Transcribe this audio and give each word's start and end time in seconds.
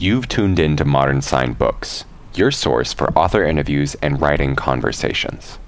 You've 0.00 0.28
tuned 0.28 0.60
in 0.60 0.76
to 0.76 0.84
Modern 0.84 1.22
Signed 1.22 1.58
Books, 1.58 2.04
your 2.32 2.52
source 2.52 2.92
for 2.92 3.10
author 3.18 3.42
interviews 3.42 3.96
and 3.96 4.20
writing 4.20 4.54
conversations. 4.54 5.58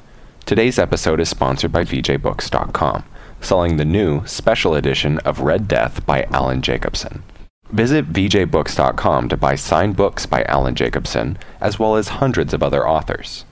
Today's 0.47 0.79
episode 0.79 1.19
is 1.19 1.29
sponsored 1.29 1.73
by 1.73 1.83
VJBooks.com, 1.83 3.03
selling 3.41 3.77
the 3.77 3.85
new 3.85 4.25
special 4.27 4.77
edition 4.77 5.19
of 5.25 5.41
Red 5.41 5.67
Death 5.67 6.07
by 6.07 6.29
Alan 6.31 6.63
Jacobson. 6.63 7.25
Visit 7.73 8.13
VJBooks.com 8.13 9.29
to 9.31 9.37
buy 9.37 9.57
signed 9.57 9.97
books 9.97 10.27
by 10.27 10.45
Alan 10.45 10.77
Jacobson, 10.77 11.37
as 11.61 11.81
well 11.81 11.97
as 11.97 12.21
hundreds 12.23 12.55
of 12.55 12.63
other 12.63 12.87
authors. 12.87 13.45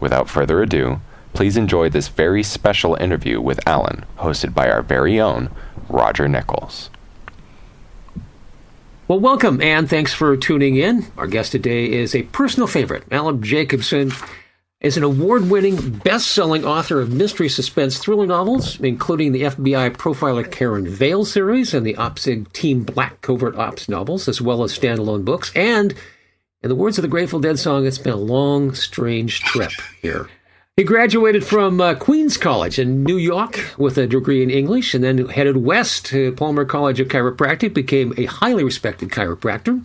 Without 0.00 0.28
further 0.28 0.60
ado, 0.60 1.00
please 1.32 1.56
enjoy 1.56 1.90
this 1.90 2.08
very 2.08 2.42
special 2.42 2.96
interview 2.96 3.40
with 3.40 3.60
Alan, 3.68 4.04
hosted 4.18 4.52
by 4.52 4.68
our 4.68 4.82
very 4.82 5.20
own 5.20 5.48
Roger 5.88 6.26
Nichols. 6.26 6.90
Well, 9.08 9.20
welcome 9.20 9.62
and 9.62 9.88
thanks 9.88 10.12
for 10.12 10.36
tuning 10.36 10.76
in. 10.76 11.06
Our 11.16 11.26
guest 11.26 11.52
today 11.52 11.90
is 11.90 12.14
a 12.14 12.24
personal 12.24 12.66
favorite. 12.66 13.04
Alan 13.10 13.42
Jacobson 13.42 14.12
is 14.82 14.98
an 14.98 15.02
award 15.02 15.48
winning, 15.48 15.92
best 16.00 16.26
selling 16.32 16.62
author 16.62 17.00
of 17.00 17.10
mystery 17.10 17.48
suspense 17.48 17.96
thriller 17.96 18.26
novels, 18.26 18.78
including 18.78 19.32
the 19.32 19.44
FBI 19.44 19.96
profiler 19.96 20.52
Karen 20.52 20.86
Vail 20.86 21.24
series 21.24 21.72
and 21.72 21.86
the 21.86 21.96
OPSIG 21.96 22.52
Team 22.52 22.82
Black 22.82 23.22
covert 23.22 23.56
ops 23.56 23.88
novels, 23.88 24.28
as 24.28 24.42
well 24.42 24.62
as 24.62 24.78
standalone 24.78 25.24
books. 25.24 25.52
And 25.56 25.94
in 26.62 26.68
the 26.68 26.74
words 26.74 26.98
of 26.98 27.02
the 27.02 27.08
Grateful 27.08 27.40
Dead 27.40 27.58
song, 27.58 27.86
it's 27.86 27.96
been 27.96 28.12
a 28.12 28.16
long, 28.16 28.74
strange 28.74 29.40
trip 29.40 29.72
here. 30.02 30.28
He 30.78 30.84
graduated 30.84 31.44
from 31.44 31.80
uh, 31.80 31.96
Queens 31.96 32.36
College 32.36 32.78
in 32.78 33.02
New 33.02 33.16
York 33.16 33.74
with 33.78 33.98
a 33.98 34.06
degree 34.06 34.44
in 34.44 34.48
English 34.48 34.94
and 34.94 35.02
then 35.02 35.26
headed 35.28 35.56
west 35.56 36.06
to 36.06 36.30
Palmer 36.34 36.64
College 36.64 37.00
of 37.00 37.08
Chiropractic, 37.08 37.74
became 37.74 38.14
a 38.16 38.26
highly 38.26 38.62
respected 38.62 39.08
chiropractor. 39.08 39.84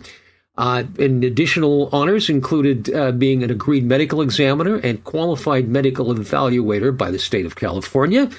Uh, 0.56 0.84
and 1.00 1.24
additional 1.24 1.88
honors 1.90 2.30
included 2.30 2.94
uh, 2.94 3.10
being 3.10 3.42
an 3.42 3.50
agreed 3.50 3.84
medical 3.84 4.22
examiner 4.22 4.76
and 4.76 5.02
qualified 5.02 5.66
medical 5.66 6.14
evaluator 6.14 6.96
by 6.96 7.10
the 7.10 7.18
state 7.18 7.44
of 7.44 7.56
California. 7.56 8.30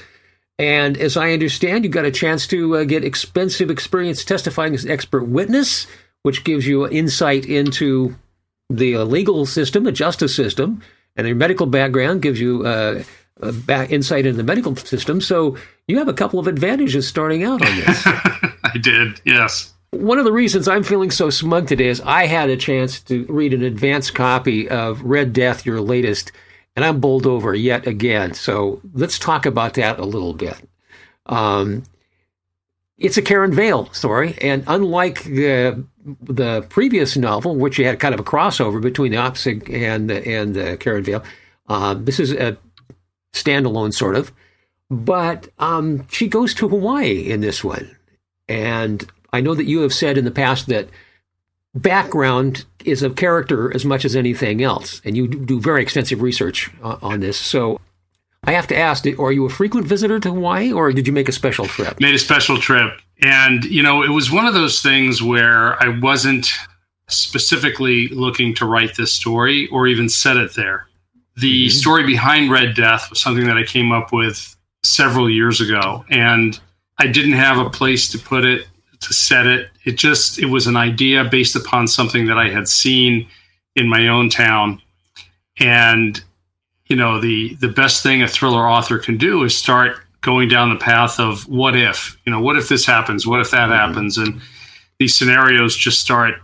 And 0.57 0.95
as 0.95 1.17
I 1.17 1.33
understand, 1.33 1.83
you 1.83 1.89
got 1.89 2.05
a 2.05 2.09
chance 2.09 2.47
to 2.47 2.77
uh, 2.77 2.83
get 2.85 3.03
expensive 3.03 3.69
experience 3.69 4.23
testifying 4.23 4.73
as 4.73 4.85
an 4.85 4.91
expert 4.91 5.25
witness, 5.25 5.87
which 6.21 6.45
gives 6.45 6.65
you 6.65 6.87
insight 6.87 7.45
into 7.45 8.15
the 8.69 8.95
uh, 8.95 9.03
legal 9.03 9.45
system, 9.45 9.83
the 9.83 9.91
justice 9.91 10.33
system, 10.33 10.81
and 11.15 11.27
your 11.27 11.35
medical 11.35 11.65
background 11.65 12.21
gives 12.21 12.39
you 12.39 12.65
uh, 12.65 13.03
back 13.65 13.91
insight 13.91 14.25
into 14.25 14.37
the 14.37 14.43
medical 14.43 14.75
system. 14.75 15.21
So 15.21 15.57
you 15.87 15.97
have 15.97 16.07
a 16.07 16.13
couple 16.13 16.39
of 16.39 16.47
advantages 16.47 17.07
starting 17.07 17.43
out 17.43 17.65
on 17.65 17.75
this. 17.75 18.01
I 18.05 18.77
did, 18.81 19.21
yes. 19.25 19.73
One 19.91 20.19
of 20.19 20.25
the 20.25 20.31
reasons 20.31 20.67
I'm 20.67 20.83
feeling 20.83 21.11
so 21.11 21.29
smug 21.29 21.67
today 21.67 21.87
is 21.87 22.01
I 22.01 22.25
had 22.25 22.49
a 22.49 22.57
chance 22.57 22.99
to 23.01 23.25
read 23.29 23.53
an 23.53 23.63
advanced 23.63 24.13
copy 24.13 24.67
of 24.69 25.01
Red 25.03 25.31
Death, 25.31 25.65
your 25.65 25.79
latest, 25.79 26.31
and 26.75 26.83
I'm 26.83 26.99
bowled 26.99 27.25
over 27.25 27.53
yet 27.53 27.87
again. 27.87 28.33
So 28.33 28.81
let's 28.93 29.17
talk 29.17 29.45
about 29.45 29.75
that 29.75 29.99
a 29.99 30.05
little 30.05 30.33
bit. 30.33 30.57
Um, 31.27 31.83
it's 32.97 33.17
a 33.17 33.21
Karen 33.21 33.53
Vail 33.53 33.91
story, 33.93 34.37
and 34.41 34.63
unlike 34.67 35.23
the 35.23 35.83
the 36.21 36.61
previous 36.69 37.17
novel, 37.17 37.55
which 37.55 37.77
had 37.77 37.99
kind 37.99 38.13
of 38.13 38.19
a 38.19 38.23
crossover 38.23 38.81
between 38.81 39.11
the 39.11 39.17
OPSIG 39.17 39.69
and 39.73 40.11
and 40.11 40.57
uh, 40.57 40.77
Karen 40.77 41.03
Vail, 41.03 41.23
uh, 41.67 41.93
this 41.95 42.19
is 42.19 42.31
a 42.31 42.57
standalone 43.33 43.93
sort 43.93 44.15
of. 44.15 44.31
But 44.89 45.49
um, 45.59 46.07
she 46.09 46.27
goes 46.27 46.53
to 46.55 46.69
Hawaii 46.69 47.29
in 47.29 47.41
this 47.41 47.63
one, 47.63 47.95
and 48.47 49.05
I 49.33 49.41
know 49.41 49.55
that 49.55 49.65
you 49.65 49.81
have 49.81 49.93
said 49.93 50.17
in 50.17 50.25
the 50.25 50.31
past 50.31 50.67
that 50.67 50.87
background 51.73 52.65
is 52.85 53.03
a 53.03 53.09
character 53.09 53.73
as 53.75 53.83
much 53.83 54.05
as 54.05 54.15
anything 54.15 54.63
else, 54.63 55.01
and 55.03 55.17
you 55.17 55.27
do 55.27 55.59
very 55.59 55.81
extensive 55.81 56.21
research 56.21 56.71
uh, 56.81 56.97
on 57.01 57.19
this. 57.19 57.37
So 57.37 57.81
I 58.47 58.51
have 58.51 58.67
to 58.67 58.77
ask: 58.77 59.05
Are 59.19 59.31
you 59.31 59.45
a 59.45 59.49
frequent 59.49 59.87
visitor 59.87 60.19
to 60.19 60.29
Hawaii, 60.29 60.71
or 60.71 60.91
did 60.91 61.07
you 61.07 61.13
make 61.13 61.29
a 61.29 61.31
special 61.31 61.65
trip? 61.65 61.99
Made 61.99 62.15
a 62.15 62.19
special 62.19 62.57
trip, 62.57 62.99
and 63.21 63.65
you 63.65 63.81
know, 63.81 64.03
it 64.03 64.09
was 64.09 64.31
one 64.31 64.45
of 64.45 64.53
those 64.53 64.81
things 64.81 65.21
where 65.21 65.81
I 65.81 65.97
wasn't 65.99 66.47
specifically 67.07 68.07
looking 68.09 68.55
to 68.55 68.65
write 68.65 68.95
this 68.95 69.13
story 69.13 69.67
or 69.71 69.87
even 69.87 70.09
set 70.09 70.37
it 70.37 70.55
there. 70.55 70.87
The 71.37 71.67
mm-hmm. 71.67 71.77
story 71.77 72.05
behind 72.05 72.51
Red 72.51 72.75
Death 72.75 73.09
was 73.09 73.21
something 73.21 73.45
that 73.45 73.57
I 73.57 73.63
came 73.63 73.91
up 73.91 74.11
with 74.11 74.55
several 74.83 75.29
years 75.29 75.59
ago, 75.59 76.05
and 76.09 76.59
I 76.99 77.07
didn't 77.07 77.33
have 77.33 77.57
a 77.57 77.69
place 77.69 78.09
to 78.11 78.19
put 78.19 78.45
it, 78.45 78.67
to 79.01 79.13
set 79.13 79.45
it. 79.47 79.69
It 79.83 79.97
just 79.97 80.39
it 80.39 80.45
was 80.45 80.67
an 80.67 80.77
idea 80.77 81.23
based 81.23 81.55
upon 81.55 81.87
something 81.87 82.27
that 82.27 82.37
I 82.37 82.49
had 82.49 82.67
seen 82.67 83.27
in 83.75 83.89
my 83.89 84.07
own 84.07 84.29
town, 84.29 84.81
and 85.59 86.23
you 86.87 86.95
know 86.95 87.19
the 87.19 87.55
the 87.55 87.67
best 87.67 88.03
thing 88.03 88.21
a 88.21 88.27
thriller 88.27 88.67
author 88.67 88.97
can 88.97 89.17
do 89.17 89.43
is 89.43 89.57
start 89.57 89.97
going 90.21 90.47
down 90.47 90.69
the 90.69 90.79
path 90.79 91.19
of 91.19 91.47
what 91.47 91.75
if 91.75 92.17
you 92.25 92.31
know 92.31 92.39
what 92.39 92.57
if 92.57 92.69
this 92.69 92.85
happens 92.85 93.27
what 93.27 93.39
if 93.39 93.51
that 93.51 93.69
mm-hmm. 93.69 93.73
happens 93.73 94.17
and 94.17 94.41
these 94.99 95.17
scenarios 95.17 95.75
just 95.75 95.99
start 95.99 96.35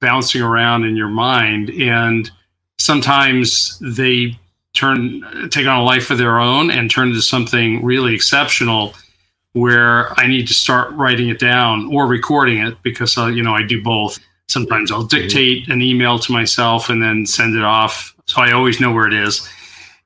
bouncing 0.00 0.42
around 0.42 0.84
in 0.84 0.96
your 0.96 1.08
mind 1.08 1.70
and 1.70 2.30
sometimes 2.78 3.78
they 3.80 4.38
turn 4.74 5.22
take 5.50 5.66
on 5.66 5.80
a 5.80 5.82
life 5.82 6.10
of 6.10 6.18
their 6.18 6.38
own 6.38 6.70
and 6.70 6.90
turn 6.90 7.08
into 7.08 7.22
something 7.22 7.82
really 7.84 8.14
exceptional 8.14 8.94
where 9.54 10.12
I 10.20 10.26
need 10.26 10.46
to 10.48 10.54
start 10.54 10.92
writing 10.92 11.30
it 11.30 11.38
down 11.38 11.90
or 11.90 12.06
recording 12.06 12.58
it 12.58 12.76
because 12.82 13.16
uh, 13.16 13.28
you 13.28 13.42
know 13.42 13.54
I 13.54 13.62
do 13.62 13.82
both. 13.82 14.18
Sometimes 14.48 14.92
I'll 14.92 15.00
mm-hmm. 15.00 15.16
dictate 15.16 15.68
an 15.68 15.80
email 15.80 16.18
to 16.18 16.30
myself 16.30 16.90
and 16.90 17.02
then 17.02 17.24
send 17.24 17.56
it 17.56 17.64
off, 17.64 18.14
so 18.26 18.42
I 18.42 18.52
always 18.52 18.80
know 18.80 18.92
where 18.92 19.06
it 19.06 19.14
is 19.14 19.48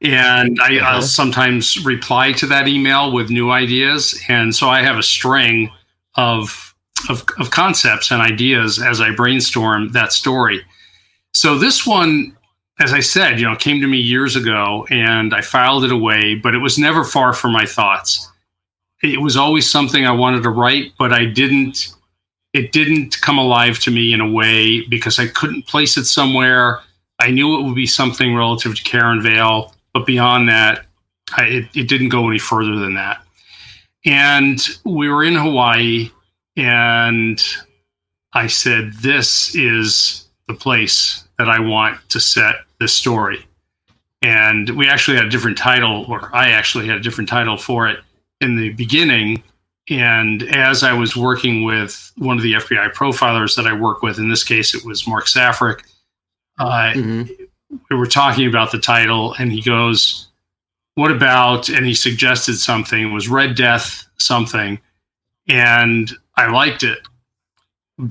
and 0.03 0.59
I, 0.61 0.79
uh-huh. 0.79 1.03
sometimes 1.03 1.85
reply 1.85 2.33
to 2.33 2.47
that 2.47 2.69
email 2.69 3.13
with 3.13 3.31
new 3.31 3.51
ideas. 3.51 4.19
And 4.29 4.55
so 4.55 4.69
I 4.69 4.83
have 4.83 4.99
a 4.99 5.03
string 5.03 5.71
of, 6.15 6.75
of, 7.09 7.25
of 7.39 7.51
concepts 7.51 8.11
and 8.11 8.23
ideas 8.23 8.81
as 8.81 9.01
I 9.01 9.15
brainstorm 9.15 9.93
that 9.93 10.13
story. 10.13 10.65
So 11.33 11.59
this 11.59 11.87
one, 11.87 12.37
as 12.79 12.93
I 12.93 13.01
said, 13.01 13.39
you 13.39 13.47
know, 13.47 13.55
came 13.57 13.81
to 13.81 13.87
me 13.87 13.99
years 13.99 14.37
ago, 14.37 14.87
and 14.91 15.35
I 15.35 15.43
filed 15.43 15.85
it 15.85 15.93
away, 15.93 16.35
but 16.35 16.55
it 16.55 16.59
was 16.59 16.79
never 16.79 17.05
far 17.05 17.33
from 17.33 17.53
my 17.53 17.67
thoughts. 17.67 18.27
It 19.03 19.21
was 19.21 19.37
always 19.37 19.71
something 19.71 20.07
I 20.07 20.13
wanted 20.13 20.43
to 20.43 20.51
write, 20.51 20.93
but 20.99 21.13
I 21.13 21.27
didn't. 21.27 21.95
It 22.53 22.73
didn't 22.73 23.21
come 23.21 23.39
alive 23.39 23.79
to 23.81 23.93
me 23.93 24.13
in 24.13 24.21
a 24.21 24.29
way 24.29 24.81
because 24.81 25.21
I 25.21 25.29
couldn't 25.29 25.69
place 25.69 25.97
it 25.97 26.07
somewhere. 26.07 26.81
I 27.21 27.31
knew 27.31 27.57
it 27.57 27.63
would 27.63 27.77
be 27.77 27.87
something 27.87 28.35
relative 28.35 28.75
to 28.75 28.83
Karen 28.83 29.23
Vail 29.23 29.73
but 29.93 30.07
beyond 30.07 30.49
that, 30.49 30.87
I, 31.37 31.45
it, 31.45 31.65
it 31.75 31.89
didn't 31.89 32.09
go 32.09 32.29
any 32.29 32.39
further 32.39 32.77
than 32.77 32.95
that. 32.95 33.23
And 34.05 34.61
we 34.85 35.09
were 35.09 35.25
in 35.25 35.35
Hawaii, 35.35 36.11
and 36.57 37.43
I 38.33 38.47
said, 38.47 38.93
This 38.95 39.55
is 39.55 40.29
the 40.49 40.55
place 40.55 41.25
that 41.39 41.49
I 41.49 41.61
want 41.61 41.99
to 42.11 42.21
set 42.21 42.57
this 42.79 42.95
story. 42.95 43.47
And 44.23 44.71
we 44.71 44.89
actually 44.89 45.17
had 45.17 45.27
a 45.27 45.31
different 45.31 45.59
title, 45.59 46.05
or 46.09 46.35
I 46.35 46.51
actually 46.51 46.87
had 46.87 46.99
a 46.99 47.01
different 47.01 47.29
title 47.29 47.57
for 47.57 47.89
it 47.89 48.01
in 48.41 48.57
the 48.57 48.71
beginning. 48.71 49.43
And 49.89 50.43
as 50.43 50.83
I 50.83 50.93
was 50.93 51.17
working 51.17 51.65
with 51.65 52.13
one 52.17 52.37
of 52.37 52.43
the 52.43 52.55
FBI 52.55 52.93
profilers 52.93 53.57
that 53.57 53.67
I 53.67 53.73
work 53.73 54.03
with, 54.03 54.19
in 54.19 54.29
this 54.29 54.45
case, 54.45 54.75
it 54.75 54.85
was 54.85 55.07
Mark 55.07 55.27
Safarik, 55.27 55.81
uh, 56.59 56.93
mm-hmm 56.95 57.45
we 57.91 57.97
were 57.97 58.07
talking 58.07 58.47
about 58.47 58.73
the 58.73 58.79
title, 58.79 59.35
and 59.39 59.53
he 59.53 59.63
goes, 59.63 60.29
"What 60.95 61.11
about?" 61.11 61.69
And 61.69 61.87
he 61.87 61.95
suggested 61.95 62.57
something. 62.57 63.03
It 63.03 63.13
was 63.13 63.29
Red 63.29 63.55
Death 63.57 64.07
something, 64.19 64.79
and 65.49 66.11
I 66.37 66.51
liked 66.51 66.83
it. 66.83 66.99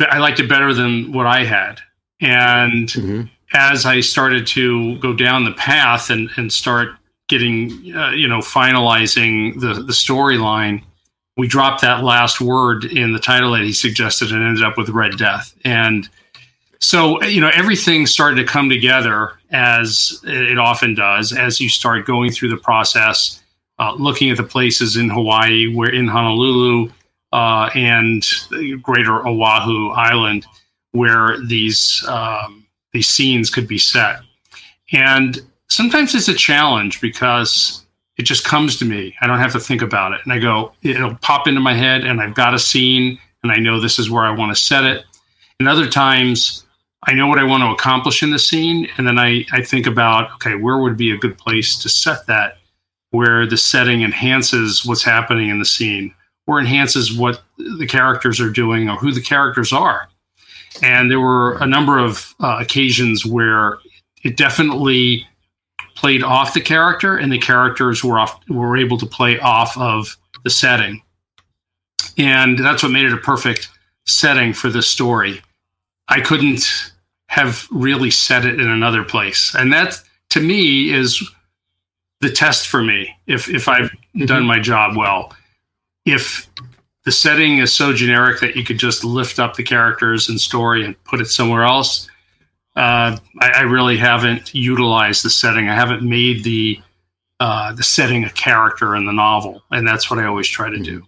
I 0.09 0.19
liked 0.19 0.39
it 0.39 0.49
better 0.49 0.73
than 0.73 1.11
what 1.11 1.25
I 1.25 1.43
had. 1.45 1.79
And 2.21 2.87
mm-hmm. 2.89 3.21
as 3.53 3.85
I 3.85 4.01
started 4.01 4.45
to 4.47 4.97
go 4.99 5.13
down 5.13 5.45
the 5.45 5.51
path 5.51 6.09
and 6.09 6.29
and 6.37 6.51
start 6.51 6.89
getting, 7.27 7.95
uh, 7.95 8.11
you 8.11 8.27
know, 8.27 8.39
finalizing 8.39 9.59
the 9.59 9.75
the 9.75 9.93
storyline, 9.93 10.83
we 11.37 11.47
dropped 11.47 11.81
that 11.81 12.03
last 12.03 12.41
word 12.41 12.85
in 12.85 13.13
the 13.13 13.19
title 13.19 13.51
that 13.53 13.61
he 13.61 13.73
suggested 13.73 14.31
and 14.31 14.43
ended 14.43 14.63
up 14.63 14.77
with 14.77 14.89
Red 14.89 15.17
Death. 15.17 15.55
And 15.63 16.09
so, 16.79 17.21
you 17.23 17.41
know, 17.41 17.51
everything 17.53 18.05
started 18.05 18.35
to 18.37 18.45
come 18.45 18.69
together 18.69 19.33
as 19.51 20.19
it 20.23 20.57
often 20.57 20.95
does 20.95 21.33
as 21.33 21.59
you 21.59 21.67
start 21.67 22.05
going 22.05 22.31
through 22.31 22.49
the 22.49 22.57
process, 22.57 23.41
uh, 23.79 23.93
looking 23.93 24.29
at 24.29 24.37
the 24.37 24.43
places 24.43 24.95
in 24.95 25.09
Hawaii, 25.09 25.73
where 25.75 25.93
in 25.93 26.07
Honolulu 26.07 26.89
uh, 27.33 27.69
and 27.75 28.25
greater 28.81 29.27
Oahu 29.27 29.89
Island, 29.89 30.45
where 30.91 31.37
these 31.45 32.03
um, 32.07 32.65
these 32.93 33.07
scenes 33.07 33.49
could 33.49 33.67
be 33.67 33.77
set. 33.77 34.21
And 34.93 35.39
sometimes 35.69 36.15
it's 36.15 36.29
a 36.29 36.33
challenge 36.33 37.01
because 37.01 37.85
it 38.17 38.23
just 38.23 38.45
comes 38.45 38.77
to 38.77 38.85
me. 38.85 39.15
I 39.21 39.27
don't 39.27 39.39
have 39.39 39.51
to 39.51 39.59
think 39.59 39.81
about 39.81 40.13
it. 40.13 40.21
And 40.23 40.33
I 40.33 40.39
go, 40.39 40.71
it'll 40.81 41.15
pop 41.15 41.47
into 41.47 41.61
my 41.61 41.73
head, 41.73 42.03
and 42.03 42.21
I've 42.21 42.35
got 42.35 42.53
a 42.53 42.59
scene, 42.59 43.19
and 43.43 43.51
I 43.51 43.57
know 43.57 43.79
this 43.79 43.99
is 43.99 44.09
where 44.09 44.23
I 44.23 44.31
want 44.31 44.55
to 44.55 44.61
set 44.61 44.85
it. 44.85 45.05
And 45.59 45.67
other 45.67 45.87
times, 45.87 46.65
I 47.03 47.13
know 47.13 47.27
what 47.27 47.39
I 47.39 47.43
want 47.43 47.63
to 47.63 47.69
accomplish 47.69 48.21
in 48.23 48.31
the 48.31 48.39
scene, 48.39 48.87
and 48.97 49.07
then 49.07 49.17
I, 49.17 49.45
I 49.51 49.63
think 49.63 49.87
about 49.87 50.31
okay, 50.33 50.55
where 50.55 50.79
would 50.79 50.97
be 50.97 51.11
a 51.11 51.17
good 51.17 51.37
place 51.37 51.77
to 51.77 51.89
set 51.89 52.27
that, 52.27 52.57
where 53.11 53.47
the 53.47 53.57
setting 53.57 54.01
enhances 54.01 54.85
what's 54.85 55.03
happening 55.03 55.49
in 55.49 55.59
the 55.59 55.65
scene, 55.65 56.13
or 56.45 56.59
enhances 56.59 57.13
what 57.13 57.41
the 57.57 57.87
characters 57.87 58.41
are 58.41 58.49
doing 58.49 58.89
or 58.89 58.97
who 58.97 59.11
the 59.11 59.21
characters 59.21 59.71
are. 59.71 60.09
And 60.83 61.09
there 61.09 61.19
were 61.19 61.57
a 61.61 61.67
number 61.67 61.99
of 61.99 62.35
uh, 62.41 62.57
occasions 62.59 63.25
where 63.25 63.77
it 64.23 64.35
definitely 64.35 65.25
played 65.95 66.21
off 66.21 66.53
the 66.53 66.61
character, 66.61 67.17
and 67.17 67.31
the 67.31 67.39
characters 67.39 68.03
were 68.03 68.19
off 68.19 68.39
were 68.49 68.75
able 68.75 68.97
to 68.97 69.05
play 69.05 69.39
off 69.39 69.77
of 69.77 70.17
the 70.43 70.49
setting, 70.49 71.01
and 72.17 72.59
that's 72.59 72.83
what 72.83 72.91
made 72.91 73.05
it 73.05 73.13
a 73.13 73.17
perfect 73.17 73.69
setting 74.05 74.51
for 74.53 74.69
this 74.69 74.89
story. 74.89 75.41
I 76.09 76.21
couldn't 76.21 76.91
have 77.27 77.67
really 77.71 78.11
set 78.11 78.45
it 78.45 78.59
in 78.59 78.69
another 78.69 79.03
place. 79.03 79.55
And 79.55 79.71
that 79.71 80.01
to 80.31 80.41
me 80.41 80.91
is 80.91 81.23
the 82.21 82.29
test 82.29 82.67
for 82.67 82.83
me 82.83 83.15
if 83.27 83.49
if 83.49 83.67
I've 83.67 83.91
mm-hmm. 83.91 84.25
done 84.25 84.45
my 84.45 84.59
job 84.59 84.97
well. 84.97 85.33
If 86.05 86.49
the 87.05 87.11
setting 87.11 87.59
is 87.59 87.71
so 87.71 87.93
generic 87.93 88.41
that 88.41 88.55
you 88.55 88.63
could 88.63 88.79
just 88.79 89.03
lift 89.03 89.39
up 89.39 89.55
the 89.55 89.63
characters 89.63 90.27
and 90.27 90.41
story 90.41 90.83
and 90.83 91.01
put 91.03 91.21
it 91.21 91.27
somewhere 91.27 91.63
else, 91.63 92.09
uh, 92.75 93.17
I, 93.39 93.49
I, 93.49 93.61
really 93.61 93.97
haven't 93.97 94.53
utilized 94.53 95.23
the 95.23 95.29
setting. 95.29 95.69
I 95.69 95.75
haven't 95.75 96.03
made 96.03 96.43
the 96.43 96.81
uh, 97.39 97.73
the 97.73 97.83
setting 97.83 98.23
a 98.25 98.29
character 98.29 98.95
in 98.95 99.05
the 99.05 99.13
novel, 99.13 99.63
and 99.71 99.87
that's 99.87 100.09
what 100.09 100.19
I 100.19 100.25
always 100.25 100.47
try 100.47 100.69
to 100.69 100.79
do. 100.79 101.05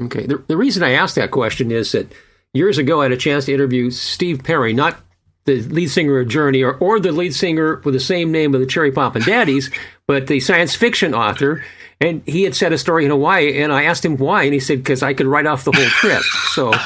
Okay. 0.00 0.26
The, 0.26 0.42
the 0.48 0.56
reason 0.56 0.82
I 0.82 0.92
asked 0.92 1.14
that 1.16 1.30
question 1.30 1.70
is 1.70 1.92
that 1.92 2.12
years 2.52 2.78
ago, 2.78 3.00
I 3.00 3.04
had 3.04 3.12
a 3.12 3.16
chance 3.16 3.46
to 3.46 3.54
interview 3.54 3.90
Steve 3.90 4.42
Perry, 4.44 4.72
not 4.72 4.98
the 5.44 5.60
lead 5.62 5.88
singer 5.88 6.20
of 6.20 6.28
Journey 6.28 6.62
or, 6.62 6.74
or 6.74 7.00
the 7.00 7.12
lead 7.12 7.34
singer 7.34 7.80
with 7.84 7.94
the 7.94 8.00
same 8.00 8.30
name 8.30 8.54
of 8.54 8.60
the 8.60 8.66
Cherry 8.66 8.92
Poppin' 8.92 9.22
Daddies, 9.22 9.70
but 10.06 10.26
the 10.26 10.40
science 10.40 10.74
fiction 10.74 11.14
author. 11.14 11.64
And 12.00 12.22
he 12.26 12.42
had 12.42 12.56
said 12.56 12.72
a 12.72 12.78
story 12.78 13.04
in 13.04 13.12
Hawaii, 13.12 13.62
and 13.62 13.72
I 13.72 13.84
asked 13.84 14.04
him 14.04 14.16
why, 14.16 14.42
and 14.42 14.52
he 14.52 14.58
said, 14.58 14.78
because 14.78 15.04
I 15.04 15.14
could 15.14 15.26
write 15.26 15.46
off 15.46 15.64
the 15.64 15.70
whole 15.72 15.86
trip. 15.86 16.22
So. 16.52 16.72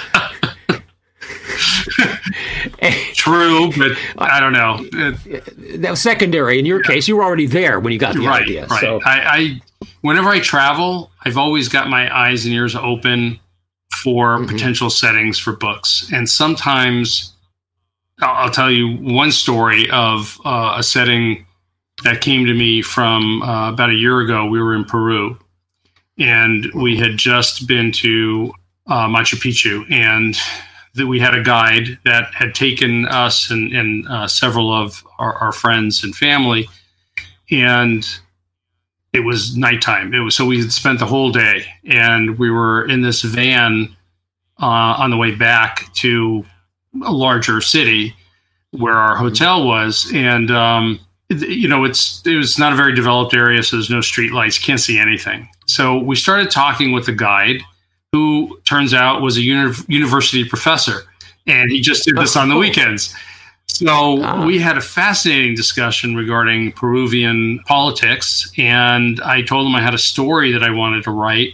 True, 3.14 3.72
but 3.76 3.92
I 4.18 4.40
don't 4.40 4.52
know. 4.52 4.74
Uh, 4.92 5.12
that 5.78 5.90
was 5.90 6.02
secondary. 6.02 6.58
In 6.58 6.66
your 6.66 6.82
yeah. 6.82 6.86
case, 6.86 7.08
you 7.08 7.16
were 7.16 7.24
already 7.24 7.46
there 7.46 7.80
when 7.80 7.94
you 7.94 7.98
got 7.98 8.14
the 8.14 8.20
right, 8.20 8.42
idea. 8.42 8.66
Right. 8.66 8.80
So. 8.80 9.00
I, 9.04 9.36
I, 9.38 9.60
whenever 10.02 10.28
I 10.28 10.40
travel, 10.40 11.10
I've 11.24 11.38
always 11.38 11.70
got 11.70 11.88
my 11.88 12.14
eyes 12.14 12.44
and 12.44 12.54
ears 12.54 12.76
open 12.76 13.40
for 14.02 14.37
mm-hmm. 14.37 14.46
potential 14.46 14.90
settings 14.90 15.38
for 15.38 15.52
books. 15.52 16.10
And 16.12 16.28
sometimes 16.28 17.32
I'll, 18.20 18.44
I'll 18.46 18.50
tell 18.50 18.70
you 18.70 18.96
one 18.96 19.32
story 19.32 19.90
of 19.90 20.38
uh, 20.44 20.75
a 20.78 20.82
setting 20.82 21.46
that 22.04 22.20
came 22.20 22.46
to 22.46 22.54
me 22.54 22.82
from 22.82 23.43
uh, 23.43 23.70
about 23.70 23.90
a 23.90 23.94
year 23.94 24.20
ago. 24.20 24.46
We 24.46 24.60
were 24.60 24.75
in 24.75 24.84
Peru 24.84 25.38
and 26.19 26.66
we 26.75 26.96
had 26.96 27.16
just 27.16 27.66
been 27.66 27.93
to 27.93 28.52
uh, 28.87 29.08
Machu 29.08 29.37
Picchu 29.37 29.90
and 29.90 30.37
that 30.94 31.06
we 31.06 31.20
had 31.20 31.34
a 31.34 31.42
guide 31.42 31.99
that 32.04 32.32
had 32.34 32.54
taken 32.54 33.06
us 33.06 33.50
and, 33.50 33.72
and 33.72 34.08
uh, 34.08 34.26
several 34.26 34.72
of 34.72 35.06
our, 35.19 35.34
our, 35.34 35.52
friends 35.52 36.02
and 36.02 36.16
family 36.16 36.69
and 37.50 38.19
it 39.16 39.24
was 39.24 39.56
nighttime. 39.56 40.14
It 40.14 40.20
was 40.20 40.36
so 40.36 40.44
we 40.44 40.60
had 40.60 40.72
spent 40.72 40.98
the 40.98 41.06
whole 41.06 41.32
day, 41.32 41.64
and 41.84 42.38
we 42.38 42.50
were 42.50 42.86
in 42.86 43.00
this 43.00 43.22
van 43.22 43.96
uh, 44.60 44.94
on 44.98 45.10
the 45.10 45.16
way 45.16 45.34
back 45.34 45.92
to 45.94 46.44
a 47.04 47.12
larger 47.12 47.60
city 47.60 48.14
where 48.72 48.94
our 48.94 49.16
hotel 49.16 49.66
was, 49.66 50.10
and 50.14 50.50
um, 50.50 51.00
you 51.30 51.66
know 51.66 51.84
it's 51.84 52.24
it 52.26 52.36
was 52.36 52.58
not 52.58 52.72
a 52.72 52.76
very 52.76 52.94
developed 52.94 53.34
area, 53.34 53.62
so 53.62 53.76
there's 53.76 53.90
no 53.90 54.00
street 54.02 54.32
lights, 54.32 54.58
can't 54.58 54.80
see 54.80 54.98
anything. 54.98 55.48
So 55.66 55.98
we 55.98 56.14
started 56.14 56.50
talking 56.50 56.92
with 56.92 57.06
the 57.06 57.12
guide, 57.12 57.62
who 58.12 58.60
turns 58.68 58.94
out 58.94 59.22
was 59.22 59.36
a 59.36 59.42
uni- 59.42 59.74
university 59.88 60.44
professor, 60.46 61.04
and 61.46 61.70
he 61.70 61.80
just 61.80 62.04
did 62.04 62.16
this 62.16 62.36
on 62.36 62.48
the 62.48 62.56
weekends. 62.56 63.14
So 63.68 64.22
ah. 64.22 64.46
we 64.46 64.58
had 64.58 64.78
a 64.78 64.80
fascinating 64.80 65.54
discussion 65.54 66.16
regarding 66.16 66.72
Peruvian 66.72 67.58
politics, 67.66 68.50
and 68.56 69.20
I 69.20 69.42
told 69.42 69.66
him 69.66 69.74
I 69.74 69.82
had 69.82 69.94
a 69.94 69.98
story 69.98 70.52
that 70.52 70.62
I 70.62 70.70
wanted 70.70 71.04
to 71.04 71.10
write. 71.10 71.50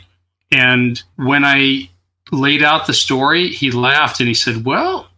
And 0.53 1.03
when 1.17 1.45
I 1.45 1.91
laid 2.31 2.63
out 2.63 2.87
the 2.87 2.93
story, 2.93 3.49
he 3.49 3.71
laughed 3.71 4.21
and 4.21 4.29
he 4.29 4.35
said, 4.35 4.65
"Well, 4.65 5.09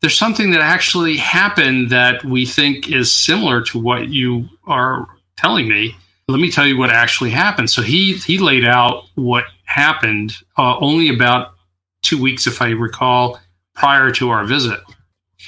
there's 0.00 0.18
something 0.18 0.52
that 0.52 0.60
actually 0.60 1.16
happened 1.16 1.90
that 1.90 2.24
we 2.24 2.46
think 2.46 2.90
is 2.90 3.12
similar 3.12 3.62
to 3.62 3.78
what 3.78 4.08
you 4.08 4.48
are 4.66 5.08
telling 5.36 5.68
me. 5.68 5.96
Let 6.28 6.40
me 6.40 6.50
tell 6.50 6.66
you 6.66 6.76
what 6.78 6.90
actually 6.90 7.30
happened." 7.30 7.70
So 7.70 7.82
he 7.82 8.14
he 8.14 8.38
laid 8.38 8.64
out 8.64 9.06
what 9.14 9.44
happened 9.64 10.34
uh, 10.56 10.76
only 10.78 11.08
about 11.08 11.54
two 12.02 12.20
weeks, 12.20 12.46
if 12.46 12.62
I 12.62 12.70
recall, 12.70 13.40
prior 13.74 14.10
to 14.12 14.30
our 14.30 14.44
visit. 14.44 14.80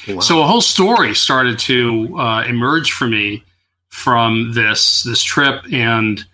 Wow. 0.08 0.20
So 0.20 0.42
a 0.42 0.46
whole 0.46 0.60
story 0.60 1.14
started 1.14 1.58
to 1.60 2.18
uh, 2.18 2.44
emerge 2.46 2.92
for 2.92 3.06
me 3.06 3.44
from 3.88 4.52
this 4.52 5.02
this 5.02 5.22
trip, 5.22 5.64
and 5.72 6.24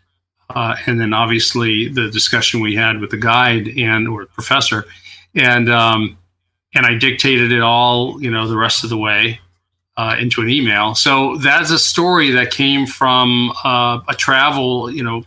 uh, 0.50 0.76
and 0.86 1.00
then 1.00 1.12
obviously 1.12 1.88
the 1.88 2.10
discussion 2.10 2.60
we 2.60 2.76
had 2.76 3.00
with 3.00 3.10
the 3.10 3.16
guide 3.16 3.68
and 3.76 4.06
or 4.06 4.26
professor, 4.26 4.84
and 5.34 5.68
um, 5.68 6.16
and 6.74 6.86
I 6.86 6.94
dictated 6.94 7.52
it 7.52 7.62
all, 7.62 8.22
you 8.22 8.30
know, 8.30 8.46
the 8.46 8.56
rest 8.56 8.84
of 8.84 8.90
the 8.90 8.98
way 8.98 9.40
uh, 9.96 10.16
into 10.20 10.42
an 10.42 10.50
email. 10.50 10.94
So 10.94 11.36
that's 11.38 11.70
a 11.70 11.78
story 11.78 12.30
that 12.32 12.50
came 12.50 12.86
from 12.86 13.52
uh, 13.64 14.00
a 14.08 14.14
travel, 14.14 14.90
you 14.90 15.02
know, 15.02 15.24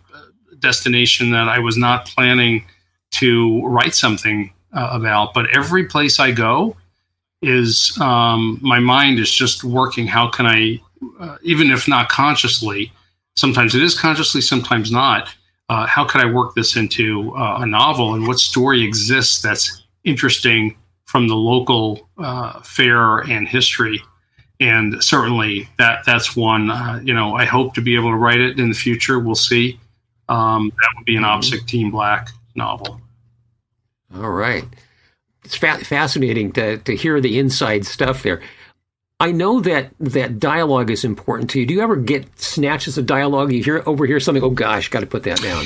destination 0.60 1.32
that 1.32 1.48
I 1.48 1.60
was 1.60 1.76
not 1.76 2.06
planning 2.06 2.66
to 3.12 3.66
write 3.66 3.96
something 3.96 4.54
uh, 4.74 4.90
about. 4.92 5.34
But 5.34 5.50
every 5.56 5.86
place 5.86 6.20
I 6.20 6.32
go, 6.32 6.76
is 7.42 7.98
um, 8.00 8.60
my 8.62 8.80
mind 8.80 9.20
is 9.20 9.32
just 9.32 9.64
working. 9.64 10.08
How 10.08 10.30
can 10.30 10.46
I, 10.46 10.82
uh, 11.20 11.38
even 11.44 11.72
if 11.72 11.88
not 11.88 12.10
consciously, 12.10 12.92
sometimes 13.36 13.76
it 13.76 13.82
is 13.82 13.98
consciously, 13.98 14.42
sometimes 14.42 14.92
not. 14.92 15.34
Uh, 15.70 15.86
how 15.86 16.04
could 16.04 16.22
I 16.22 16.26
work 16.26 16.56
this 16.56 16.76
into 16.76 17.36
uh, 17.36 17.60
a 17.62 17.66
novel, 17.66 18.16
and 18.16 18.28
what 18.28 18.40
story 18.40 18.84
exists 18.84 19.42
that's 19.42 19.84
interesting 20.04 20.76
from 21.06 21.28
the 21.28 21.36
local 21.36 22.10
uh, 22.18 22.60
fare 22.62 23.20
and 23.20 23.48
history? 23.48 24.02
And 24.60 25.02
certainly, 25.02 25.70
that 25.78 26.00
that's 26.06 26.36
one. 26.36 26.72
Uh, 26.72 27.00
you 27.04 27.14
know, 27.14 27.36
I 27.36 27.46
hope 27.46 27.76
to 27.76 27.82
be 27.82 27.96
able 27.96 28.10
to 28.10 28.18
write 28.18 28.42
it 28.42 28.60
in 28.60 28.70
the 28.70 28.76
future. 28.76 29.20
We'll 29.20 29.36
see. 29.36 29.80
Um, 30.28 30.74
that 30.82 30.90
would 30.98 31.06
be 31.06 31.16
an 31.16 31.24
mm-hmm. 31.24 31.40
OPSIG 31.40 31.68
Team 31.68 31.92
Black 31.92 32.30
novel. 32.56 33.00
All 34.16 34.32
right 34.32 34.66
it's 35.44 35.56
fa- 35.56 35.84
fascinating 35.84 36.52
to, 36.54 36.78
to 36.80 36.96
hear 36.96 37.20
the 37.22 37.40
inside 37.40 37.86
stuff 37.86 38.24
there. 38.24 38.42
I 39.20 39.32
know 39.32 39.60
that 39.62 39.92
that 40.00 40.40
dialogue 40.40 40.90
is 40.90 41.04
important 41.04 41.50
to 41.52 41.60
you. 41.60 41.66
Do 41.66 41.74
you 41.74 41.82
ever 41.82 41.98
get 41.98 42.40
snatches 42.40 42.98
of 42.98 43.06
dialogue? 43.06 43.52
You 43.52 43.62
hear 43.62 43.84
overhear 43.86 44.20
something, 44.20 44.44
oh 44.44 44.50
gosh, 44.50 44.88
got 44.88 45.02
to 45.02 45.08
put 45.08 45.24
that 45.24 45.42
down. 45.42 45.66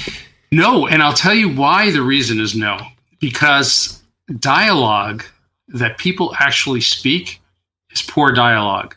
No, 0.51 0.87
and 0.87 1.03
I'll 1.03 1.13
tell 1.13 1.33
you 1.33 1.49
why 1.49 1.91
the 1.91 2.01
reason 2.01 2.39
is 2.39 2.55
no. 2.55 2.77
Because 3.19 4.01
dialogue 4.39 5.23
that 5.67 5.97
people 5.97 6.33
actually 6.39 6.81
speak 6.81 7.41
is 7.91 8.01
poor 8.01 8.31
dialogue. 8.31 8.95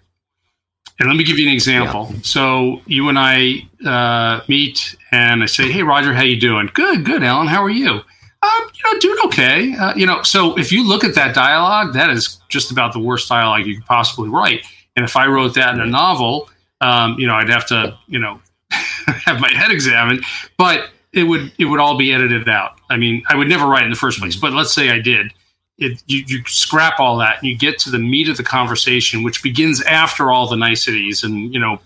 And 0.99 1.09
let 1.09 1.17
me 1.17 1.25
give 1.25 1.39
you 1.39 1.47
an 1.47 1.53
example. 1.53 2.09
Yeah. 2.11 2.19
So 2.23 2.81
you 2.87 3.11
and 3.11 3.19
I 3.19 3.69
uh, 3.85 4.43
meet, 4.49 4.97
and 5.13 5.43
I 5.43 5.47
say, 5.47 5.71
"Hey, 5.71 5.83
Roger, 5.83 6.15
how 6.15 6.23
you 6.23 6.41
doing? 6.41 6.71
Good, 6.73 7.05
good, 7.05 7.23
Alan. 7.23 7.49
How 7.49 7.63
are 7.63 7.71
you? 7.71 8.01
Um, 8.47 8.71
you 8.75 8.93
know, 8.93 8.99
doing 9.01 9.19
okay. 9.27 9.75
Uh, 9.75 9.95
you 9.97 10.07
know, 10.07 10.23
so 10.23 10.57
if 10.59 10.71
you 10.73 10.87
look 10.87 11.05
at 11.05 11.15
that 11.15 11.35
dialogue, 11.35 11.95
that 11.95 12.11
is 12.11 12.41
just 12.49 12.71
about 12.71 12.93
the 12.93 12.99
worst 12.99 13.29
dialogue 13.29 13.67
you 13.67 13.77
could 13.77 13.87
possibly 13.87 14.29
write. 14.29 14.65
And 14.95 15.05
if 15.05 15.17
I 15.17 15.27
wrote 15.27 15.55
that 15.55 15.75
in 15.75 15.81
a 15.81 15.87
novel, 15.87 16.49
um, 16.81 17.19
you 17.19 17.27
know, 17.27 17.35
I'd 17.35 17.49
have 17.49 17.67
to, 17.69 17.99
you 18.07 18.19
know, 18.19 18.41
have 18.71 19.41
my 19.41 19.51
head 19.53 19.71
examined, 19.71 20.25
but 20.57 20.91
it 21.13 21.25
would 21.25 21.53
it 21.59 21.65
would 21.65 21.81
all 21.81 21.97
be 21.97 22.13
edited 22.13 22.49
out. 22.49 22.79
I 22.91 22.97
mean, 22.97 23.23
I 23.29 23.37
would 23.37 23.49
never 23.49 23.67
write 23.67 23.85
in 23.85 23.91
the 23.91 23.97
first 23.97 24.19
place, 24.19 24.37
but 24.37 24.53
let's 24.53 24.73
say 24.73 24.91
I 24.91 25.01
did. 25.01 25.33
It, 25.79 26.03
you, 26.07 26.25
you 26.27 26.43
scrap 26.47 26.99
all 27.01 27.19
that 27.19 27.39
and 27.39 27.49
you 27.49 27.57
get 27.57 27.79
to 27.81 27.91
the 27.91 27.99
meat 27.99 28.31
of 28.31 28.39
the 28.39 28.43
conversation, 28.43 29.23
which 29.23 29.43
begins 29.43 29.83
after 29.83 30.31
all 30.31 30.49
the 30.49 30.57
niceties 30.57 31.23
and 31.23 31.53
you 31.53 31.61
know 31.61 31.81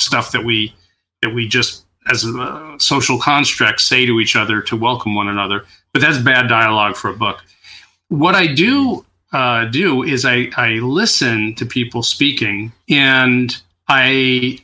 stuff 0.00 0.32
that 0.32 0.44
we 0.44 0.74
that 1.22 1.34
we 1.34 1.48
just 1.48 1.83
as 2.10 2.24
a 2.24 2.76
social 2.78 3.18
construct 3.18 3.80
say 3.80 4.04
to 4.06 4.20
each 4.20 4.36
other 4.36 4.60
to 4.62 4.76
welcome 4.76 5.14
one 5.14 5.28
another. 5.28 5.64
But 5.92 6.02
that's 6.02 6.18
bad 6.18 6.48
dialogue 6.48 6.96
for 6.96 7.10
a 7.10 7.16
book. 7.16 7.42
What 8.08 8.34
I 8.34 8.46
do 8.46 9.04
uh, 9.32 9.64
do 9.66 10.02
is 10.02 10.24
I, 10.24 10.50
I 10.56 10.74
listen 10.74 11.54
to 11.56 11.66
people 11.66 12.02
speaking 12.02 12.72
and 12.88 13.56
I 13.88 14.58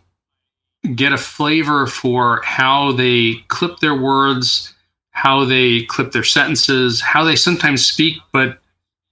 get 0.94 1.12
a 1.12 1.18
flavor 1.18 1.87
for 1.87 2.40
how 2.42 2.92
they 2.92 3.35
clip 3.49 3.80
their 3.80 3.94
words, 3.94 4.73
how 5.11 5.44
they 5.44 5.82
clip 5.85 6.12
their 6.12 6.25
sentences, 6.25 7.00
how 7.00 7.25
they 7.25 7.37
sometimes 7.37 7.87
speak, 7.87 8.18
but 8.32 8.59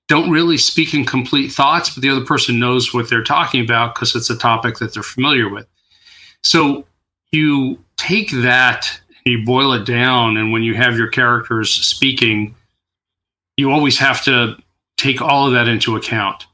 don't 0.08 0.30
really 0.30 0.56
speak 0.56 0.94
in 0.94 1.04
complete 1.04 1.52
thoughts, 1.52 1.90
but 1.90 2.02
the 2.02 2.08
other 2.08 2.24
person 2.24 2.58
knows 2.58 2.94
what 2.94 3.10
they're 3.10 3.22
talking 3.22 3.62
about 3.62 3.94
because 3.94 4.14
it's 4.16 4.30
a 4.30 4.38
topic 4.38 4.78
that 4.78 4.94
they're 4.94 5.02
familiar 5.02 5.48
with. 5.48 5.66
So 6.42 6.86
you 7.30 7.78
take 7.98 8.30
that 8.30 9.00
you 9.24 9.44
boil 9.44 9.72
it 9.74 9.84
down, 9.84 10.36
and 10.36 10.52
when 10.52 10.62
you 10.62 10.74
have 10.74 10.96
your 10.96 11.08
characters 11.08 11.70
speaking, 11.70 12.54
you 13.56 13.70
always 13.70 13.98
have 13.98 14.24
to 14.24 14.56
take 14.96 15.20
all 15.20 15.46
of 15.46 15.52
that 15.52 15.68
into 15.68 15.96
account. 15.96 16.46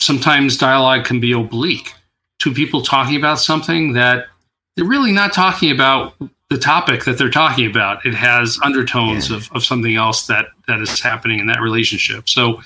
Sometimes 0.00 0.56
dialogue 0.56 1.04
can 1.04 1.20
be 1.20 1.32
oblique. 1.32 1.92
Two 2.38 2.52
people 2.52 2.82
talking 2.82 3.16
about 3.16 3.38
something 3.38 3.92
that 3.92 4.26
they're 4.74 4.84
really 4.84 5.12
not 5.12 5.32
talking 5.32 5.70
about 5.70 6.14
the 6.50 6.58
topic 6.58 7.04
that 7.04 7.18
they're 7.18 7.30
talking 7.30 7.68
about. 7.68 8.04
It 8.04 8.14
has 8.14 8.58
undertones 8.62 9.30
yeah. 9.30 9.36
of, 9.36 9.50
of 9.52 9.64
something 9.64 9.96
else 9.96 10.26
that 10.26 10.46
that 10.68 10.80
is 10.80 11.00
happening 11.00 11.38
in 11.38 11.46
that 11.46 11.60
relationship. 11.60 12.28
So 12.28 12.60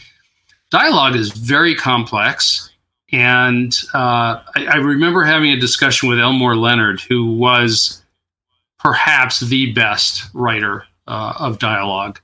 dialogue 0.71 1.17
is 1.17 1.33
very 1.33 1.75
complex. 1.75 2.71
And 3.13 3.77
uh, 3.93 4.43
I, 4.55 4.67
I, 4.67 4.77
remember 4.77 5.25
having 5.25 5.51
a 5.51 5.59
discussion 5.59 6.09
with 6.09 6.21
Elmore 6.21 6.55
Leonard, 6.55 7.01
who 7.01 7.33
was 7.33 8.00
perhaps 8.83 9.41
the 9.41 9.73
best 9.73 10.25
writer 10.35 10.85
uh, 11.07 11.35
of 11.39 11.59
dialogue. 11.59 12.19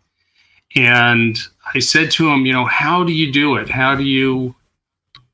And 0.75 1.39
I 1.75 1.79
said 1.79 2.11
to 2.13 2.31
him, 2.31 2.47
you 2.47 2.53
know, 2.53 2.65
how 2.65 3.05
do 3.05 3.13
you 3.13 3.33
do 3.33 3.57
it? 3.57 3.69
How 3.69 3.95
do 3.95 4.05
you 4.05 4.55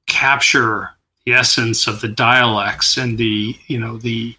capture 0.07 0.91
the 1.25 1.35
essence 1.35 1.87
of 1.87 2.01
the 2.01 2.09
dialects 2.09 2.97
and 2.97 3.19
the, 3.19 3.57
you 3.67 3.79
know, 3.79 3.99
the 3.99 4.35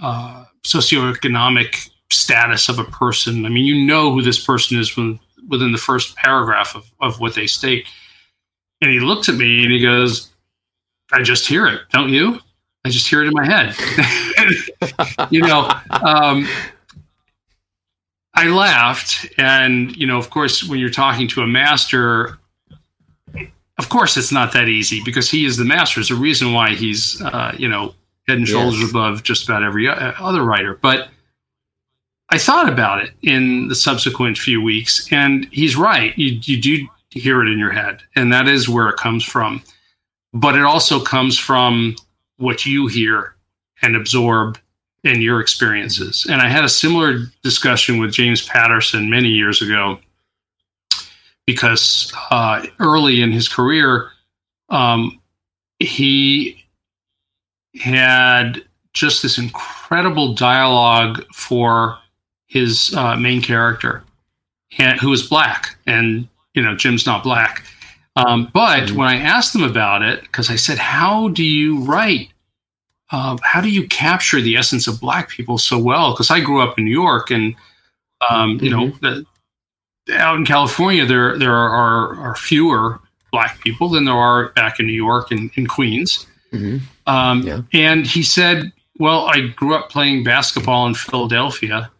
uh, 0.00 0.44
socioeconomic 0.64 1.90
status 2.10 2.68
of 2.68 2.78
a 2.78 2.84
person? 2.84 3.44
I 3.44 3.48
mean, 3.48 3.66
you 3.66 3.86
know 3.86 4.12
who 4.12 4.22
this 4.22 4.42
person 4.42 4.78
is 4.78 4.96
when, 4.96 5.18
within 5.48 5.72
the 5.72 5.78
first 5.78 6.16
paragraph 6.16 6.74
of, 6.74 6.90
of 7.00 7.20
what 7.20 7.34
they 7.34 7.46
state. 7.46 7.86
And 8.80 8.90
he 8.90 9.00
looks 9.00 9.28
at 9.28 9.34
me 9.34 9.62
and 9.62 9.72
he 9.72 9.80
goes, 9.80 10.30
I 11.12 11.22
just 11.22 11.48
hear 11.48 11.66
it, 11.66 11.80
don't 11.90 12.10
you? 12.10 12.40
I 12.88 12.90
just 12.90 13.06
hear 13.06 13.22
it 13.22 13.26
in 13.26 13.34
my 13.34 13.44
head. 13.44 13.76
you 15.30 15.42
know, 15.42 15.70
um, 15.90 16.48
I 18.32 18.46
laughed. 18.48 19.28
And, 19.36 19.94
you 19.94 20.06
know, 20.06 20.16
of 20.16 20.30
course, 20.30 20.64
when 20.64 20.78
you're 20.78 20.88
talking 20.88 21.28
to 21.28 21.42
a 21.42 21.46
master, 21.46 22.38
of 23.76 23.90
course, 23.90 24.16
it's 24.16 24.32
not 24.32 24.54
that 24.54 24.68
easy 24.68 25.02
because 25.04 25.30
he 25.30 25.44
is 25.44 25.58
the 25.58 25.66
master. 25.66 26.00
There's 26.00 26.10
a 26.10 26.14
reason 26.14 26.54
why 26.54 26.70
he's, 26.70 27.20
uh, 27.20 27.54
you 27.58 27.68
know, 27.68 27.94
head 28.26 28.38
and 28.38 28.48
shoulders 28.48 28.80
yes. 28.80 28.88
above 28.88 29.22
just 29.22 29.44
about 29.46 29.62
every 29.62 29.86
uh, 29.86 30.12
other 30.18 30.42
writer. 30.42 30.78
But 30.80 31.08
I 32.30 32.38
thought 32.38 32.70
about 32.70 33.04
it 33.04 33.10
in 33.20 33.68
the 33.68 33.74
subsequent 33.74 34.38
few 34.38 34.62
weeks, 34.62 35.12
and 35.12 35.46
he's 35.52 35.76
right. 35.76 36.16
You, 36.16 36.40
you 36.42 36.58
do 36.58 36.88
hear 37.10 37.42
it 37.42 37.50
in 37.50 37.58
your 37.58 37.72
head. 37.72 38.00
And 38.16 38.32
that 38.32 38.48
is 38.48 38.66
where 38.66 38.88
it 38.88 38.96
comes 38.96 39.24
from. 39.24 39.62
But 40.32 40.54
it 40.54 40.64
also 40.64 41.00
comes 41.00 41.38
from 41.38 41.96
what 42.38 42.64
you 42.64 42.86
hear 42.86 43.34
and 43.82 43.94
absorb 43.94 44.58
in 45.04 45.20
your 45.20 45.40
experiences. 45.40 46.26
And 46.28 46.42
I 46.42 46.48
had 46.48 46.64
a 46.64 46.68
similar 46.68 47.26
discussion 47.42 47.98
with 47.98 48.12
James 48.12 48.44
Patterson 48.44 49.08
many 49.08 49.28
years 49.28 49.62
ago 49.62 49.98
because 51.46 52.12
uh, 52.30 52.66
early 52.80 53.22
in 53.22 53.32
his 53.32 53.48
career, 53.48 54.10
um, 54.68 55.20
he 55.78 56.64
had 57.80 58.62
just 58.92 59.22
this 59.22 59.38
incredible 59.38 60.34
dialogue 60.34 61.24
for 61.32 61.98
his 62.46 62.94
uh, 62.96 63.16
main 63.16 63.40
character, 63.40 64.02
and, 64.78 64.98
who 64.98 65.10
was 65.10 65.26
black. 65.26 65.76
And 65.86 66.28
you 66.54 66.62
know, 66.62 66.74
Jim's 66.74 67.06
not 67.06 67.22
black. 67.22 67.64
Um, 68.16 68.50
but 68.52 68.84
mm-hmm. 68.84 68.96
when 68.96 69.08
I 69.08 69.16
asked 69.16 69.52
them 69.52 69.62
about 69.62 70.02
it, 70.02 70.22
because 70.22 70.50
I 70.50 70.56
said, 70.56 70.78
"How 70.78 71.28
do 71.28 71.44
you 71.44 71.80
write? 71.84 72.30
Uh, 73.10 73.38
how 73.42 73.60
do 73.60 73.70
you 73.70 73.86
capture 73.86 74.40
the 74.40 74.56
essence 74.56 74.86
of 74.86 75.00
black 75.00 75.28
people 75.28 75.58
so 75.58 75.78
well?" 75.78 76.12
Because 76.12 76.30
I 76.30 76.40
grew 76.40 76.60
up 76.60 76.78
in 76.78 76.84
New 76.84 76.90
York, 76.90 77.30
and 77.30 77.54
um, 78.28 78.58
you 78.60 78.70
mm-hmm. 78.70 79.04
know, 79.04 79.24
the, 80.06 80.16
out 80.16 80.36
in 80.36 80.44
California, 80.44 81.06
there 81.06 81.38
there 81.38 81.54
are, 81.54 82.16
are, 82.16 82.34
fewer 82.34 82.98
black 83.30 83.60
people 83.60 83.88
than 83.88 84.04
there 84.04 84.14
are 84.14 84.48
back 84.50 84.80
in 84.80 84.86
New 84.86 84.92
York 84.92 85.30
and 85.30 85.50
in 85.54 85.66
Queens. 85.66 86.26
Mm-hmm. 86.52 86.78
Um, 87.06 87.42
yeah. 87.42 87.62
And 87.72 88.06
he 88.06 88.22
said, 88.22 88.72
"Well, 88.98 89.26
I 89.26 89.48
grew 89.48 89.74
up 89.74 89.90
playing 89.90 90.24
basketball 90.24 90.86
in 90.86 90.94
Philadelphia, 90.94 91.90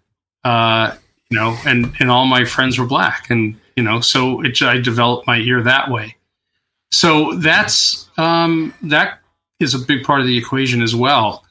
uh, 0.45 0.97
you 1.31 1.38
know, 1.38 1.57
and 1.67 1.95
and 2.00 2.11
all 2.11 2.27
my 2.27 2.45
friends 2.45 2.79
were 2.79 2.87
black, 2.87 3.31
and 3.31 3.57
you 3.79 3.85
know 3.85 4.01
so 4.01 4.41
it, 4.45 4.61
i 4.61 4.77
developed 4.77 5.25
my 5.29 5.39
ear 5.39 5.63
that 5.63 5.89
way. 5.89 6.17
So 6.91 7.35
that's 7.35 8.09
um, 8.19 8.75
that 8.83 9.21
is 9.61 9.73
a 9.73 9.79
big 9.79 10.03
part 10.03 10.21
of 10.21 10.27
the 10.27 10.37
equation 10.37 10.83
as 10.83 10.97
well. 10.97 11.45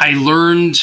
I 0.00 0.12
learned 0.12 0.80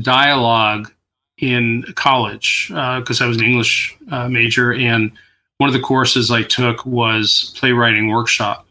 dialogue 0.00 0.92
in 1.38 1.82
college 1.96 2.68
because 2.68 3.20
uh, 3.20 3.24
i 3.24 3.26
was 3.26 3.38
an 3.38 3.44
english 3.44 3.96
uh, 4.10 4.28
major 4.28 4.74
and 4.74 5.10
one 5.58 5.68
of 5.68 5.72
the 5.72 5.80
courses 5.80 6.30
i 6.30 6.42
took 6.42 6.84
was 6.86 7.52
playwriting 7.56 8.08
workshop. 8.08 8.66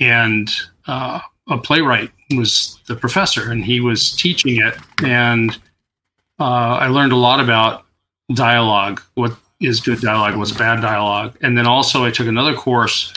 And 0.00 0.50
uh, 0.86 1.20
a 1.48 1.58
playwright 1.58 2.10
was 2.36 2.78
the 2.88 2.96
professor 2.96 3.50
and 3.50 3.64
he 3.64 3.80
was 3.80 4.12
teaching 4.12 4.56
it. 4.66 4.74
And 5.02 5.56
uh, 6.38 6.76
i 6.84 6.88
learned 6.88 7.12
a 7.12 7.22
lot 7.28 7.40
about 7.40 7.86
dialogue 8.34 9.00
what 9.14 9.32
is 9.60 9.80
good 9.80 10.00
dialogue, 10.00 10.36
what's 10.36 10.52
bad 10.52 10.80
dialogue. 10.80 11.36
And 11.42 11.56
then 11.56 11.66
also, 11.66 12.04
I 12.04 12.10
took 12.10 12.26
another 12.26 12.54
course, 12.54 13.12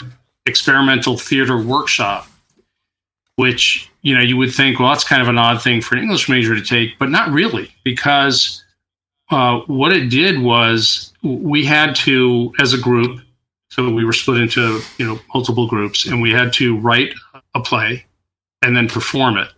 experimental 0.45 1.17
theater 1.17 1.61
workshop, 1.61 2.27
which 3.37 3.89
you 4.01 4.13
know 4.13 4.21
you 4.21 4.37
would 4.37 4.53
think, 4.53 4.79
well, 4.79 4.89
that's 4.89 5.07
kind 5.07 5.21
of 5.21 5.29
an 5.29 5.37
odd 5.37 5.61
thing 5.61 5.81
for 5.81 5.95
an 5.95 6.03
English 6.03 6.27
major 6.29 6.55
to 6.55 6.61
take, 6.61 6.99
but 6.99 7.09
not 7.09 7.31
really, 7.31 7.73
because 7.83 8.63
uh, 9.31 9.61
what 9.67 9.93
it 9.93 10.09
did 10.09 10.41
was 10.41 11.13
we 11.23 11.65
had 11.65 11.95
to, 11.95 12.53
as 12.59 12.73
a 12.73 12.77
group, 12.77 13.21
so 13.71 13.89
we 13.89 14.05
were 14.05 14.13
split 14.13 14.41
into 14.41 14.81
you 14.97 15.05
know 15.05 15.19
multiple 15.33 15.67
groups, 15.67 16.05
and 16.05 16.21
we 16.21 16.31
had 16.31 16.53
to 16.53 16.77
write 16.77 17.13
a 17.55 17.61
play 17.61 18.05
and 18.61 18.75
then 18.75 18.87
perform 18.87 19.37
it. 19.37 19.49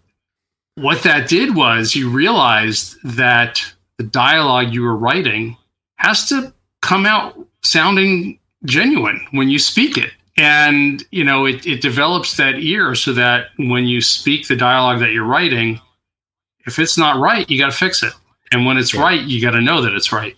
What 0.75 1.03
that 1.03 1.29
did 1.29 1.55
was 1.55 1.95
you 1.95 2.09
realized 2.09 2.97
that 3.03 3.61
the 3.97 4.03
dialogue 4.03 4.73
you 4.73 4.81
were 4.81 4.95
writing 4.95 5.57
has 5.97 6.27
to 6.29 6.53
come 6.85 7.05
out 7.05 7.35
sounding 7.63 8.39
genuine 8.63 9.25
when 9.31 9.49
you 9.49 9.57
speak 9.57 9.97
it. 9.97 10.11
And, 10.37 11.03
you 11.11 11.23
know, 11.23 11.45
it, 11.45 11.65
it 11.65 11.81
develops 11.81 12.37
that 12.37 12.59
ear 12.59 12.93
so 12.93 13.13
that 13.13 13.47
when 13.57 13.85
you 13.85 14.01
speak 14.01 14.47
the 14.47 14.55
dialogue 14.55 14.99
that 14.99 15.11
you're 15.11 15.25
writing, 15.25 15.79
if 16.67 16.77
it's 16.77 16.97
not 16.97 17.19
right, 17.19 17.49
you 17.49 17.57
got 17.57 17.71
to 17.71 17.77
fix 17.77 18.03
it. 18.03 18.13
And 18.51 18.65
when 18.65 18.77
it's 18.77 18.93
yeah. 18.93 19.01
right, 19.01 19.21
you 19.21 19.41
got 19.41 19.51
to 19.51 19.61
know 19.61 19.81
that 19.81 19.93
it's 19.93 20.11
right. 20.11 20.35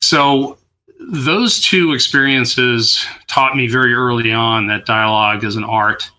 So 0.00 0.56
those 1.00 1.60
two 1.60 1.92
experiences 1.92 3.04
taught 3.26 3.56
me 3.56 3.66
very 3.66 3.92
early 3.92 4.32
on 4.32 4.68
that 4.68 4.86
dialogue 4.86 5.44
is 5.44 5.56
an 5.56 5.64
art 5.64 6.10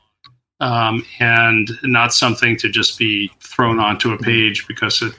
um, 0.59 1.03
and 1.19 1.69
not 1.83 2.13
something 2.13 2.57
to 2.57 2.69
just 2.69 2.99
be 2.99 3.31
thrown 3.39 3.79
onto 3.79 4.13
a 4.13 4.17
page 4.17 4.67
because 4.67 5.01
it 5.01 5.13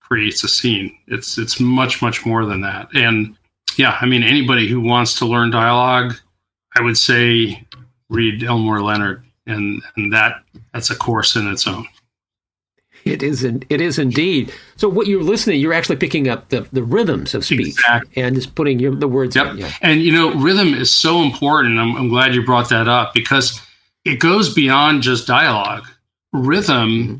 creates 0.00 0.44
a 0.44 0.48
scene. 0.48 0.96
It's 1.06 1.38
it's 1.38 1.58
much 1.60 2.02
much 2.02 2.26
more 2.26 2.44
than 2.44 2.60
that. 2.62 2.88
And 2.94 3.36
yeah, 3.76 3.98
I 4.00 4.06
mean, 4.06 4.22
anybody 4.22 4.68
who 4.68 4.80
wants 4.80 5.18
to 5.18 5.26
learn 5.26 5.50
dialogue, 5.50 6.14
I 6.76 6.82
would 6.82 6.96
say 6.96 7.66
read 8.08 8.42
Elmore 8.42 8.82
Leonard, 8.82 9.24
and 9.46 9.82
and 9.96 10.12
that 10.12 10.42
that's 10.72 10.90
a 10.90 10.96
course 10.96 11.36
in 11.36 11.48
its 11.48 11.66
own. 11.66 11.86
It 13.04 13.22
is, 13.22 13.44
in, 13.44 13.62
it 13.70 13.80
is 13.80 13.98
indeed. 13.98 14.52
So, 14.76 14.88
what 14.88 15.06
you're 15.06 15.22
listening, 15.22 15.60
you're 15.60 15.72
actually 15.72 15.96
picking 15.96 16.28
up 16.28 16.50
the, 16.50 16.66
the 16.72 16.82
rhythms 16.82 17.34
of 17.34 17.44
speech 17.44 17.68
exactly. 17.68 18.22
and 18.22 18.34
just 18.34 18.54
putting 18.54 18.78
your, 18.78 18.94
the 18.94 19.08
words. 19.08 19.36
Yep. 19.36 19.46
In, 19.46 19.58
yeah. 19.58 19.72
And 19.80 20.02
you 20.02 20.12
know, 20.12 20.34
rhythm 20.34 20.74
is 20.74 20.92
so 20.92 21.22
important. 21.22 21.78
I'm, 21.78 21.96
I'm 21.96 22.08
glad 22.08 22.34
you 22.34 22.44
brought 22.44 22.68
that 22.68 22.88
up 22.88 23.14
because 23.14 23.60
it 24.04 24.20
goes 24.20 24.52
beyond 24.52 25.02
just 25.02 25.26
dialogue. 25.26 25.86
Rhythm, 26.32 26.88
mm-hmm. 26.90 27.16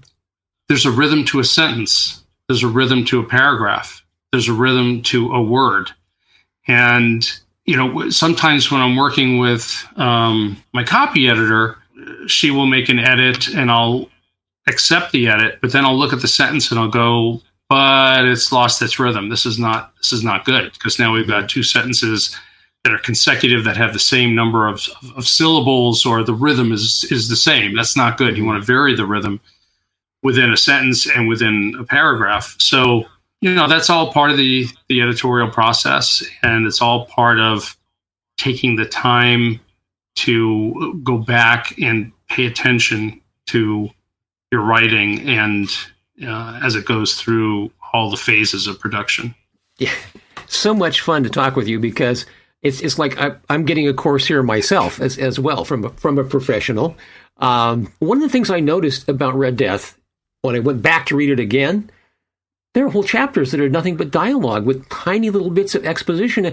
there's 0.69 0.87
a 0.87 0.91
rhythm 0.91 1.25
to 1.27 1.41
a 1.41 1.45
sentence. 1.45 2.23
There's 2.49 2.63
a 2.63 2.69
rhythm 2.69 3.05
to 3.07 3.21
a 3.21 3.25
paragraph. 3.25 4.05
There's 4.33 4.49
a 4.49 4.53
rhythm 4.53 5.03
to 5.03 5.33
a 5.33 5.43
word. 5.43 5.93
And 6.71 7.29
you 7.65 7.77
know, 7.77 8.11
sometimes 8.11 8.71
when 8.71 8.81
I'm 8.81 8.97
working 8.97 9.39
with 9.39 9.85
um, 9.97 10.57
my 10.73 10.85
copy 10.85 11.29
editor, 11.29 11.77
she 12.27 12.51
will 12.51 12.67
make 12.67 12.89
an 12.89 13.01
edit, 13.01 13.49
and 13.49 13.71
I'll 13.71 14.09
accept 14.69 15.11
the 15.11 15.27
edit, 15.27 15.59
but 15.61 15.73
then 15.73 15.85
I'll 15.85 15.99
look 15.99 16.13
at 16.13 16.21
the 16.21 16.29
sentence 16.29 16.71
and 16.71 16.79
I'll 16.79 16.89
go, 16.89 17.43
but 17.69 18.25
it's 18.25 18.53
lost 18.53 18.81
its 18.83 18.99
rhythm. 19.01 19.31
This 19.31 19.45
is 19.47 19.59
not 19.59 19.93
this 19.97 20.13
is 20.13 20.23
not 20.23 20.45
good 20.45 20.73
because 20.73 20.99
now 20.99 21.13
we've 21.13 21.27
got 21.27 21.51
two 21.51 21.65
sentences 21.65 22.37
that 22.85 22.93
are 22.93 22.99
consecutive 22.99 23.65
that 23.65 23.77
have 23.77 23.93
the 23.93 23.99
same 23.99 24.35
number 24.35 24.67
of, 24.67 24.89
of 25.17 25.27
syllables 25.27 26.07
or 26.07 26.23
the 26.23 26.35
rhythm 26.35 26.73
is 26.73 27.05
is 27.11 27.29
the 27.29 27.37
same. 27.37 27.75
That's 27.75 27.97
not 27.97 28.17
good. 28.17 28.37
You 28.37 28.45
want 28.45 28.63
to 28.63 28.67
vary 28.67 28.95
the 28.95 29.07
rhythm 29.07 29.41
within 30.23 30.53
a 30.53 30.57
sentence 30.57 31.09
and 31.09 31.27
within 31.27 31.75
a 31.81 31.85
paragraph. 31.85 32.55
So 32.59 33.07
you 33.41 33.55
know 33.55 33.69
that's 33.69 33.91
all 33.91 34.13
part 34.13 34.31
of 34.31 34.37
the 34.37 34.67
the 34.89 35.01
editorial 35.01 35.49
process 35.49 36.23
and 36.43 36.67
it's 36.67 36.81
all 36.81 37.07
part 37.07 37.39
of 37.39 37.77
taking 38.37 38.77
the 38.77 38.87
time 38.87 39.61
to 40.17 41.01
go 41.03 41.19
back 41.19 41.79
and 41.79 42.13
pay 42.29 42.47
attention 42.47 43.21
to 43.47 43.89
your 44.51 44.63
writing 44.63 45.29
and 45.29 45.69
uh, 46.23 46.61
as 46.63 46.75
it 46.75 46.85
goes 46.85 47.15
through 47.15 47.71
all 47.93 48.11
the 48.11 48.17
phases 48.17 48.67
of 48.67 48.79
production. 48.79 49.35
Yeah, 49.79 49.95
so 50.47 50.75
much 50.75 51.01
fun 51.01 51.23
to 51.23 51.31
talk 51.31 51.57
with 51.57 51.69
you 51.69 51.79
because 51.79 52.27
it's 52.63 52.81
it's 52.81 52.99
like 52.99 53.19
I, 53.19 53.37
am 53.49 53.65
getting 53.65 53.89
a 53.89 53.95
course 53.95 54.27
here 54.27 54.43
myself 54.43 55.01
as 55.01 55.19
as 55.19 55.39
well 55.39 55.65
from 55.65 55.95
from 55.95 56.19
a 56.19 56.25
professional. 56.25 56.97
Um, 57.39 57.93
one 58.01 58.19
of 58.19 58.23
the 58.23 58.29
things 58.29 58.51
I 58.51 58.61
noticed 58.61 59.09
about 59.09 59.35
Red 59.35 59.57
Death 59.57 59.99
when 60.43 60.55
I 60.55 60.59
went 60.59 60.83
back 60.83 61.07
to 61.07 61.17
read 61.17 61.31
it 61.31 61.41
again, 61.41 61.91
there 62.75 62.87
are 62.87 62.91
whole 62.91 63.03
chapters 63.03 63.51
that 63.51 63.61
are 63.61 63.69
nothing 63.69 63.97
but 63.97 64.11
dialogue 64.11 64.65
with 64.65 64.89
tiny 64.89 65.31
little 65.31 65.51
bits 65.51 65.75
of 65.75 65.85
exposition, 65.85 66.53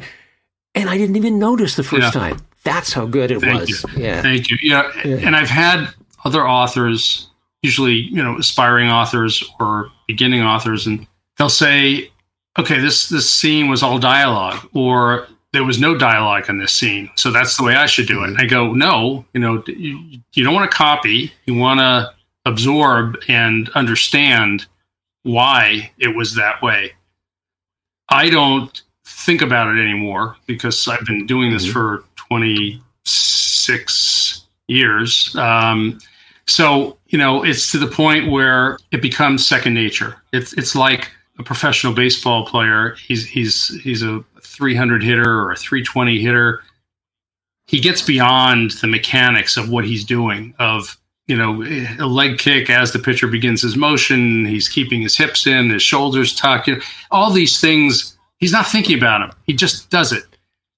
and 0.73 0.89
I 0.89 0.97
didn't 0.97 1.15
even 1.15 1.39
notice 1.39 1.75
the 1.75 1.83
first 1.83 2.03
yeah. 2.03 2.11
time. 2.11 2.39
That's 2.63 2.93
how 2.93 3.05
good 3.05 3.31
it 3.31 3.39
Thank 3.39 3.61
was. 3.61 3.85
You. 3.95 4.03
Yeah. 4.03 4.21
Thank 4.21 4.49
you. 4.49 4.57
Yeah. 4.61 4.91
yeah. 5.05 5.17
And 5.17 5.35
I've 5.35 5.49
had 5.49 5.89
other 6.25 6.47
authors, 6.47 7.29
usually, 7.61 7.93
you 7.93 8.21
know, 8.21 8.37
aspiring 8.37 8.89
authors 8.89 9.43
or 9.59 9.89
beginning 10.07 10.41
authors, 10.41 10.87
and 10.87 11.07
they'll 11.37 11.49
say, 11.49 12.11
okay, 12.59 12.79
this, 12.79 13.09
this 13.09 13.29
scene 13.29 13.69
was 13.69 13.83
all 13.83 13.99
dialogue, 13.99 14.67
or 14.73 15.27
there 15.53 15.63
was 15.63 15.79
no 15.79 15.97
dialogue 15.97 16.49
in 16.49 16.57
this 16.57 16.73
scene. 16.73 17.09
So 17.15 17.31
that's 17.31 17.55
the 17.57 17.63
way 17.63 17.75
I 17.75 17.85
should 17.85 18.07
do 18.07 18.23
it. 18.23 18.29
And 18.29 18.37
I 18.37 18.45
go, 18.45 18.73
no, 18.73 19.25
you 19.33 19.39
know, 19.39 19.63
you, 19.67 20.19
you 20.33 20.43
don't 20.43 20.53
want 20.53 20.69
to 20.69 20.75
copy. 20.75 21.31
You 21.45 21.55
want 21.55 21.79
to 21.79 22.13
absorb 22.45 23.17
and 23.27 23.69
understand 23.69 24.65
why 25.23 25.91
it 25.97 26.15
was 26.15 26.35
that 26.35 26.61
way. 26.61 26.93
I 28.09 28.29
don't 28.29 28.79
think 29.05 29.41
about 29.41 29.75
it 29.75 29.81
anymore 29.81 30.37
because 30.45 30.87
I've 30.87 31.05
been 31.05 31.25
doing 31.25 31.51
this 31.51 31.63
mm-hmm. 31.63 31.73
for 31.73 32.05
26 32.15 34.45
years. 34.67 35.35
Um, 35.35 35.99
so, 36.45 36.97
you 37.07 37.17
know, 37.17 37.43
it's 37.43 37.71
to 37.71 37.77
the 37.77 37.87
point 37.87 38.31
where 38.31 38.77
it 38.91 39.01
becomes 39.01 39.45
second 39.45 39.73
nature. 39.73 40.15
It's, 40.31 40.53
it's 40.53 40.73
like 40.75 41.11
a 41.39 41.43
professional 41.43 41.91
baseball 41.93 42.45
player. 42.45 42.95
He's, 42.95 43.25
he's, 43.25 43.77
he's 43.81 44.03
a 44.03 44.23
300 44.41 45.03
hitter 45.03 45.41
or 45.41 45.51
a 45.51 45.57
320 45.57 46.19
hitter. 46.19 46.63
He 47.67 47.81
gets 47.81 48.01
beyond 48.01 48.71
the 48.81 48.87
mechanics 48.87 49.57
of 49.57 49.69
what 49.69 49.83
he's 49.83 50.05
doing, 50.05 50.55
of, 50.57 50.97
you 51.27 51.35
know, 51.35 51.61
a 51.99 52.07
leg 52.07 52.39
kick 52.39 52.69
as 52.69 52.93
the 52.93 52.99
pitcher 52.99 53.27
begins 53.27 53.61
his 53.61 53.75
motion. 53.75 54.45
He's 54.45 54.69
keeping 54.69 55.01
his 55.01 55.17
hips 55.17 55.45
in, 55.45 55.69
his 55.69 55.83
shoulders 55.83 56.33
tucked. 56.33 56.67
You 56.67 56.75
know, 56.75 56.81
all 57.11 57.31
these 57.31 57.59
things, 57.59 58.17
he's 58.37 58.53
not 58.53 58.67
thinking 58.67 58.97
about 58.97 59.19
them. 59.19 59.37
He 59.45 59.53
just 59.53 59.89
does 59.89 60.13
it. 60.13 60.23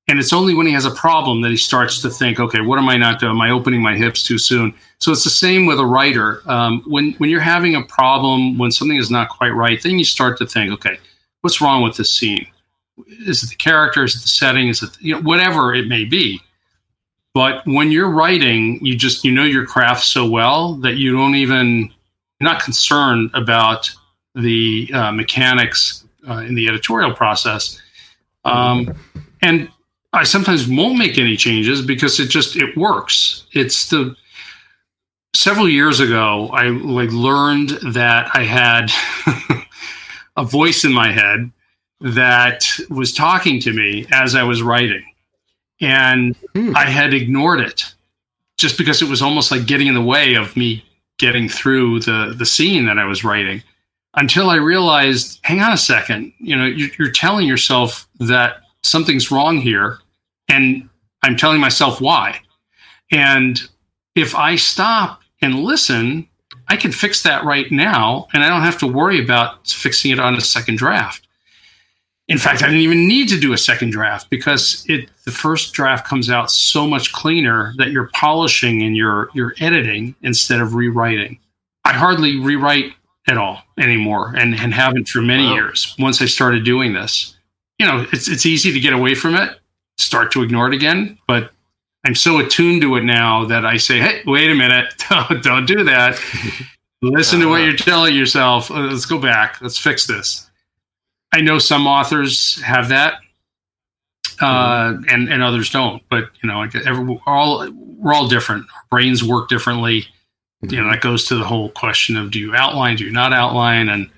And 0.07 0.17
it's 0.17 0.33
only 0.33 0.55
when 0.55 0.65
he 0.65 0.73
has 0.73 0.85
a 0.85 0.91
problem 0.91 1.41
that 1.41 1.51
he 1.51 1.57
starts 1.57 2.01
to 2.01 2.09
think, 2.09 2.39
okay, 2.39 2.61
what 2.61 2.79
am 2.79 2.89
I 2.89 2.97
not 2.97 3.19
doing? 3.19 3.33
Am 3.33 3.41
I 3.41 3.51
opening 3.51 3.79
my 3.79 3.95
hips 3.95 4.23
too 4.23 4.39
soon? 4.39 4.73
So 4.99 5.11
it's 5.11 5.23
the 5.23 5.29
same 5.29 5.67
with 5.67 5.79
a 5.79 5.85
writer. 5.85 6.41
Um, 6.47 6.81
when 6.87 7.13
when 7.19 7.29
you're 7.29 7.39
having 7.39 7.75
a 7.75 7.83
problem, 7.83 8.57
when 8.57 8.71
something 8.71 8.97
is 8.97 9.11
not 9.11 9.29
quite 9.29 9.51
right, 9.51 9.81
then 9.81 9.99
you 9.99 10.03
start 10.03 10.39
to 10.39 10.47
think, 10.47 10.73
okay, 10.73 10.97
what's 11.41 11.61
wrong 11.61 11.83
with 11.83 11.95
this 11.95 12.11
scene? 12.11 12.47
Is 13.27 13.43
it 13.43 13.51
the 13.51 13.55
character? 13.55 14.03
Is 14.03 14.15
it 14.15 14.23
the 14.23 14.29
setting? 14.29 14.67
Is 14.67 14.81
it 14.81 14.89
you 14.99 15.13
know 15.13 15.21
whatever 15.21 15.75
it 15.75 15.87
may 15.87 16.05
be? 16.05 16.41
But 17.33 17.61
when 17.65 17.91
you're 17.91 18.09
writing, 18.09 18.83
you 18.83 18.95
just 18.95 19.23
you 19.23 19.31
know 19.31 19.43
your 19.43 19.65
craft 19.65 20.03
so 20.03 20.27
well 20.27 20.73
that 20.75 20.97
you 20.97 21.13
don't 21.13 21.35
even 21.35 21.91
you're 22.39 22.49
not 22.49 22.61
concerned 22.61 23.31
about 23.33 23.89
the 24.35 24.89
uh, 24.93 25.11
mechanics 25.11 26.05
uh, 26.27 26.37
in 26.37 26.55
the 26.55 26.67
editorial 26.67 27.13
process. 27.13 27.79
Um, 28.45 28.95
and 29.41 29.69
I 30.13 30.23
sometimes 30.23 30.67
won't 30.67 30.97
make 30.97 31.17
any 31.17 31.37
changes 31.37 31.81
because 31.81 32.19
it 32.19 32.29
just 32.29 32.55
it 32.55 32.75
works. 32.75 33.45
It's 33.53 33.89
the 33.89 34.15
several 35.35 35.69
years 35.69 35.99
ago 35.99 36.49
I 36.51 36.69
like 36.69 37.11
learned 37.11 37.69
that 37.93 38.29
I 38.33 38.43
had 38.43 38.91
a 40.37 40.43
voice 40.43 40.83
in 40.83 40.93
my 40.93 41.11
head 41.11 41.51
that 42.01 42.65
was 42.89 43.13
talking 43.13 43.59
to 43.61 43.73
me 43.73 44.07
as 44.11 44.35
I 44.35 44.43
was 44.43 44.61
writing. 44.61 45.03
And 45.81 46.35
hmm. 46.53 46.75
I 46.75 46.85
had 46.85 47.13
ignored 47.13 47.61
it 47.61 47.83
just 48.57 48.77
because 48.77 49.01
it 49.01 49.09
was 49.09 49.21
almost 49.21 49.51
like 49.51 49.65
getting 49.65 49.87
in 49.87 49.93
the 49.93 50.01
way 50.01 50.35
of 50.35 50.55
me 50.57 50.83
getting 51.17 51.49
through 51.49 51.99
the 51.99 52.33
the 52.37 52.45
scene 52.45 52.85
that 52.85 52.97
I 52.97 53.05
was 53.05 53.23
writing 53.23 53.61
until 54.15 54.49
I 54.49 54.55
realized, 54.55 55.39
hang 55.43 55.61
on 55.61 55.71
a 55.71 55.77
second, 55.77 56.33
you 56.39 56.55
know, 56.55 56.65
you're, 56.65 56.89
you're 56.97 57.11
telling 57.11 57.47
yourself 57.47 58.07
that 58.19 58.61
something's 58.83 59.31
wrong 59.31 59.57
here. 59.57 59.99
And 60.47 60.89
I'm 61.23 61.37
telling 61.37 61.61
myself 61.61 62.01
why. 62.01 62.41
And 63.11 63.59
if 64.15 64.35
I 64.35 64.55
stop 64.55 65.21
and 65.41 65.63
listen, 65.63 66.27
I 66.67 66.75
can 66.75 66.91
fix 66.91 67.23
that 67.23 67.43
right 67.43 67.71
now. 67.71 68.27
And 68.33 68.43
I 68.43 68.49
don't 68.49 68.61
have 68.61 68.79
to 68.79 68.87
worry 68.87 69.23
about 69.23 69.67
fixing 69.67 70.11
it 70.11 70.19
on 70.19 70.35
a 70.35 70.41
second 70.41 70.77
draft. 70.77 71.27
In 72.29 72.37
fact, 72.37 72.63
I 72.63 72.67
didn't 72.67 72.81
even 72.81 73.07
need 73.07 73.27
to 73.29 73.39
do 73.39 73.53
a 73.53 73.57
second 73.57 73.89
draft 73.89 74.29
because 74.29 74.85
it 74.87 75.09
the 75.25 75.31
first 75.31 75.73
draft 75.73 76.07
comes 76.07 76.29
out 76.29 76.49
so 76.49 76.87
much 76.87 77.11
cleaner 77.11 77.73
that 77.77 77.91
you're 77.91 78.09
polishing 78.13 78.83
and 78.83 78.95
you're 78.95 79.29
you're 79.33 79.55
editing 79.59 80.15
instead 80.21 80.61
of 80.61 80.73
rewriting. 80.75 81.39
I 81.85 81.93
hardly 81.93 82.39
rewrite 82.39 82.93
at 83.27 83.37
all 83.37 83.61
anymore 83.77 84.33
and, 84.35 84.55
and 84.55 84.73
haven't 84.73 85.07
for 85.07 85.21
many 85.21 85.45
wow. 85.45 85.53
years 85.53 85.95
once 85.99 86.21
I 86.21 86.25
started 86.25 86.63
doing 86.63 86.93
this 86.93 87.35
you 87.79 87.85
know, 87.85 88.05
it's 88.11 88.27
it's 88.27 88.45
easy 88.45 88.71
to 88.73 88.79
get 88.79 88.93
away 88.93 89.15
from 89.15 89.35
it, 89.35 89.57
start 89.97 90.31
to 90.33 90.43
ignore 90.43 90.67
it 90.67 90.73
again. 90.73 91.17
But 91.27 91.51
I'm 92.05 92.15
so 92.15 92.39
attuned 92.39 92.81
to 92.81 92.97
it 92.97 93.03
now 93.03 93.45
that 93.45 93.65
I 93.65 93.77
say, 93.77 93.99
hey, 93.99 94.21
wait 94.25 94.51
a 94.51 94.55
minute, 94.55 94.93
don't, 95.09 95.41
don't 95.41 95.65
do 95.65 95.83
that. 95.85 96.19
Listen 97.01 97.39
to 97.39 97.47
what 97.47 97.63
you're 97.63 97.77
telling 97.77 98.13
yourself. 98.13 98.69
Uh, 98.69 98.81
let's 98.81 99.05
go 99.05 99.17
back. 99.17 99.61
Let's 99.61 99.77
fix 99.77 100.05
this. 100.05 100.48
I 101.31 101.41
know 101.41 101.59
some 101.59 101.85
authors 101.87 102.61
have 102.61 102.89
that, 102.89 103.19
uh, 104.41 104.93
mm-hmm. 104.93 105.03
and 105.09 105.31
and 105.31 105.43
others 105.43 105.69
don't. 105.69 106.01
But 106.09 106.29
you 106.41 106.49
know, 106.49 106.61
every, 106.61 107.03
we're 107.03 107.19
all 107.25 107.69
we're 107.71 108.13
all 108.13 108.27
different. 108.27 108.65
Our 108.75 108.83
brains 108.89 109.23
work 109.23 109.49
differently. 109.49 110.07
Mm-hmm. 110.63 110.73
You 110.73 110.81
know, 110.81 110.91
that 110.91 111.01
goes 111.01 111.25
to 111.25 111.35
the 111.35 111.45
whole 111.45 111.69
question 111.69 112.17
of 112.17 112.31
do 112.31 112.39
you 112.39 112.55
outline, 112.55 112.97
do 112.97 113.05
you 113.05 113.11
not 113.11 113.33
outline, 113.33 113.89
and 113.89 114.09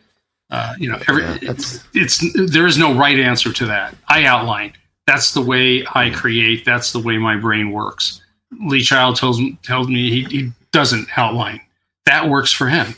uh, 0.52 0.74
you 0.78 0.90
know, 0.92 1.00
every, 1.08 1.24
yeah, 1.24 1.38
it's, 1.42 1.84
it's 1.94 2.52
there 2.52 2.68
is 2.68 2.78
no 2.78 2.94
right 2.94 3.20
answer 3.20 3.54
to 3.54 3.66
that. 3.66 3.96
I 4.08 4.26
outline. 4.26 4.74
That's 5.08 5.34
the 5.34 5.42
way 5.42 5.86
I 5.96 6.10
create. 6.10 6.66
That's 6.66 6.92
the 6.92 7.00
way 7.00 7.18
my 7.18 7.38
brain 7.38 7.72
works. 7.72 8.22
Lee 8.60 8.82
Child 8.82 9.16
tells 9.16 9.40
tells 9.64 9.88
me 9.88 10.10
he, 10.10 10.24
he 10.26 10.52
doesn't 10.72 11.08
outline. 11.18 11.62
That 12.06 12.30
works 12.30 12.52
for 12.52 12.68
him. 12.68 12.96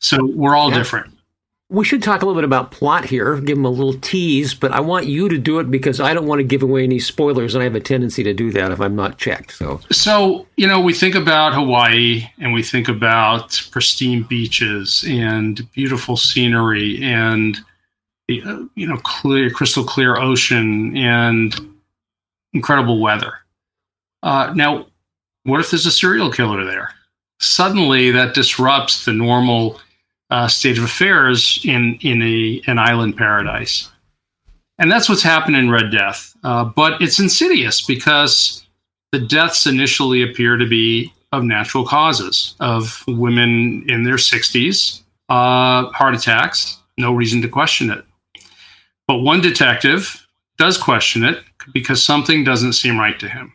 So 0.00 0.26
we're 0.26 0.56
all 0.56 0.70
yeah. 0.70 0.78
different. 0.78 1.14
We 1.70 1.84
should 1.84 2.02
talk 2.02 2.22
a 2.22 2.26
little 2.26 2.40
bit 2.40 2.46
about 2.46 2.70
plot 2.70 3.04
here, 3.04 3.36
give 3.40 3.58
them 3.58 3.66
a 3.66 3.70
little 3.70 3.92
tease, 3.92 4.54
but 4.54 4.72
I 4.72 4.80
want 4.80 5.04
you 5.04 5.28
to 5.28 5.36
do 5.36 5.58
it 5.58 5.70
because 5.70 6.00
I 6.00 6.14
don't 6.14 6.26
want 6.26 6.38
to 6.38 6.44
give 6.44 6.62
away 6.62 6.82
any 6.82 6.98
spoilers, 6.98 7.54
and 7.54 7.60
I 7.60 7.64
have 7.64 7.74
a 7.74 7.80
tendency 7.80 8.22
to 8.22 8.32
do 8.32 8.50
that 8.52 8.70
if 8.72 8.80
I'm 8.80 8.96
not 8.96 9.18
checked. 9.18 9.52
So, 9.52 9.80
so 9.92 10.46
you 10.56 10.66
know, 10.66 10.80
we 10.80 10.94
think 10.94 11.14
about 11.14 11.52
Hawaii 11.52 12.22
and 12.38 12.54
we 12.54 12.62
think 12.62 12.88
about 12.88 13.60
pristine 13.70 14.22
beaches 14.22 15.04
and 15.06 15.70
beautiful 15.72 16.16
scenery 16.16 17.02
and 17.02 17.58
uh, 18.30 18.64
you 18.74 18.86
know, 18.86 18.98
clear, 18.98 19.50
crystal 19.50 19.84
clear 19.84 20.16
ocean 20.16 20.96
and 20.96 21.54
incredible 22.52 23.00
weather. 23.00 23.32
Uh, 24.22 24.52
now, 24.54 24.86
what 25.44 25.60
if 25.60 25.70
there's 25.70 25.86
a 25.86 25.90
serial 25.90 26.30
killer 26.30 26.64
there? 26.64 26.92
Suddenly, 27.40 28.10
that 28.10 28.34
disrupts 28.34 29.04
the 29.04 29.12
normal 29.12 29.80
uh, 30.30 30.48
state 30.48 30.78
of 30.78 30.84
affairs 30.84 31.60
in 31.64 31.98
in 32.00 32.22
a 32.22 32.62
an 32.66 32.78
island 32.78 33.16
paradise, 33.16 33.90
and 34.78 34.90
that's 34.90 35.08
what's 35.08 35.22
happened 35.22 35.56
in 35.56 35.70
Red 35.70 35.90
Death. 35.90 36.34
Uh, 36.44 36.64
but 36.64 37.00
it's 37.02 37.18
insidious 37.18 37.84
because 37.84 38.64
the 39.12 39.18
deaths 39.18 39.66
initially 39.66 40.22
appear 40.22 40.56
to 40.56 40.66
be 40.66 41.12
of 41.32 41.44
natural 41.44 41.84
causes 41.84 42.54
of 42.60 43.04
women 43.06 43.84
in 43.88 44.02
their 44.02 44.16
60s, 44.16 45.02
uh, 45.28 45.86
heart 45.90 46.14
attacks. 46.14 46.78
No 46.96 47.12
reason 47.12 47.42
to 47.42 47.48
question 47.48 47.90
it. 47.90 48.04
But 49.06 49.18
one 49.18 49.40
detective 49.40 50.26
does 50.58 50.76
question 50.76 51.24
it 51.24 51.42
because 51.72 52.02
something 52.02 52.44
doesn't 52.44 52.72
seem 52.72 52.98
right 52.98 53.18
to 53.20 53.28
him. 53.28 53.52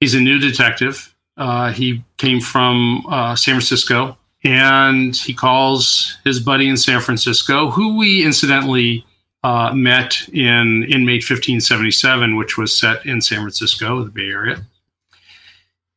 He's 0.00 0.14
a 0.14 0.20
new 0.20 0.38
detective. 0.38 1.14
Uh, 1.36 1.72
he 1.72 2.04
came 2.18 2.40
from 2.40 3.04
uh, 3.08 3.36
San 3.36 3.54
Francisco 3.54 4.16
and 4.46 5.16
he 5.16 5.34
calls 5.34 6.18
his 6.24 6.38
buddy 6.38 6.68
in 6.68 6.76
San 6.76 7.00
Francisco, 7.00 7.68
who 7.68 7.96
we 7.96 8.24
incidentally 8.24 9.04
uh, 9.42 9.72
met 9.74 10.28
in 10.28 10.84
Inmate 10.84 11.28
1577, 11.28 12.36
which 12.36 12.56
was 12.56 12.76
set 12.76 13.04
in 13.04 13.20
San 13.20 13.38
Francisco, 13.38 14.04
the 14.04 14.10
Bay 14.10 14.28
Area. 14.28 14.64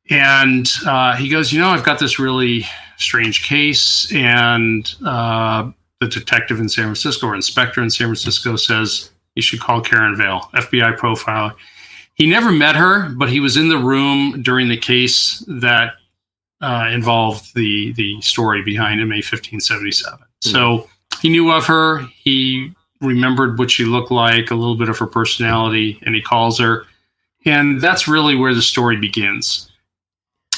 And 0.10 0.68
uh, 0.84 1.16
he 1.16 1.30
goes, 1.30 1.54
You 1.54 1.60
know, 1.60 1.70
I've 1.70 1.84
got 1.84 2.00
this 2.00 2.18
really 2.18 2.66
strange 2.98 3.48
case. 3.48 4.12
And 4.12 4.92
uh, 5.06 5.70
the 6.00 6.08
detective 6.08 6.60
in 6.60 6.70
San 6.70 6.86
Francisco 6.86 7.28
or 7.28 7.36
inspector 7.36 7.84
in 7.84 7.92
San 7.92 8.08
Francisco 8.08 8.56
says, 8.56 9.12
You 9.36 9.44
should 9.44 9.60
call 9.60 9.82
Karen 9.82 10.16
Vail, 10.16 10.50
FBI 10.56 10.98
profiler. 10.98 11.54
he 12.16 12.26
never 12.26 12.52
met 12.52 12.76
her, 12.76 13.10
but 13.10 13.30
he 13.30 13.40
was 13.40 13.58
in 13.58 13.70
the 13.70 13.78
room 13.78 14.42
during 14.42 14.70
the 14.70 14.78
case 14.78 15.44
that 15.48 15.94
uh, 16.62 16.90
involved 16.92 17.54
the 17.56 17.94
the 17.94 18.20
story 18.22 18.62
behind 18.62 19.00
Inmate 19.02 19.26
1577. 19.26 20.20
Mm-hmm. 20.20 20.50
So 20.50 20.90
he 21.22 21.30
knew 21.30 21.52
of 21.52 21.66
her. 21.66 22.06
He 22.24 22.74
remembered 23.02 23.58
what 23.58 23.72
she 23.72 23.86
looked 23.86 24.12
like, 24.12 24.52
a 24.52 24.56
little 24.56 24.76
bit 24.76 24.90
of 24.90 24.98
her 24.98 25.08
personality, 25.08 26.00
and 26.04 26.16
he 26.16 26.22
calls 26.22 26.60
her. 26.60 26.86
And 27.46 27.80
that's 27.80 28.08
really 28.08 28.36
where 28.36 28.54
the 28.54 28.62
story 28.62 28.98
begins. 28.98 29.72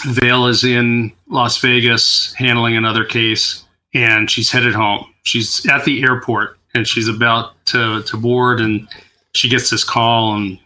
Vail 0.05 0.47
is 0.47 0.63
in 0.63 1.11
Las 1.27 1.57
Vegas 1.59 2.33
handling 2.33 2.75
another 2.75 3.05
case, 3.05 3.63
and 3.93 4.31
she's 4.31 4.51
headed 4.51 4.73
home. 4.73 5.05
She's 5.23 5.65
at 5.67 5.85
the 5.85 6.01
airport 6.03 6.57
and 6.73 6.87
she's 6.87 7.07
about 7.07 7.53
to, 7.65 8.01
to 8.03 8.17
board, 8.17 8.61
and 8.61 8.87
she 9.33 9.49
gets 9.49 9.69
this 9.69 9.83
call, 9.83 10.35
and 10.35 10.57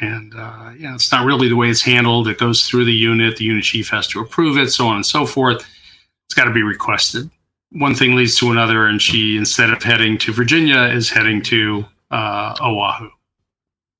and 0.00 0.34
uh, 0.36 0.72
yeah, 0.78 0.94
it's 0.94 1.10
not 1.12 1.24
really 1.24 1.48
the 1.48 1.56
way 1.56 1.68
it's 1.68 1.82
handled. 1.82 2.28
It 2.28 2.38
goes 2.38 2.66
through 2.66 2.84
the 2.84 2.92
unit. 2.92 3.36
The 3.36 3.44
unit 3.44 3.64
chief 3.64 3.88
has 3.90 4.06
to 4.08 4.20
approve 4.20 4.58
it, 4.58 4.70
so 4.70 4.86
on 4.86 4.96
and 4.96 5.06
so 5.06 5.26
forth. 5.26 5.66
It's 6.26 6.34
got 6.34 6.44
to 6.44 6.52
be 6.52 6.62
requested. 6.62 7.30
One 7.72 7.94
thing 7.94 8.14
leads 8.14 8.38
to 8.38 8.50
another, 8.50 8.86
and 8.86 9.00
she, 9.00 9.36
instead 9.36 9.70
of 9.70 9.82
heading 9.82 10.18
to 10.18 10.32
Virginia, 10.32 10.82
is 10.84 11.10
heading 11.10 11.42
to 11.42 11.84
uh, 12.10 12.54
Oahu. 12.60 13.10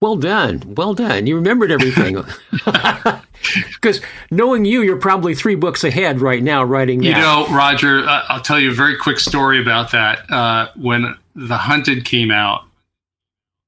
Well 0.00 0.16
done. 0.16 0.74
Well 0.76 0.94
done. 0.94 1.26
You 1.26 1.36
remembered 1.36 1.70
everything. 1.70 2.22
Because 3.74 4.00
knowing 4.30 4.64
you, 4.64 4.82
you're 4.82 4.98
probably 4.98 5.34
three 5.34 5.54
books 5.54 5.84
ahead 5.84 6.20
right 6.20 6.42
now 6.42 6.64
writing 6.64 6.98
that. 7.00 7.04
You 7.04 7.12
know, 7.12 7.46
Roger, 7.50 8.00
uh, 8.00 8.24
I'll 8.28 8.40
tell 8.40 8.58
you 8.58 8.70
a 8.70 8.74
very 8.74 8.96
quick 8.96 9.20
story 9.20 9.60
about 9.60 9.92
that. 9.92 10.30
Uh, 10.30 10.68
when 10.76 11.14
The 11.34 11.56
Hunted 11.56 12.04
came 12.04 12.30
out, 12.30 12.64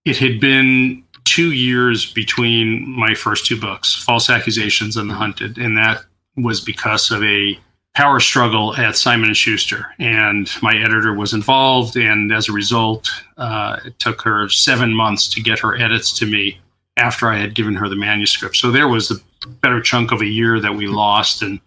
it 0.04 0.16
had 0.16 0.40
been 0.40 1.04
two 1.28 1.52
years 1.52 2.12
between 2.12 2.88
my 2.88 3.14
first 3.14 3.46
two 3.46 3.60
books, 3.60 3.94
False 3.94 4.30
Accusations 4.30 4.96
and 4.96 5.10
The 5.10 5.14
Hunted, 5.14 5.58
and 5.58 5.76
that 5.76 6.04
was 6.36 6.60
because 6.60 7.10
of 7.10 7.22
a 7.22 7.58
power 7.94 8.20
struggle 8.20 8.76
at 8.76 8.96
Simon 8.96 9.28
and 9.28 9.36
Schuster, 9.36 9.86
and 9.98 10.50
my 10.62 10.76
editor 10.76 11.12
was 11.12 11.34
involved, 11.34 11.96
and 11.96 12.32
as 12.32 12.48
a 12.48 12.52
result, 12.52 13.10
uh, 13.36 13.78
it 13.84 13.98
took 13.98 14.22
her 14.22 14.48
seven 14.48 14.94
months 14.94 15.28
to 15.28 15.42
get 15.42 15.58
her 15.58 15.76
edits 15.76 16.16
to 16.18 16.26
me 16.26 16.58
after 16.96 17.28
I 17.28 17.36
had 17.36 17.54
given 17.54 17.74
her 17.74 17.88
the 17.88 17.96
manuscript. 17.96 18.56
So 18.56 18.70
there 18.70 18.88
was 18.88 19.10
a 19.10 19.48
better 19.62 19.80
chunk 19.80 20.12
of 20.12 20.20
a 20.20 20.26
year 20.26 20.60
that 20.60 20.74
we 20.74 20.86
lost, 20.86 21.42
and 21.42 21.60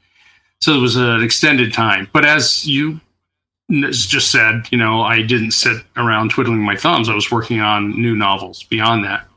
so 0.62 0.74
it 0.74 0.82
was 0.82 0.96
an 0.96 1.22
extended 1.22 1.74
time. 1.74 2.10
But 2.14 2.26
as 2.26 2.66
you 2.66 3.00
just 3.70 4.32
said, 4.32 4.68
you 4.72 4.78
know, 4.78 5.02
I 5.02 5.22
didn't 5.22 5.52
sit 5.52 5.84
around 5.96 6.32
twiddling 6.32 6.64
my 6.64 6.76
thumbs. 6.76 7.10
I 7.10 7.16
was 7.16 7.32
working 7.32 7.62
on 7.62 7.92
new 8.02 8.16
novels 8.16 8.64
beyond 8.64 9.04
that. 9.06 9.28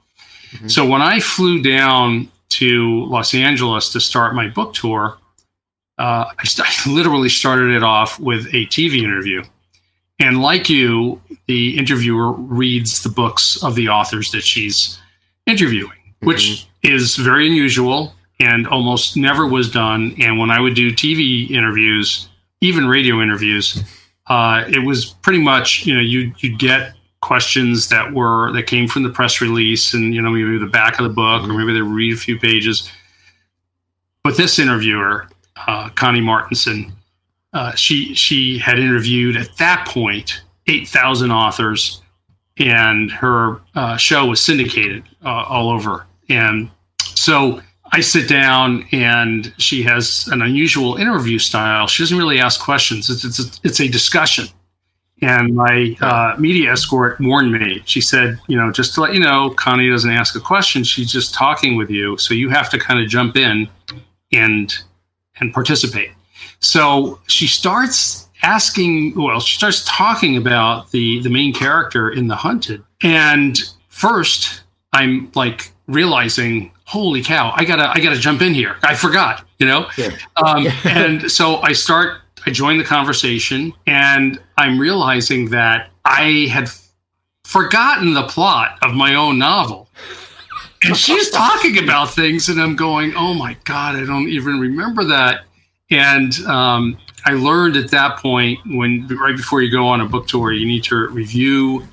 Mm-hmm. 0.54 0.68
So 0.68 0.86
when 0.86 1.02
I 1.02 1.20
flew 1.20 1.62
down 1.62 2.30
to 2.50 3.04
Los 3.06 3.34
Angeles 3.34 3.90
to 3.92 4.00
start 4.00 4.34
my 4.34 4.48
book 4.48 4.74
tour, 4.74 5.18
uh, 5.98 6.26
I, 6.38 6.44
st- 6.44 6.68
I 6.86 6.90
literally 6.90 7.28
started 7.28 7.70
it 7.70 7.82
off 7.82 8.18
with 8.18 8.46
a 8.48 8.66
TV 8.66 9.02
interview. 9.02 9.42
And 10.20 10.40
like 10.40 10.68
you, 10.68 11.20
the 11.46 11.76
interviewer 11.76 12.32
reads 12.32 13.02
the 13.02 13.08
books 13.08 13.62
of 13.62 13.74
the 13.74 13.88
authors 13.88 14.30
that 14.30 14.44
she's 14.44 14.98
interviewing, 15.46 15.90
mm-hmm. 15.90 16.26
which 16.26 16.68
is 16.82 17.16
very 17.16 17.46
unusual 17.46 18.14
and 18.40 18.66
almost 18.66 19.16
never 19.16 19.46
was 19.46 19.70
done. 19.70 20.14
And 20.20 20.38
when 20.38 20.50
I 20.50 20.60
would 20.60 20.74
do 20.74 20.92
TV 20.92 21.50
interviews, 21.50 22.28
even 22.60 22.86
radio 22.86 23.20
interviews, 23.20 23.82
uh, 24.26 24.64
it 24.68 24.80
was 24.80 25.06
pretty 25.06 25.40
much 25.40 25.84
you 25.86 25.94
know 25.94 26.00
you 26.00 26.32
you'd 26.38 26.58
get 26.58 26.93
questions 27.24 27.88
that 27.88 28.12
were 28.12 28.52
that 28.52 28.66
came 28.66 28.86
from 28.86 29.02
the 29.02 29.08
press 29.08 29.40
release 29.40 29.94
and 29.94 30.14
you 30.14 30.20
know 30.20 30.30
maybe 30.30 30.58
the 30.58 30.66
back 30.66 30.98
of 30.98 31.04
the 31.04 31.08
book 31.08 31.42
mm-hmm. 31.42 31.50
or 31.50 31.58
maybe 31.58 31.72
they 31.72 31.80
read 31.80 32.12
a 32.12 32.16
few 32.16 32.38
pages. 32.38 32.90
But 34.22 34.36
this 34.36 34.58
interviewer, 34.58 35.28
uh, 35.66 35.88
Connie 35.90 36.20
Martinson, 36.20 36.92
uh, 37.54 37.74
she 37.74 38.14
she 38.14 38.58
had 38.58 38.78
interviewed 38.78 39.36
at 39.38 39.56
that 39.56 39.88
point 39.88 40.42
eight 40.66 40.86
thousand 40.86 41.30
authors, 41.30 42.02
and 42.58 43.10
her 43.10 43.60
uh, 43.74 43.96
show 43.96 44.26
was 44.26 44.40
syndicated 44.40 45.04
uh, 45.24 45.44
all 45.48 45.70
over. 45.70 46.06
And 46.28 46.70
so 47.04 47.62
I 47.92 48.00
sit 48.00 48.28
down 48.28 48.86
and 48.92 49.54
she 49.56 49.82
has 49.84 50.28
an 50.28 50.42
unusual 50.42 50.96
interview 50.96 51.38
style. 51.38 51.86
She 51.86 52.02
doesn't 52.02 52.18
really 52.18 52.38
ask 52.38 52.60
questions. 52.60 53.08
It's 53.08 53.24
it's 53.24 53.40
a, 53.40 53.60
it's 53.62 53.80
a 53.80 53.88
discussion. 53.88 54.46
And 55.22 55.54
my 55.54 55.96
uh, 56.00 56.34
media 56.38 56.72
escort 56.72 57.20
warned 57.20 57.52
me. 57.52 57.82
She 57.86 58.00
said, 58.00 58.38
you 58.48 58.56
know, 58.56 58.70
just 58.72 58.94
to 58.94 59.00
let 59.00 59.14
you 59.14 59.20
know, 59.20 59.50
Connie 59.50 59.88
doesn't 59.88 60.10
ask 60.10 60.36
a 60.36 60.40
question. 60.40 60.84
She's 60.84 61.10
just 61.10 61.32
talking 61.32 61.76
with 61.76 61.88
you, 61.88 62.18
so 62.18 62.34
you 62.34 62.50
have 62.50 62.68
to 62.70 62.78
kind 62.78 63.00
of 63.00 63.08
jump 63.08 63.36
in 63.36 63.68
and 64.32 64.74
and 65.40 65.52
participate. 65.52 66.10
So 66.60 67.20
she 67.28 67.46
starts 67.46 68.28
asking. 68.42 69.14
Well, 69.14 69.40
she 69.40 69.56
starts 69.56 69.84
talking 69.86 70.36
about 70.36 70.90
the 70.90 71.20
the 71.22 71.30
main 71.30 71.54
character 71.54 72.10
in 72.10 72.26
The 72.26 72.36
Hunted. 72.36 72.82
And 73.02 73.56
first, 73.88 74.62
I'm 74.92 75.30
like 75.34 75.72
realizing 75.86 76.70
holy 76.86 77.22
cow 77.22 77.52
i 77.56 77.64
gotta 77.64 77.90
i 77.90 78.00
gotta 78.00 78.18
jump 78.18 78.42
in 78.42 78.54
here 78.54 78.76
i 78.82 78.94
forgot 78.94 79.44
you 79.58 79.66
know 79.66 79.88
yeah. 79.96 80.10
Um, 80.36 80.66
and 80.84 81.30
so 81.30 81.56
i 81.56 81.72
start 81.72 82.20
i 82.46 82.50
join 82.50 82.78
the 82.78 82.84
conversation 82.84 83.72
and 83.86 84.40
i'm 84.58 84.78
realizing 84.78 85.50
that 85.50 85.90
i 86.04 86.48
had 86.50 86.68
forgotten 87.44 88.14
the 88.14 88.24
plot 88.24 88.78
of 88.82 88.94
my 88.94 89.14
own 89.14 89.38
novel. 89.38 89.88
And 90.82 90.96
she's 90.96 91.30
talking 91.30 91.78
about 91.78 92.10
things 92.10 92.48
and 92.48 92.60
i'm 92.60 92.76
going 92.76 93.14
oh 93.16 93.32
my 93.32 93.56
god 93.64 93.96
i 93.96 94.04
don't 94.04 94.28
even 94.28 94.58
remember 94.58 95.04
that. 95.04 95.44
And 95.90 96.34
um, 96.46 96.98
i 97.24 97.32
learned 97.32 97.76
at 97.76 97.90
that 97.90 98.18
point 98.18 98.58
when 98.66 99.06
right 99.08 99.36
before 99.36 99.62
you 99.62 99.70
go 99.70 99.86
on 99.86 100.00
a 100.00 100.06
book 100.06 100.26
tour 100.26 100.52
you 100.52 100.66
need 100.66 100.84
to 100.84 101.08
review 101.08 101.86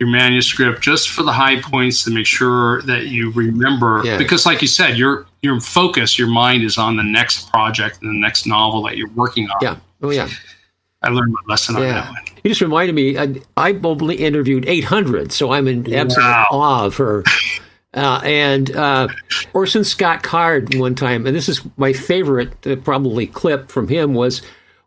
your 0.00 0.10
manuscript 0.10 0.82
just 0.82 1.10
for 1.10 1.22
the 1.22 1.32
high 1.32 1.60
points 1.60 2.02
to 2.04 2.10
make 2.10 2.26
sure 2.26 2.82
that 2.82 3.06
you 3.06 3.30
remember. 3.30 4.02
Yeah. 4.04 4.18
because 4.18 4.44
like 4.44 4.60
you 4.60 4.68
said 4.68 4.98
your 4.98 5.26
your 5.40 5.60
focus 5.60 6.18
your 6.18 6.28
mind 6.28 6.64
is 6.64 6.76
on 6.76 6.96
the 6.96 7.04
next 7.04 7.50
project 7.50 8.02
and 8.02 8.10
the 8.10 8.18
next 8.18 8.46
novel 8.46 8.82
that 8.82 8.98
you're 8.98 9.10
working 9.10 9.48
on. 9.48 9.58
Yeah 9.62 9.76
oh 10.04 10.10
yeah 10.10 10.28
i 11.02 11.08
learned 11.08 11.32
my 11.32 11.40
lesson 11.48 11.76
yeah. 11.76 11.80
on 11.80 11.88
that 11.88 12.08
one 12.08 12.22
you 12.42 12.50
just 12.50 12.60
reminded 12.60 12.94
me 12.94 13.18
I, 13.18 13.34
I 13.56 13.72
only 13.82 14.16
interviewed 14.16 14.66
800 14.66 15.32
so 15.32 15.52
i'm 15.52 15.68
in 15.68 15.92
absolute 15.92 16.24
wow. 16.24 16.46
awe 16.50 16.84
of 16.86 16.96
her 16.96 17.24
uh, 17.94 18.20
and 18.24 18.74
uh, 18.74 19.08
orson 19.52 19.84
scott 19.84 20.22
card 20.22 20.74
one 20.74 20.94
time 20.94 21.26
and 21.26 21.34
this 21.34 21.48
is 21.48 21.62
my 21.76 21.92
favorite 21.92 22.66
uh, 22.66 22.76
probably 22.76 23.26
clip 23.26 23.70
from 23.70 23.88
him 23.88 24.14
was 24.14 24.42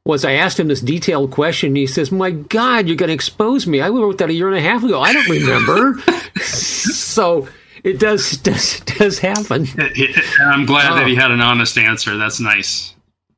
was 0.07 0.23
I 0.23 0.31
asked 0.31 0.57
him 0.57 0.69
this 0.69 0.79
detailed 0.79 1.31
question. 1.31 1.75
he 1.75 1.85
says, 1.85 2.11
"My 2.13 2.31
God, 2.31 2.87
you're 2.87 2.95
going 2.95 3.09
to 3.09 3.13
expose 3.13 3.67
me. 3.67 3.81
I 3.81 3.89
wrote 3.89 4.19
that 4.19 4.29
a 4.29 4.33
year 4.33 4.47
and 4.47 4.57
a 4.57 4.61
half 4.61 4.81
ago. 4.81 5.01
I 5.01 5.11
don't 5.11 5.27
remember." 5.27 5.95
so 6.41 7.47
it 7.83 7.99
does 7.99 8.37
does 8.37 8.79
does 8.81 9.19
happen. 9.19 9.67
I'm 10.39 10.65
glad 10.65 10.93
oh. 10.93 10.95
that 10.95 11.07
he 11.07 11.15
oh. 11.17 11.19
had 11.19 11.31
an 11.31 11.41
honest 11.41 11.77
answer. 11.77 12.17
That's 12.17 12.39
nice. 12.39 12.95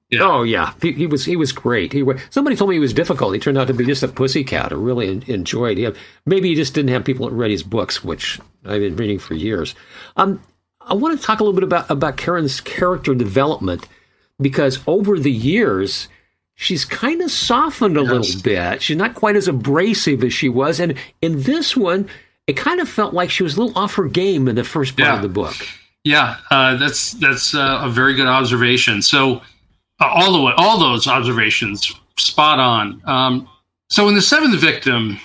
Yeah. 0.09 0.21
Oh 0.23 0.43
yeah, 0.43 0.73
he, 0.81 0.91
he, 0.93 1.07
was 1.07 1.25
he 1.25 1.35
was 1.35 1.51
great. 1.51 1.93
He 1.93 2.03
somebody 2.31 2.55
told 2.55 2.69
me 2.69 2.75
he 2.75 2.79
was 2.79 2.93
difficult. 2.93 3.33
He 3.33 3.39
turned 3.39 3.59
out 3.59 3.67
to 3.67 3.73
be 3.75 3.85
just 3.85 4.01
a 4.01 4.07
pussycat. 4.07 4.71
I 4.71 4.75
really 4.75 5.21
enjoyed 5.27 5.77
him. 5.77 5.95
Maybe 6.25 6.49
he 6.49 6.55
just 6.55 6.73
didn't 6.73 6.89
have 6.89 7.05
people 7.05 7.29
that 7.29 7.35
read 7.35 7.51
his 7.51 7.61
books, 7.61 8.03
which 8.03 8.39
I've 8.65 8.81
been 8.81 8.95
reading 8.95 9.19
for 9.19 9.35
years. 9.35 9.75
Um, 10.17 10.41
I 10.81 10.95
want 10.95 11.19
to 11.19 11.25
talk 11.25 11.39
a 11.39 11.43
little 11.43 11.53
bit 11.53 11.63
about 11.63 11.91
about 11.91 12.17
Karen's 12.17 12.59
character 12.59 13.13
development 13.13 13.87
because 14.41 14.79
over 14.87 15.19
the 15.19 15.31
years 15.31 16.07
she's 16.55 16.83
kind 16.83 17.21
of 17.21 17.31
softened 17.31 17.97
a 17.97 18.01
yes. 18.01 18.11
little 18.11 18.41
bit. 18.41 18.81
She's 18.81 18.97
not 18.97 19.15
quite 19.15 19.37
as 19.37 19.47
abrasive 19.47 20.23
as 20.25 20.33
she 20.33 20.49
was. 20.49 20.79
And 20.79 20.95
in 21.21 21.43
this 21.43 21.77
one, 21.77 22.09
it 22.47 22.57
kind 22.57 22.81
of 22.81 22.89
felt 22.89 23.13
like 23.13 23.29
she 23.29 23.43
was 23.43 23.55
a 23.55 23.61
little 23.61 23.77
off 23.79 23.95
her 23.95 24.07
game 24.07 24.47
in 24.47 24.55
the 24.55 24.65
first 24.65 24.97
part 24.97 25.07
yeah. 25.07 25.15
of 25.15 25.21
the 25.21 25.29
book. 25.29 25.55
Yeah, 26.03 26.37
uh, 26.51 26.75
that's 26.75 27.13
that's 27.13 27.53
uh, 27.53 27.81
a 27.83 27.89
very 27.89 28.13
good 28.13 28.27
observation. 28.27 29.01
So 29.01 29.41
all 29.99 30.31
the 30.31 30.41
way, 30.41 30.53
all 30.57 30.79
those 30.79 31.07
observations, 31.07 31.93
spot 32.17 32.59
on. 32.59 33.01
Um, 33.05 33.49
so 33.89 34.07
in 34.07 34.15
the 34.15 34.21
seventh 34.21 34.59
victim, 34.59 35.19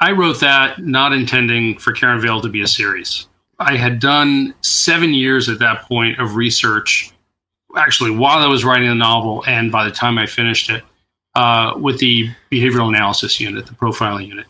I 0.00 0.12
wrote 0.12 0.40
that 0.40 0.84
not 0.84 1.12
intending 1.12 1.78
for 1.78 1.92
Karen 1.92 2.20
Vail 2.20 2.40
to 2.40 2.48
be 2.48 2.62
a 2.62 2.66
series. 2.66 3.26
I 3.58 3.76
had 3.76 3.98
done 3.98 4.54
seven 4.60 5.12
years 5.12 5.48
at 5.48 5.58
that 5.58 5.82
point 5.82 6.20
of 6.20 6.36
research 6.36 7.12
actually 7.76 8.10
while 8.10 8.38
I 8.38 8.46
was 8.46 8.64
writing 8.64 8.88
the 8.88 8.94
novel 8.94 9.44
and 9.46 9.70
by 9.70 9.84
the 9.84 9.90
time 9.90 10.18
I 10.18 10.26
finished 10.26 10.70
it 10.70 10.82
uh, 11.34 11.74
with 11.76 11.98
the 11.98 12.30
behavioral 12.50 12.88
analysis 12.88 13.38
unit, 13.40 13.66
the 13.66 13.72
profiling 13.72 14.28
unit. 14.28 14.46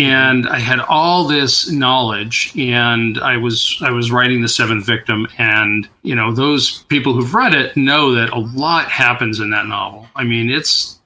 And 0.00 0.48
I 0.48 0.58
had 0.58 0.80
all 0.80 1.24
this 1.24 1.70
knowledge, 1.70 2.52
and 2.56 3.18
I 3.18 3.36
was 3.36 3.76
I 3.82 3.90
was 3.90 4.10
writing 4.10 4.40
the 4.40 4.48
seventh 4.48 4.86
victim, 4.86 5.26
and 5.36 5.88
you 6.02 6.14
know 6.14 6.32
those 6.32 6.84
people 6.84 7.12
who've 7.12 7.34
read 7.34 7.54
it 7.54 7.76
know 7.76 8.14
that 8.14 8.30
a 8.30 8.38
lot 8.38 8.86
happens 8.88 9.40
in 9.40 9.50
that 9.50 9.66
novel. 9.66 10.06
I 10.16 10.24
mean, 10.24 10.50
it's 10.50 10.98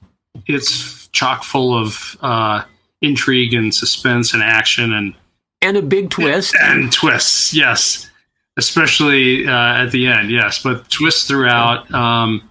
it's 0.47 1.07
chock 1.09 1.43
full 1.43 1.77
of 1.77 2.17
uh, 2.21 2.63
intrigue 3.01 3.53
and 3.53 3.73
suspense 3.73 4.33
and 4.33 4.43
action 4.43 4.93
and 4.93 5.13
and 5.61 5.77
a 5.77 5.81
big 5.81 6.09
twist 6.09 6.55
and, 6.61 6.83
and 6.83 6.93
twists. 6.93 7.53
Yes, 7.53 8.09
especially 8.57 9.47
uh, 9.47 9.83
at 9.83 9.91
the 9.91 10.07
end. 10.07 10.31
Yes, 10.31 10.61
but 10.61 10.89
twists 10.89 11.27
throughout. 11.27 11.91
Um, 11.93 12.49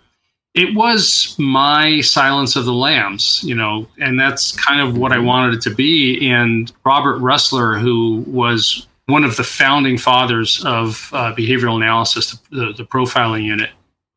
it 0.54 0.74
was 0.74 1.34
my 1.36 2.00
Silence 2.00 2.54
of 2.54 2.64
the 2.64 2.72
Lambs, 2.72 3.42
you 3.44 3.56
know, 3.56 3.88
and 3.98 4.18
that's 4.18 4.52
kind 4.52 4.80
of 4.80 4.96
what 4.96 5.12
I 5.12 5.18
wanted 5.18 5.54
it 5.54 5.62
to 5.62 5.74
be. 5.74 6.30
And 6.30 6.70
Robert 6.84 7.18
Ressler, 7.20 7.80
who 7.80 8.24
was 8.28 8.86
one 9.06 9.24
of 9.24 9.36
the 9.36 9.42
founding 9.42 9.98
fathers 9.98 10.64
of 10.64 11.10
uh, 11.12 11.34
behavioral 11.34 11.76
analysis, 11.76 12.38
the, 12.50 12.72
the, 12.72 12.84
profiling 12.84 13.44
unit, 13.44 13.70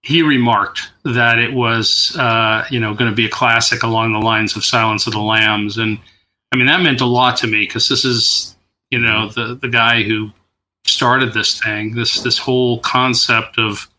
he 0.04 0.22
remarked 0.22 0.92
that 1.04 1.40
it 1.40 1.54
was, 1.54 2.16
uh, 2.18 2.66
you 2.70 2.80
know, 2.80 2.94
going 2.94 3.10
to 3.10 3.16
be 3.16 3.26
a 3.26 3.30
classic 3.30 3.82
along 3.82 4.14
the 4.14 4.20
lines 4.20 4.56
of 4.56 4.64
Silence 4.64 5.08
of 5.08 5.14
the 5.14 5.20
Lambs, 5.20 5.80
and 5.80 6.00
I 6.54 6.56
mean 6.56 6.68
that 6.68 6.82
meant 6.82 7.02
a 7.02 7.06
lot 7.06 7.36
to 7.38 7.48
me 7.48 7.66
because 7.66 7.90
this 7.90 8.06
is, 8.06 8.56
you 8.92 9.00
know, 9.00 9.28
the 9.30 9.56
the 9.56 9.68
guy 9.68 10.04
who 10.04 10.32
started 10.86 11.34
this 11.34 11.60
thing, 11.60 11.96
this 11.96 12.22
this 12.22 12.38
whole 12.38 12.80
concept 12.80 13.58
of 13.58 13.90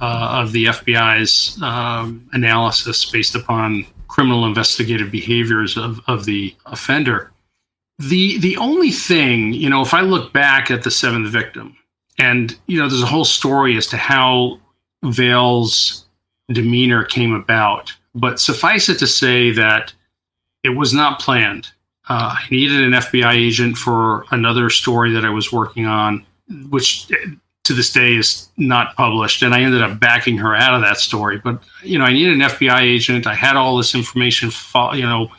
uh, 0.00 0.40
of 0.42 0.52
the 0.52 0.66
FBI's 0.66 1.60
um, 1.62 2.28
analysis 2.32 3.10
based 3.10 3.34
upon 3.34 3.86
criminal 4.08 4.44
investigative 4.44 5.10
behaviors 5.10 5.76
of, 5.76 6.00
of 6.06 6.24
the 6.24 6.54
offender. 6.66 7.30
The 7.98 8.38
the 8.38 8.56
only 8.56 8.90
thing, 8.90 9.52
you 9.52 9.68
know, 9.68 9.82
if 9.82 9.92
I 9.92 10.00
look 10.00 10.32
back 10.32 10.70
at 10.70 10.82
the 10.82 10.90
seventh 10.90 11.28
victim, 11.28 11.76
and 12.18 12.56
you 12.66 12.78
know, 12.78 12.88
there's 12.88 13.02
a 13.02 13.06
whole 13.06 13.24
story 13.24 13.76
as 13.76 13.86
to 13.88 13.96
how 13.96 14.58
Vail's 15.04 16.06
demeanor 16.52 17.04
came 17.04 17.32
about, 17.32 17.92
but 18.14 18.40
suffice 18.40 18.88
it 18.88 18.98
to 18.98 19.06
say 19.06 19.50
that 19.52 19.92
it 20.62 20.70
was 20.70 20.92
not 20.92 21.20
planned. 21.20 21.68
Uh, 22.08 22.34
I 22.38 22.44
needed 22.50 22.82
an 22.82 22.92
FBI 22.92 23.34
agent 23.34 23.76
for 23.76 24.24
another 24.30 24.68
story 24.68 25.12
that 25.12 25.24
I 25.24 25.30
was 25.30 25.52
working 25.52 25.86
on, 25.86 26.26
which 26.68 27.06
to 27.64 27.74
this 27.74 27.92
day 27.92 28.16
is 28.16 28.48
not 28.56 28.96
published. 28.96 29.42
And 29.42 29.54
I 29.54 29.60
ended 29.60 29.82
up 29.82 30.00
backing 30.00 30.38
her 30.38 30.54
out 30.54 30.74
of 30.74 30.80
that 30.82 30.98
story. 30.98 31.38
But, 31.38 31.62
you 31.82 31.98
know, 31.98 32.04
I 32.04 32.12
needed 32.12 32.34
an 32.34 32.40
FBI 32.40 32.80
agent. 32.80 33.26
I 33.26 33.34
had 33.34 33.56
all 33.56 33.76
this 33.76 33.94
information, 33.94 34.50
you 34.94 35.02
know, 35.02 35.30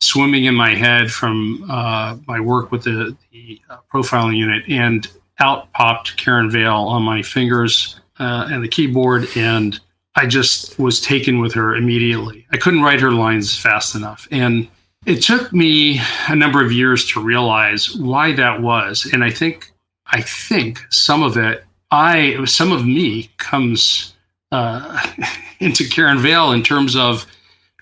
swimming 0.00 0.44
in 0.44 0.54
my 0.54 0.74
head 0.74 1.10
from 1.10 1.66
uh, 1.70 2.16
my 2.26 2.40
work 2.40 2.70
with 2.70 2.84
the, 2.84 3.16
the 3.32 3.60
uh, 3.70 3.78
profiling 3.92 4.36
unit. 4.36 4.64
And 4.68 5.06
out 5.38 5.70
popped 5.72 6.16
Karen 6.16 6.50
Vail 6.50 6.74
on 6.74 7.02
my 7.02 7.22
fingers 7.22 8.00
uh, 8.18 8.48
and 8.50 8.64
the 8.64 8.68
keyboard. 8.68 9.26
And 9.36 9.78
I 10.14 10.26
just 10.26 10.78
was 10.78 11.00
taken 11.00 11.40
with 11.40 11.52
her 11.54 11.76
immediately. 11.76 12.46
I 12.50 12.56
couldn't 12.56 12.82
write 12.82 13.00
her 13.00 13.12
lines 13.12 13.56
fast 13.56 13.94
enough. 13.94 14.26
And 14.30 14.66
it 15.04 15.22
took 15.22 15.52
me 15.52 16.00
a 16.28 16.34
number 16.34 16.64
of 16.64 16.72
years 16.72 17.06
to 17.12 17.22
realize 17.22 17.94
why 17.94 18.32
that 18.32 18.62
was. 18.62 19.08
And 19.12 19.22
I 19.22 19.30
think 19.30 19.70
I 20.06 20.22
think 20.22 20.80
some 20.90 21.22
of 21.22 21.36
it 21.36 21.64
I 21.96 22.44
some 22.44 22.72
of 22.72 22.86
me 22.86 23.30
comes 23.38 24.14
uh, 24.52 25.12
into 25.60 25.88
Karen 25.88 26.18
Vail 26.18 26.52
in 26.52 26.62
terms 26.62 26.94
of 26.94 27.26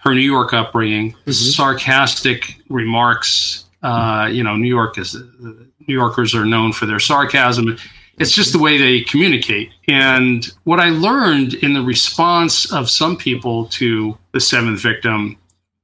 her 0.03 0.15
New 0.15 0.21
York 0.21 0.53
upbringing, 0.53 1.13
mm-hmm. 1.13 1.33
sarcastic 1.33 2.57
remarks. 2.69 3.65
Uh, 3.83 4.29
you 4.31 4.43
know, 4.43 4.57
New 4.57 4.69
York 4.69 4.99
is 4.99 5.15
New 5.15 5.95
Yorkers 5.95 6.35
are 6.35 6.45
known 6.45 6.73
for 6.73 6.87
their 6.87 7.01
sarcasm. 7.01 7.77
It's 8.17 8.31
just 8.31 8.53
the 8.53 8.61
way 8.61 8.79
they 8.79 9.01
communicate. 9.01 9.73
And 9.89 10.47
what 10.63 10.79
I 10.79 10.91
learned 10.91 11.55
in 11.55 11.75
the 11.75 11.83
response 11.83 12.73
of 12.73 12.89
some 12.89 13.17
people 13.17 13.67
to 13.81 14.17
the 14.31 14.39
seventh 14.39 14.81
victim 14.81 15.37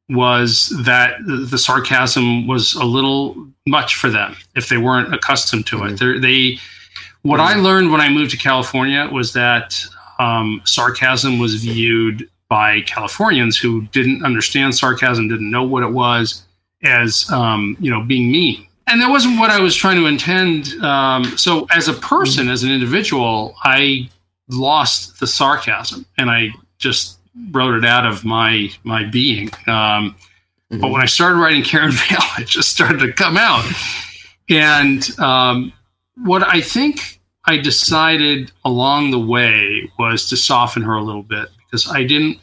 was 0.09 0.69
that 0.85 1.15
the 1.27 1.59
sarcasm 1.59 2.47
was 2.47 2.75
a 2.75 2.85
little 2.85 3.49
much 3.67 3.97
for 3.97 4.09
them 4.09 4.37
if 4.55 4.69
they 4.69 4.79
weren't 4.79 5.13
accustomed 5.13 5.67
to 5.67 5.85
it. 5.85 5.95
Mm-hmm. 5.95 6.21
They 6.21 6.59
what 7.23 7.41
I 7.41 7.55
learned 7.55 7.93
when 7.93 8.01
I 8.01 8.09
moved 8.09 8.31
to 8.33 8.37
California 8.37 9.09
was 9.13 9.33
that 9.35 9.79
um, 10.19 10.63
sarcasm 10.65 11.39
was 11.39 11.57
viewed 11.57 12.29
by 12.49 12.81
Californians 12.83 13.57
who 13.57 13.83
didn't 13.89 14.25
understand 14.25 14.75
sarcasm, 14.75 15.29
didn't 15.29 15.51
know 15.51 15.63
what 15.63 15.83
it 15.83 15.91
was, 15.91 16.45
as 16.83 17.31
um, 17.31 17.77
you 17.81 17.91
know 17.91 18.03
being 18.03 18.31
mean. 18.31 18.67
And 18.87 19.01
that 19.01 19.09
wasn't 19.09 19.39
what 19.39 19.51
I 19.51 19.61
was 19.61 19.77
trying 19.77 19.97
to 19.97 20.07
intend. 20.07 20.75
Um, 20.83 21.25
so, 21.39 21.67
as 21.71 21.89
a 21.89 21.93
person, 21.93 22.49
as 22.49 22.65
an 22.65 22.71
individual, 22.71 23.55
I 23.63 24.11
lost 24.49 25.21
the 25.21 25.27
sarcasm, 25.27 26.05
and 26.19 26.31
I 26.31 26.49
just 26.79 27.19
wrote 27.53 27.75
it 27.75 27.85
out 27.85 28.07
of 28.07 28.25
my 28.25 28.71
my 28.83 29.05
being. 29.05 29.49
Um, 29.67 30.17
mm-hmm. 30.73 30.81
But 30.81 30.89
when 30.89 31.03
I 31.03 31.07
started 31.07 31.37
writing 31.37 31.63
Karen 31.63 31.93
Vail, 31.93 32.19
it 32.39 32.49
just 32.49 32.71
started 32.71 32.99
to 33.01 33.13
come 33.13 33.37
out. 33.37 33.65
And 34.49 35.09
um, 35.21 35.73
what 36.25 36.43
I 36.47 36.61
think 36.61 37.21
I 37.45 37.57
decided 37.57 38.53
along 38.65 39.11
the 39.11 39.19
way 39.19 39.91
was 39.99 40.29
to 40.29 40.37
soften 40.37 40.83
her 40.83 40.95
a 40.95 41.03
little 41.03 41.23
bit 41.23 41.49
because 41.65 41.89
I 41.89 42.05
didn't, 42.05 42.39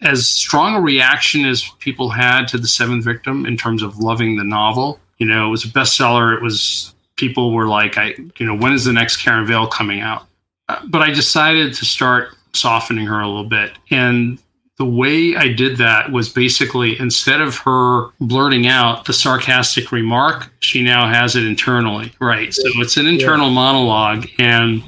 as 0.00 0.26
strong 0.26 0.74
a 0.74 0.80
reaction 0.80 1.44
as 1.44 1.68
people 1.80 2.10
had 2.10 2.46
to 2.48 2.58
the 2.58 2.68
seventh 2.68 3.04
victim 3.04 3.44
in 3.44 3.56
terms 3.56 3.82
of 3.82 3.98
loving 3.98 4.36
the 4.36 4.44
novel. 4.44 5.00
You 5.18 5.26
know, 5.26 5.48
it 5.48 5.50
was 5.50 5.64
a 5.64 5.68
bestseller. 5.68 6.36
It 6.36 6.42
was 6.42 6.94
people 7.16 7.52
were 7.52 7.66
like, 7.66 7.98
I, 7.98 8.14
you 8.38 8.46
know, 8.46 8.54
when 8.54 8.72
is 8.72 8.84
the 8.84 8.92
next 8.92 9.18
Karen 9.18 9.46
Vail 9.46 9.66
coming 9.66 10.00
out? 10.00 10.26
Uh, 10.68 10.80
but 10.86 11.02
I 11.02 11.10
decided 11.10 11.74
to 11.74 11.84
start 11.84 12.34
softening 12.54 13.06
her 13.06 13.20
a 13.20 13.26
little 13.26 13.48
bit, 13.48 13.72
and 13.90 14.38
the 14.78 14.84
way 14.84 15.34
I 15.36 15.48
did 15.48 15.76
that 15.78 16.12
was 16.12 16.28
basically 16.28 16.98
instead 16.98 17.40
of 17.40 17.56
her 17.58 18.10
blurting 18.20 18.68
out 18.68 19.04
the 19.06 19.12
sarcastic 19.12 19.90
remark, 19.90 20.50
she 20.60 20.82
now 20.82 21.08
has 21.08 21.34
it 21.34 21.44
internally. 21.44 22.12
Right. 22.20 22.54
So 22.54 22.62
it's 22.76 22.96
an 22.96 23.06
internal 23.06 23.48
yeah. 23.48 23.54
monologue, 23.54 24.26
and 24.38 24.82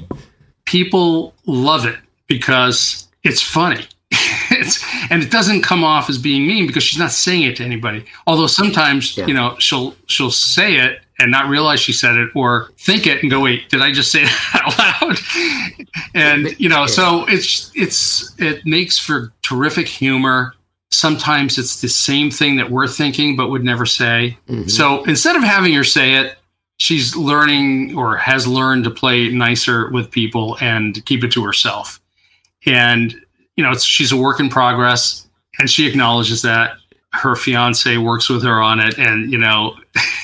people 0.65 1.33
love 1.45 1.85
it 1.85 1.99
because 2.27 3.09
it's 3.23 3.41
funny. 3.41 3.85
it's, 4.51 4.83
and 5.09 5.21
it 5.21 5.29
doesn't 5.29 5.61
come 5.61 5.83
off 5.83 6.09
as 6.09 6.17
being 6.17 6.47
mean 6.47 6.67
because 6.67 6.83
she's 6.83 6.99
not 6.99 7.11
saying 7.11 7.43
it 7.43 7.57
to 7.57 7.63
anybody. 7.65 8.05
Although 8.27 8.47
sometimes, 8.47 9.17
yeah. 9.17 9.25
you 9.25 9.33
know, 9.33 9.57
she'll 9.59 9.93
she'll 10.07 10.31
say 10.31 10.75
it 10.75 11.01
and 11.21 11.31
not 11.31 11.47
realize 11.47 11.79
she 11.79 11.93
said 11.93 12.17
it 12.17 12.29
or 12.35 12.69
think 12.79 13.07
it 13.07 13.21
and 13.21 13.31
go 13.31 13.39
wait 13.39 13.69
did 13.69 13.81
i 13.81 13.91
just 13.91 14.11
say 14.11 14.23
that 14.53 14.61
out 14.65 14.77
loud? 14.77 15.17
And 16.13 16.59
you 16.59 16.69
know 16.69 16.85
so 16.85 17.25
it's 17.27 17.71
it's 17.75 18.33
it 18.39 18.65
makes 18.65 18.97
for 18.97 19.31
terrific 19.43 19.87
humor. 19.87 20.53
Sometimes 20.91 21.57
it's 21.57 21.81
the 21.81 21.87
same 21.87 22.29
thing 22.29 22.57
that 22.57 22.69
we're 22.69 22.87
thinking 22.87 23.35
but 23.35 23.49
would 23.49 23.63
never 23.63 23.85
say. 23.85 24.37
Mm-hmm. 24.47 24.67
so 24.67 25.03
instead 25.05 25.35
of 25.35 25.43
having 25.43 25.73
her 25.73 25.83
say 25.83 26.15
it 26.15 26.37
she's 26.77 27.15
learning 27.15 27.95
or 27.95 28.17
has 28.17 28.47
learned 28.47 28.83
to 28.85 28.89
play 28.89 29.29
nicer 29.29 29.89
with 29.91 30.09
people 30.09 30.57
and 30.61 31.05
keep 31.05 31.23
it 31.23 31.31
to 31.33 31.43
herself. 31.43 32.01
And 32.65 33.13
you 33.55 33.63
know 33.63 33.73
she's 33.75 34.11
a 34.11 34.17
work 34.17 34.39
in 34.39 34.49
progress 34.49 35.27
and 35.59 35.69
she 35.69 35.87
acknowledges 35.87 36.41
that 36.41 36.77
her 37.13 37.35
fiance 37.35 37.97
works 37.97 38.29
with 38.29 38.43
her 38.43 38.61
on 38.61 38.79
it 38.79 38.97
and 38.97 39.31
you 39.31 39.37
know 39.37 39.75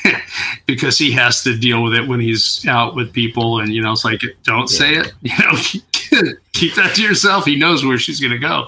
because 0.65 0.97
he 0.97 1.12
has 1.12 1.43
to 1.43 1.58
deal 1.58 1.84
with 1.84 1.93
it 1.93 2.08
when 2.08 2.19
he's 2.19 2.65
out 2.67 2.95
with 2.95 3.12
people 3.12 3.60
and 3.60 3.73
you 3.73 3.82
know 3.82 3.91
it's 3.91 4.06
like 4.06 4.21
don't 4.43 4.71
yeah. 4.71 4.78
say 4.78 4.95
it 4.95 5.13
you 5.21 5.34
know 5.39 6.32
keep 6.54 6.73
that 6.76 6.95
to 6.95 7.02
yourself 7.02 7.45
he 7.45 7.58
knows 7.58 7.84
where 7.84 7.97
she's 7.97 8.19
going 8.19 8.32
to 8.32 8.39
go 8.39 8.67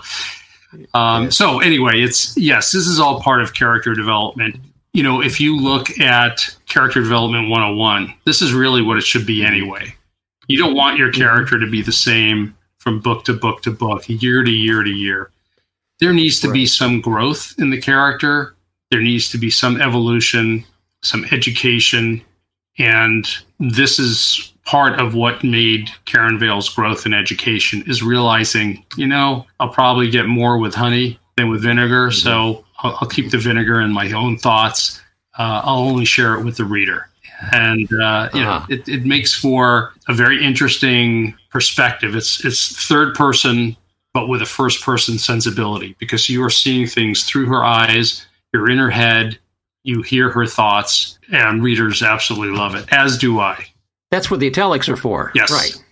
um, 0.93 1.23
yeah. 1.23 1.29
so 1.29 1.59
anyway 1.59 2.01
it's 2.01 2.35
yes 2.37 2.71
this 2.71 2.87
is 2.87 2.99
all 2.99 3.21
part 3.21 3.41
of 3.41 3.53
character 3.53 3.93
development 3.93 4.55
you 4.91 5.01
know 5.01 5.21
if 5.21 5.39
you 5.39 5.55
look 5.55 5.99
at 5.99 6.41
character 6.67 7.01
development 7.01 7.49
101 7.49 8.13
this 8.25 8.41
is 8.41 8.53
really 8.53 8.81
what 8.81 8.97
it 8.97 9.03
should 9.03 9.25
be 9.25 9.43
anyway 9.45 9.93
you 10.49 10.57
don't 10.57 10.75
want 10.75 10.97
your 10.97 11.09
mm-hmm. 11.09 11.21
character 11.21 11.57
to 11.57 11.67
be 11.67 11.81
the 11.81 11.91
same 11.91 12.53
from 12.79 12.99
book 12.99 13.23
to 13.23 13.33
book 13.33 13.61
to 13.61 13.71
book 13.71 14.03
year 14.07 14.43
to 14.43 14.51
year 14.51 14.83
to 14.83 14.89
year 14.89 15.31
there 15.99 16.13
needs 16.13 16.39
to 16.41 16.47
right. 16.47 16.53
be 16.53 16.65
some 16.65 17.01
growth 17.01 17.53
in 17.57 17.69
the 17.69 17.79
character. 17.79 18.55
There 18.91 19.01
needs 19.01 19.29
to 19.31 19.37
be 19.37 19.49
some 19.49 19.81
evolution, 19.81 20.65
some 21.03 21.25
education. 21.31 22.21
And 22.77 23.27
this 23.59 23.99
is 23.99 24.53
part 24.65 24.99
of 24.99 25.15
what 25.15 25.43
made 25.43 25.89
Karen 26.05 26.39
Vail's 26.39 26.69
growth 26.69 27.05
in 27.05 27.13
education 27.13 27.83
is 27.87 28.01
realizing, 28.01 28.85
you 28.95 29.07
know, 29.07 29.45
I'll 29.59 29.69
probably 29.69 30.09
get 30.09 30.27
more 30.27 30.57
with 30.57 30.73
honey 30.75 31.19
than 31.37 31.49
with 31.49 31.63
vinegar. 31.63 32.09
Mm-hmm. 32.09 32.19
So 32.19 32.65
I'll, 32.79 32.97
I'll, 33.01 33.07
keep 33.07 33.31
the 33.31 33.37
vinegar 33.37 33.81
in 33.81 33.91
my 33.91 34.11
own 34.11 34.37
thoughts. 34.37 35.01
Uh, 35.37 35.61
I'll 35.63 35.79
only 35.79 36.05
share 36.05 36.35
it 36.35 36.45
with 36.45 36.57
the 36.57 36.65
reader. 36.65 37.09
And 37.51 37.91
uh, 37.93 38.29
you 38.33 38.41
uh-huh. 38.41 38.59
know, 38.59 38.65
it, 38.69 38.87
it 38.87 39.05
makes 39.05 39.33
for 39.33 39.93
a 40.07 40.13
very 40.13 40.43
interesting 40.43 41.33
perspective. 41.49 42.15
It's 42.15 42.43
it's 42.43 42.85
third 42.87 43.15
person 43.15 43.75
but 44.13 44.27
with 44.27 44.41
a 44.41 44.45
first 44.45 44.83
person 44.83 45.17
sensibility 45.17 45.95
because 45.99 46.29
you 46.29 46.43
are 46.43 46.49
seeing 46.49 46.87
things 46.87 47.23
through 47.23 47.45
her 47.47 47.63
eyes, 47.63 48.25
you're 48.53 48.69
in 48.69 48.77
her 48.77 48.89
head, 48.89 49.37
you 49.83 50.01
hear 50.01 50.29
her 50.29 50.45
thoughts, 50.45 51.19
and 51.31 51.63
readers 51.63 52.01
absolutely 52.01 52.55
love 52.55 52.75
it, 52.75 52.91
as 52.91 53.17
do 53.17 53.39
I. 53.39 53.65
That's 54.11 54.31
what 54.31 54.39
the 54.39 54.47
italics 54.47 54.89
are 54.89 54.97
for. 54.97 55.31
Yes. 55.35 55.51
Right. 55.51 55.83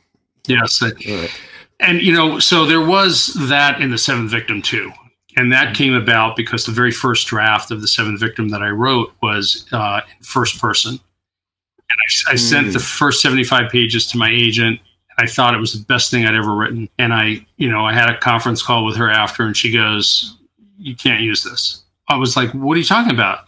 Yes. 0.47 0.81
Right. 0.81 1.31
And, 1.79 2.01
you 2.01 2.11
know, 2.11 2.39
so 2.39 2.65
there 2.65 2.81
was 2.81 3.33
that 3.49 3.79
in 3.81 3.91
The 3.91 3.97
Seventh 3.97 4.31
Victim, 4.31 4.61
too. 4.61 4.91
And 5.35 5.51
that 5.51 5.75
came 5.75 5.93
about 5.93 6.35
because 6.35 6.65
the 6.65 6.71
very 6.71 6.91
first 6.91 7.27
draft 7.27 7.69
of 7.69 7.81
The 7.81 7.87
Seventh 7.87 8.19
Victim 8.19 8.49
that 8.49 8.63
I 8.63 8.69
wrote 8.69 9.13
was 9.21 9.67
uh, 9.71 10.01
in 10.07 10.23
first 10.23 10.59
person. 10.59 10.93
And 10.93 12.29
I, 12.29 12.33
I 12.33 12.35
sent 12.35 12.67
mm. 12.67 12.73
the 12.73 12.79
first 12.79 13.21
75 13.21 13.69
pages 13.71 14.07
to 14.07 14.17
my 14.17 14.29
agent 14.31 14.79
I 15.17 15.25
thought 15.25 15.55
it 15.55 15.59
was 15.59 15.73
the 15.73 15.85
best 15.85 16.11
thing 16.11 16.25
I'd 16.25 16.35
ever 16.35 16.55
written. 16.55 16.89
And 16.99 17.13
I, 17.13 17.45
you 17.57 17.71
know, 17.71 17.85
I 17.85 17.93
had 17.93 18.09
a 18.09 18.17
conference 18.17 18.61
call 18.61 18.85
with 18.85 18.95
her 18.97 19.09
after, 19.09 19.43
and 19.43 19.57
she 19.57 19.71
goes, 19.71 20.37
"You 20.77 20.95
can't 20.95 21.21
use 21.21 21.43
this." 21.43 21.83
I 22.07 22.17
was 22.17 22.37
like, 22.37 22.51
"What 22.51 22.75
are 22.75 22.79
you 22.79 22.85
talking 22.85 23.13
about?" 23.13 23.45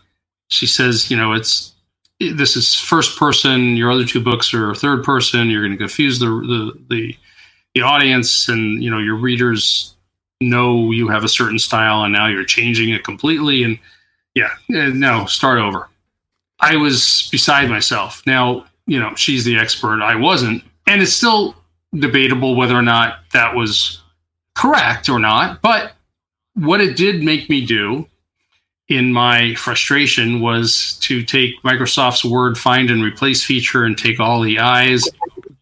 She 0.48 0.66
says, 0.66 1.12
"You 1.12 1.18
know, 1.18 1.34
it's 1.34 1.74
this 2.20 2.56
is 2.56 2.76
first 2.76 3.18
person. 3.18 3.78
Your 3.78 3.92
other 3.92 4.06
two 4.06 4.22
books 4.22 4.54
are 4.54 4.74
third 4.74 5.04
person. 5.04 5.50
You're 5.50 5.62
going 5.62 5.72
to 5.72 5.78
confuse 5.78 6.20
the 6.20 6.26
the 6.26 6.80
the, 6.90 7.18
the 7.76 7.82
audience, 7.82 8.50
and 8.50 8.84
you 8.84 8.90
know 8.90 9.00
your 9.00 9.16
readers 9.16 9.96
know 10.42 10.92
you 10.92 11.08
have 11.10 11.24
a 11.24 11.30
certain 11.30 11.60
style, 11.60 12.04
and 12.04 12.14
now 12.14 12.28
you're 12.28 12.46
changing 12.46 12.90
it 12.90 13.04
completely." 13.04 13.64
And 13.64 13.78
yeah, 14.34 14.50
eh, 14.74 14.92
no, 14.94 15.26
start 15.28 15.60
over. 15.60 15.90
I 16.60 16.76
was 16.76 17.30
beside 17.32 17.70
myself. 17.70 18.22
Now, 18.26 18.66
you 18.86 19.00
know, 19.00 19.16
she's 19.16 19.46
the 19.46 19.58
expert. 19.58 20.02
I 20.02 20.16
wasn't, 20.16 20.64
and 20.88 21.02
it's 21.02 21.14
still 21.14 21.56
debatable 21.94 22.56
whether 22.56 22.76
or 22.76 22.82
not 22.82 23.20
that 23.34 23.56
was 23.56 24.02
correct 24.56 25.10
or 25.10 25.20
not. 25.20 25.62
But 25.62 25.94
what 26.54 26.82
it 26.82 26.98
did 26.98 27.24
make 27.24 27.50
me 27.50 27.66
do 27.66 28.08
in 28.88 29.14
my 29.14 29.54
frustration 29.56 30.42
was 30.42 30.98
to 31.02 31.24
take 31.24 31.62
Microsoft's 31.62 32.26
Word 32.26 32.58
find 32.58 32.90
and 32.90 33.04
replace 33.04 33.44
feature 33.44 33.84
and 33.84 33.98
take 33.98 34.20
all 34.20 34.42
the 34.42 34.60
eyes. 34.60 35.08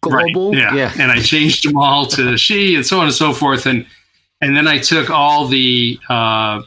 Global, 0.00 0.52
right, 0.52 0.58
yeah. 0.58 0.74
yeah. 0.74 0.92
And 0.98 1.12
I 1.12 1.20
changed 1.20 1.68
them 1.68 1.76
all 1.76 2.06
to 2.06 2.36
she 2.38 2.74
and 2.74 2.86
so 2.86 2.98
on 2.98 3.06
and 3.06 3.14
so 3.14 3.32
forth. 3.32 3.66
And 3.66 3.86
and 4.40 4.56
then 4.56 4.66
I 4.66 4.78
took 4.78 5.10
all 5.10 5.46
the 5.46 5.98
uh, 6.08 6.62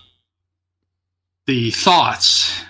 the 1.48 1.72
thoughts 1.72 2.64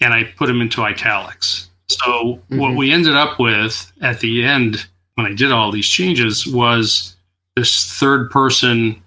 and 0.00 0.14
I 0.14 0.24
put 0.24 0.46
them 0.46 0.60
into 0.60 0.82
italics. 0.82 1.68
So 1.88 2.06
mm-hmm. 2.06 2.58
what 2.58 2.76
we 2.76 2.92
ended 2.92 3.16
up 3.16 3.38
with 3.38 3.92
at 4.00 4.20
the 4.20 4.44
end 4.44 4.86
when 5.14 5.26
I 5.26 5.34
did 5.34 5.52
all 5.52 5.70
these 5.70 5.88
changes 5.88 6.46
was 6.46 7.16
this 7.56 7.92
third 7.98 8.30
person 8.30 9.02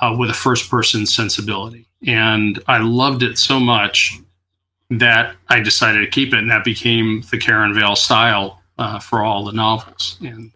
uh, 0.00 0.14
with 0.18 0.30
a 0.30 0.34
first 0.34 0.70
person 0.70 1.06
sensibility 1.06 1.86
and 2.06 2.62
I 2.66 2.78
loved 2.78 3.22
it 3.22 3.38
so 3.38 3.60
much 3.60 4.18
that 4.90 5.34
I 5.48 5.60
decided 5.60 6.00
to 6.00 6.06
keep 6.06 6.32
it, 6.32 6.38
and 6.38 6.50
that 6.50 6.64
became 6.64 7.22
the 7.30 7.38
Karen 7.38 7.74
Vail 7.74 7.96
style 7.96 8.62
uh, 8.78 8.98
for 8.98 9.22
all 9.22 9.44
the 9.44 9.52
novels. 9.52 10.18
And 10.22 10.52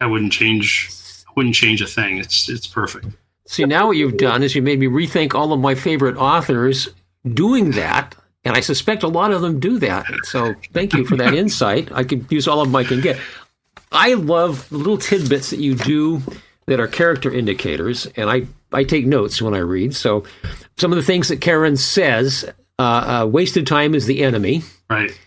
I 0.00 0.06
wouldn't 0.06 0.32
change, 0.32 0.90
wouldn't 1.36 1.54
change 1.54 1.82
a 1.82 1.86
thing. 1.86 2.18
It's 2.18 2.48
it's 2.48 2.66
perfect. 2.66 3.06
See, 3.46 3.64
now 3.64 3.88
what 3.88 3.96
you've 3.96 4.16
done 4.16 4.42
is 4.42 4.54
you 4.54 4.62
made 4.62 4.80
me 4.80 4.86
rethink 4.86 5.34
all 5.34 5.52
of 5.52 5.60
my 5.60 5.74
favorite 5.74 6.16
authors 6.16 6.88
doing 7.32 7.72
that. 7.72 8.14
And 8.44 8.56
I 8.56 8.60
suspect 8.60 9.02
a 9.02 9.08
lot 9.08 9.32
of 9.32 9.40
them 9.40 9.58
do 9.58 9.78
that. 9.80 10.06
So 10.24 10.54
thank 10.72 10.94
you 10.94 11.04
for 11.04 11.16
that 11.16 11.34
insight. 11.34 11.90
I 11.92 12.04
could 12.04 12.30
use 12.30 12.46
all 12.46 12.60
of 12.60 12.68
them 12.68 12.76
I 12.76 12.84
can 12.84 13.00
get. 13.00 13.18
I 13.92 14.14
love 14.14 14.68
the 14.68 14.78
little 14.78 14.98
tidbits 14.98 15.50
that 15.50 15.60
you 15.60 15.74
do 15.74 16.22
that 16.66 16.80
are 16.80 16.88
character 16.88 17.32
indicators, 17.32 18.06
and 18.16 18.28
I, 18.28 18.46
I 18.72 18.84
take 18.84 19.06
notes 19.06 19.40
when 19.40 19.54
I 19.54 19.58
read. 19.58 19.94
So 19.94 20.24
some 20.76 20.92
of 20.92 20.96
the 20.96 21.04
things 21.04 21.28
that 21.28 21.40
Karen 21.40 21.76
says. 21.76 22.50
Uh, 22.78 23.22
uh, 23.22 23.26
wasted 23.26 23.66
time 23.66 23.94
is 23.94 24.04
the 24.04 24.22
enemy. 24.22 24.62
Right. 24.90 25.18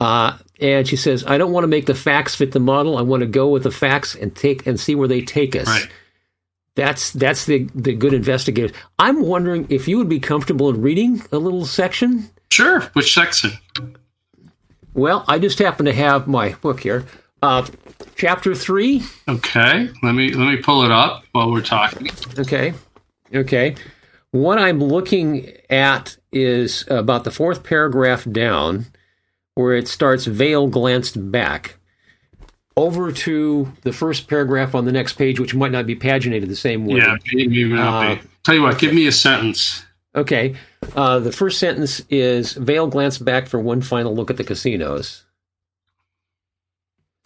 Uh, 0.00 0.36
and 0.60 0.88
she 0.88 0.96
says, 0.96 1.24
"I 1.24 1.38
don't 1.38 1.52
want 1.52 1.62
to 1.62 1.68
make 1.68 1.86
the 1.86 1.94
facts 1.94 2.34
fit 2.34 2.50
the 2.50 2.58
model. 2.58 2.98
I 2.98 3.02
want 3.02 3.20
to 3.20 3.28
go 3.28 3.48
with 3.48 3.62
the 3.62 3.70
facts 3.70 4.16
and 4.16 4.34
take 4.34 4.66
and 4.66 4.80
see 4.80 4.96
where 4.96 5.06
they 5.06 5.20
take 5.20 5.54
us." 5.54 5.68
Right. 5.68 5.88
That's 6.74 7.12
that's 7.12 7.44
the 7.44 7.68
the 7.74 7.94
good 7.94 8.14
investigators. 8.14 8.72
I'm 8.98 9.22
wondering 9.22 9.66
if 9.70 9.86
you 9.86 9.98
would 9.98 10.08
be 10.08 10.18
comfortable 10.20 10.70
in 10.70 10.82
reading 10.82 11.22
a 11.30 11.38
little 11.38 11.64
section. 11.64 12.30
Sure. 12.50 12.80
Which 12.94 13.14
section? 13.14 13.52
Well, 14.94 15.24
I 15.28 15.38
just 15.38 15.58
happen 15.58 15.86
to 15.86 15.92
have 15.92 16.26
my 16.26 16.54
book 16.54 16.80
here. 16.80 17.04
Uh, 17.42 17.66
chapter 18.16 18.54
three. 18.54 19.02
Okay. 19.28 19.88
Let 20.02 20.12
me 20.12 20.32
let 20.32 20.46
me 20.46 20.62
pull 20.62 20.82
it 20.84 20.90
up 20.90 21.24
while 21.32 21.50
we're 21.50 21.62
talking. 21.62 22.08
Okay. 22.38 22.74
Okay. 23.34 23.76
What 24.32 24.58
I'm 24.58 24.78
looking 24.78 25.50
at 25.68 26.16
is 26.32 26.84
about 26.88 27.24
the 27.24 27.30
fourth 27.30 27.64
paragraph 27.64 28.24
down, 28.30 28.86
where 29.54 29.74
it 29.74 29.88
starts 29.88 30.26
Vail 30.26 30.68
glanced 30.68 31.32
back 31.32 31.76
over 32.76 33.10
to 33.12 33.72
the 33.82 33.92
first 33.92 34.28
paragraph 34.28 34.74
on 34.74 34.84
the 34.84 34.92
next 34.92 35.14
page, 35.14 35.40
which 35.40 35.54
might 35.54 35.72
not 35.72 35.86
be 35.86 35.96
paginated 35.96 36.48
the 36.48 36.56
same 36.56 36.86
way. 36.86 36.98
Yeah, 36.98 37.16
maybe 37.32 37.72
uh, 37.76 38.16
Tell 38.44 38.54
you 38.54 38.62
what, 38.62 38.78
give 38.78 38.94
me 38.94 39.06
a 39.06 39.12
sentence. 39.12 39.84
Okay. 40.14 40.56
Uh, 40.94 41.18
the 41.18 41.32
first 41.32 41.58
sentence 41.58 42.00
is 42.08 42.54
Vail 42.54 42.86
glanced 42.86 43.24
back 43.24 43.46
for 43.46 43.60
one 43.60 43.80
final 43.80 44.14
look 44.14 44.30
at 44.30 44.36
the 44.36 44.44
casinos. 44.44 45.24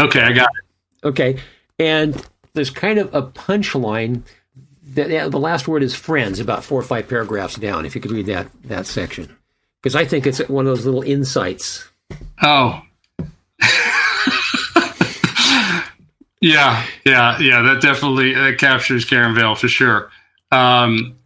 Okay, 0.00 0.20
I 0.20 0.32
got 0.32 0.48
it. 0.48 1.06
Okay. 1.06 1.38
And 1.78 2.20
there's 2.54 2.70
kind 2.70 2.98
of 2.98 3.14
a 3.14 3.22
punchline 3.22 4.22
the, 4.94 5.28
the 5.30 5.38
last 5.38 5.66
word 5.66 5.82
is 5.82 5.94
friends, 5.94 6.40
about 6.40 6.64
four 6.64 6.78
or 6.78 6.82
five 6.82 7.08
paragraphs 7.08 7.56
down. 7.56 7.86
If 7.86 7.94
you 7.94 8.00
could 8.00 8.12
read 8.12 8.26
that 8.26 8.48
that 8.64 8.86
section, 8.86 9.36
because 9.82 9.96
I 9.96 10.04
think 10.04 10.26
it's 10.26 10.40
one 10.48 10.66
of 10.66 10.76
those 10.76 10.84
little 10.86 11.02
insights. 11.02 11.88
Oh, 12.42 12.82
yeah, 16.40 16.84
yeah, 17.04 17.38
yeah. 17.40 17.62
That 17.62 17.78
definitely 17.80 18.34
that 18.34 18.58
captures 18.58 19.04
Karen 19.04 19.34
Vail 19.34 19.54
for 19.54 19.68
sure. 19.68 20.10
Um, 20.52 21.16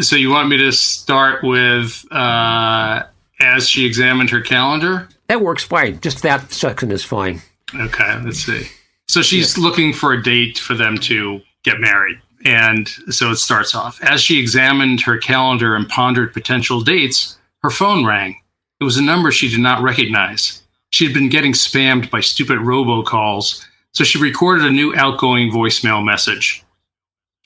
so 0.00 0.16
you 0.16 0.30
want 0.30 0.48
me 0.48 0.58
to 0.58 0.72
start 0.72 1.42
with 1.44 2.04
uh, 2.10 3.02
as 3.40 3.68
she 3.68 3.84
examined 3.84 4.30
her 4.30 4.40
calendar? 4.40 5.08
That 5.28 5.40
works 5.40 5.64
fine. 5.64 6.00
Just 6.00 6.22
that 6.22 6.52
section 6.52 6.90
is 6.90 7.04
fine. 7.04 7.42
Okay, 7.74 8.20
let's 8.24 8.40
see. 8.40 8.66
So 9.08 9.22
she's 9.22 9.56
yeah. 9.56 9.64
looking 9.64 9.92
for 9.92 10.12
a 10.12 10.22
date 10.22 10.58
for 10.58 10.74
them 10.74 10.98
to 10.98 11.40
get 11.64 11.80
married. 11.80 12.20
And 12.44 12.88
so 12.88 13.30
it 13.30 13.36
starts 13.36 13.74
off. 13.74 14.02
As 14.02 14.20
she 14.20 14.40
examined 14.40 15.00
her 15.02 15.16
calendar 15.18 15.74
and 15.76 15.88
pondered 15.88 16.32
potential 16.32 16.80
dates, 16.80 17.38
her 17.62 17.70
phone 17.70 18.04
rang. 18.04 18.36
It 18.80 18.84
was 18.84 18.96
a 18.96 19.02
number 19.02 19.30
she 19.30 19.48
did 19.48 19.60
not 19.60 19.82
recognize. 19.82 20.62
She 20.90 21.04
had 21.04 21.14
been 21.14 21.28
getting 21.28 21.52
spammed 21.52 22.10
by 22.10 22.20
stupid 22.20 22.58
robocalls, 22.58 23.64
so 23.92 24.04
she 24.04 24.18
recorded 24.18 24.66
a 24.66 24.70
new 24.70 24.94
outgoing 24.96 25.50
voicemail 25.50 26.04
message. 26.04 26.64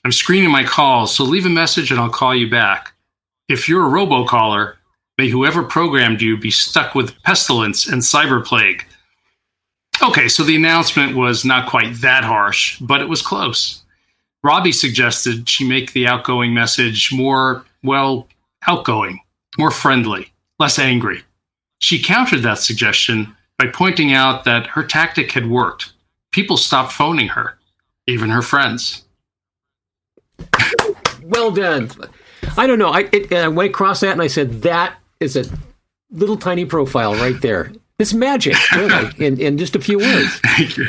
I'm 0.03 0.11
screening 0.11 0.51
my 0.51 0.63
calls, 0.63 1.13
so 1.13 1.23
leave 1.23 1.45
a 1.45 1.49
message 1.49 1.91
and 1.91 1.99
I'll 1.99 2.09
call 2.09 2.35
you 2.35 2.49
back. 2.49 2.93
If 3.49 3.69
you're 3.69 3.85
a 3.85 3.89
robocaller, 3.89 4.75
may 5.17 5.29
whoever 5.29 5.63
programmed 5.63 6.21
you 6.21 6.37
be 6.37 6.51
stuck 6.51 6.95
with 6.95 7.21
pestilence 7.23 7.87
and 7.87 8.01
cyber 8.01 8.43
plague. 8.43 8.85
Okay, 10.03 10.27
so 10.27 10.43
the 10.43 10.55
announcement 10.55 11.15
was 11.15 11.43
not 11.43 11.69
quite 11.69 12.01
that 12.01 12.23
harsh, 12.23 12.79
but 12.79 13.01
it 13.01 13.09
was 13.09 13.21
close. 13.21 13.83
Robbie 14.43 14.71
suggested 14.71 15.49
she 15.49 15.67
make 15.67 15.93
the 15.93 16.07
outgoing 16.07 16.53
message 16.53 17.11
more, 17.11 17.65
well, 17.83 18.27
outgoing, 18.67 19.19
more 19.57 19.71
friendly, 19.71 20.31
less 20.59 20.77
angry. 20.77 21.23
She 21.79 22.01
countered 22.01 22.43
that 22.43 22.59
suggestion 22.59 23.35
by 23.57 23.67
pointing 23.67 24.13
out 24.13 24.43
that 24.45 24.67
her 24.67 24.83
tactic 24.83 25.31
had 25.31 25.49
worked. 25.49 25.93
People 26.31 26.57
stopped 26.57 26.91
phoning 26.91 27.29
her, 27.29 27.57
even 28.05 28.29
her 28.29 28.41
friends. 28.43 29.03
well 31.23 31.51
done. 31.51 31.89
I 32.55 32.67
don't 32.67 32.79
know. 32.79 32.89
I, 32.89 33.09
it, 33.11 33.33
I 33.33 33.47
went 33.47 33.71
across 33.71 34.01
that 34.01 34.11
and 34.11 34.21
I 34.21 34.27
said, 34.27 34.61
that 34.61 34.95
is 35.19 35.35
a 35.35 35.45
little 36.11 36.37
tiny 36.37 36.65
profile 36.65 37.15
right 37.15 37.39
there. 37.41 37.71
It's 37.99 38.13
magic, 38.13 38.55
really, 38.73 39.09
in, 39.25 39.39
in 39.41 39.57
just 39.57 39.75
a 39.75 39.79
few 39.79 39.97
words. 39.97 40.39
Thank 40.45 40.77
you. 40.77 40.87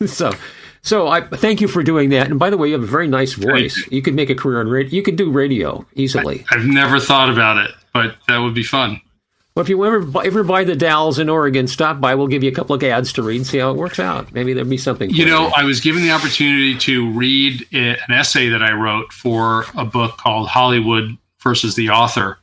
so, 0.06 0.32
so 0.82 1.08
I 1.08 1.22
thank 1.22 1.60
you 1.60 1.66
for 1.66 1.82
doing 1.82 2.10
that. 2.10 2.30
And 2.30 2.38
by 2.38 2.50
the 2.50 2.56
way, 2.56 2.68
you 2.68 2.74
have 2.74 2.84
a 2.84 2.86
very 2.86 3.08
nice 3.08 3.32
voice. 3.34 3.76
You. 3.76 3.96
you 3.96 4.02
could 4.02 4.14
make 4.14 4.30
a 4.30 4.34
career 4.34 4.60
in 4.60 4.68
radio. 4.68 4.92
You 4.92 5.02
could 5.02 5.16
do 5.16 5.30
radio 5.30 5.84
easily. 5.94 6.44
I, 6.50 6.58
have 6.58 6.66
never 6.66 7.00
thought 7.00 7.30
about 7.30 7.56
it, 7.56 7.72
but 7.92 8.14
that 8.28 8.38
would 8.38 8.54
be 8.54 8.62
fun. 8.62 9.00
Well, 9.54 9.62
if 9.62 9.68
you 9.68 9.84
ever 9.84 10.24
ever 10.24 10.44
buy 10.44 10.64
the 10.64 10.74
Dalles 10.74 11.18
in 11.18 11.28
Oregon, 11.28 11.66
stop 11.66 12.00
by. 12.00 12.14
We'll 12.14 12.28
give 12.28 12.42
you 12.42 12.50
a 12.50 12.54
couple 12.54 12.74
of 12.74 12.82
ads 12.82 13.12
to 13.14 13.22
read 13.22 13.36
and 13.36 13.46
see 13.46 13.58
how 13.58 13.70
it 13.70 13.76
works 13.76 13.98
out. 13.98 14.32
Maybe 14.32 14.54
there'll 14.54 14.70
be 14.70 14.78
something. 14.78 15.10
You 15.10 15.26
know, 15.26 15.48
you. 15.48 15.52
I 15.54 15.64
was 15.64 15.80
given 15.80 16.02
the 16.02 16.10
opportunity 16.10 16.78
to 16.78 17.10
read 17.10 17.66
an 17.72 17.96
essay 18.08 18.48
that 18.48 18.62
I 18.62 18.72
wrote 18.72 19.12
for 19.12 19.66
a 19.76 19.84
book 19.84 20.16
called 20.16 20.48
Hollywood 20.48 21.18
versus 21.42 21.74
the 21.74 21.90
Author, 21.90 22.38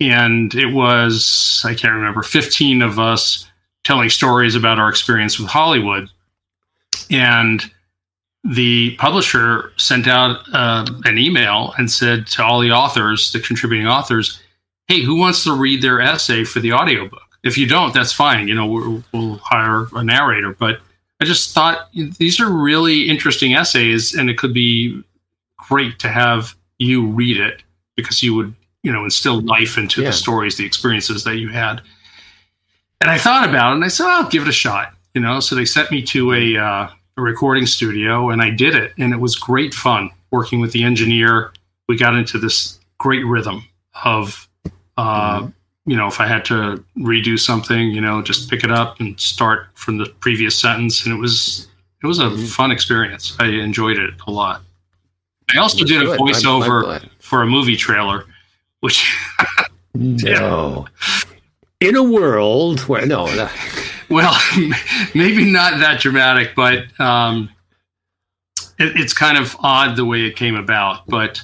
and 0.00 0.54
it 0.54 0.72
was 0.72 1.62
I 1.64 1.74
can't 1.74 1.94
remember 1.94 2.22
15 2.22 2.82
of 2.82 2.98
us 2.98 3.50
telling 3.84 4.10
stories 4.10 4.54
about 4.54 4.78
our 4.78 4.88
experience 4.88 5.38
with 5.38 5.48
Hollywood 5.48 6.08
and 7.10 7.62
the 8.44 8.94
publisher 8.96 9.72
sent 9.76 10.06
out 10.06 10.40
uh, 10.52 10.84
an 11.04 11.18
email 11.18 11.74
and 11.78 11.90
said 11.90 12.26
to 12.28 12.44
all 12.44 12.60
the 12.60 12.70
authors, 12.70 13.32
the 13.32 13.40
contributing 13.40 13.86
authors, 13.86 14.40
hey, 14.86 15.02
who 15.02 15.16
wants 15.16 15.44
to 15.44 15.56
read 15.56 15.80
their 15.80 16.00
essay 16.00 16.44
for 16.44 16.60
the 16.60 16.72
audiobook? 16.72 17.22
If 17.42 17.56
you 17.56 17.66
don't, 17.66 17.94
that's 17.94 18.12
fine. 18.12 18.48
You 18.48 18.54
know, 18.54 18.66
we'll, 18.66 19.02
we'll 19.12 19.38
hire 19.38 19.86
a 19.94 20.04
narrator. 20.04 20.52
But 20.52 20.80
I 21.20 21.24
just 21.24 21.52
thought 21.52 21.88
these 21.94 22.38
are 22.38 22.50
really 22.50 23.08
interesting 23.08 23.54
essays, 23.54 24.14
and 24.14 24.28
it 24.28 24.36
could 24.36 24.52
be 24.52 25.02
great 25.68 25.98
to 26.00 26.08
have 26.08 26.54
you 26.78 27.06
read 27.06 27.38
it 27.38 27.62
because 27.96 28.22
you 28.22 28.34
would, 28.34 28.54
you 28.84 28.92
know, 28.92 29.02
instill 29.02 29.40
life 29.40 29.76
into 29.76 30.02
yeah. 30.02 30.10
the 30.10 30.12
stories, 30.12 30.56
the 30.56 30.64
experiences 30.64 31.24
that 31.24 31.38
you 31.38 31.48
had. 31.48 31.80
And 33.00 33.10
I 33.10 33.18
thought 33.18 33.48
about 33.48 33.72
it, 33.72 33.76
and 33.76 33.84
I 33.84 33.88
said, 33.88 34.06
I'll 34.06 34.28
give 34.28 34.42
it 34.42 34.48
a 34.48 34.52
shot. 34.52 34.92
You 35.14 35.20
know, 35.20 35.40
so 35.40 35.56
they 35.56 35.64
sent 35.64 35.90
me 35.90 36.02
to 36.02 36.32
a 36.32 36.56
uh, 36.56 36.88
a 37.16 37.22
recording 37.22 37.66
studio, 37.66 38.30
and 38.30 38.42
I 38.42 38.50
did 38.50 38.74
it, 38.74 38.92
and 38.98 39.12
it 39.12 39.20
was 39.20 39.36
great 39.36 39.74
fun 39.74 40.10
working 40.30 40.60
with 40.60 40.72
the 40.72 40.84
engineer. 40.84 41.52
We 41.88 41.96
got 41.96 42.14
into 42.14 42.38
this 42.38 42.78
great 42.98 43.24
rhythm 43.24 43.64
of, 44.04 44.48
uh, 44.96 45.40
mm-hmm. 45.40 45.90
you 45.90 45.96
know, 45.96 46.08
if 46.08 46.20
I 46.20 46.26
had 46.26 46.44
to 46.46 46.82
redo 46.98 47.38
something, 47.38 47.90
you 47.90 48.00
know, 48.00 48.22
just 48.22 48.50
pick 48.50 48.64
it 48.64 48.70
up 48.70 49.00
and 49.00 49.18
start 49.20 49.68
from 49.74 49.98
the 49.98 50.06
previous 50.20 50.58
sentence, 50.60 51.04
and 51.06 51.14
it 51.14 51.18
was 51.18 51.68
it 52.02 52.06
was 52.06 52.18
a 52.18 52.24
mm-hmm. 52.24 52.44
fun 52.46 52.70
experience. 52.70 53.36
I 53.38 53.46
enjoyed 53.46 53.98
it 53.98 54.14
a 54.26 54.30
lot. 54.30 54.62
I 55.54 55.58
also 55.58 55.78
That's 55.78 55.90
did 55.90 56.02
a 56.02 56.16
voiceover 56.16 57.08
for 57.20 57.42
a 57.42 57.46
movie 57.46 57.76
trailer, 57.76 58.24
which 58.84 59.16
no, 59.94 60.86
in 61.80 61.96
a 61.96 62.02
world 62.02 62.80
where 62.80 63.06
no, 63.06 63.24
no. 63.34 63.48
well, 64.10 64.38
maybe 65.14 65.50
not 65.50 65.80
that 65.80 66.00
dramatic, 66.00 66.54
but 66.54 67.00
um, 67.00 67.48
it, 68.78 68.94
it's 69.00 69.14
kind 69.14 69.38
of 69.38 69.56
odd 69.60 69.96
the 69.96 70.04
way 70.04 70.26
it 70.26 70.36
came 70.36 70.54
about. 70.54 71.06
But 71.06 71.42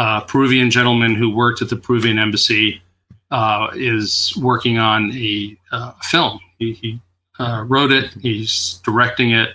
uh, 0.00 0.22
Peruvian 0.22 0.70
gentleman 0.70 1.14
who 1.14 1.32
worked 1.32 1.62
at 1.62 1.68
the 1.68 1.76
Peruvian 1.76 2.18
embassy 2.18 2.82
uh, 3.30 3.68
is 3.76 4.36
working 4.36 4.78
on 4.78 5.12
a 5.12 5.56
uh, 5.70 5.92
film. 6.02 6.40
He, 6.58 6.72
he 6.72 7.00
uh, 7.38 7.64
wrote 7.68 7.92
it. 7.92 8.10
He's 8.20 8.80
directing 8.84 9.30
it, 9.30 9.50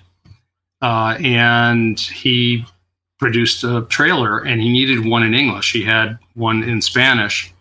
uh, 0.81 1.17
and 1.19 1.99
he 1.99 2.65
produced 3.19 3.63
a 3.63 3.85
trailer. 3.89 4.39
And 4.39 4.61
he 4.61 4.69
needed 4.69 5.05
one 5.05 5.23
in 5.23 5.33
English. 5.33 5.71
He 5.73 5.83
had 5.83 6.17
one 6.35 6.63
in 6.63 6.81
Spanish. 6.81 7.53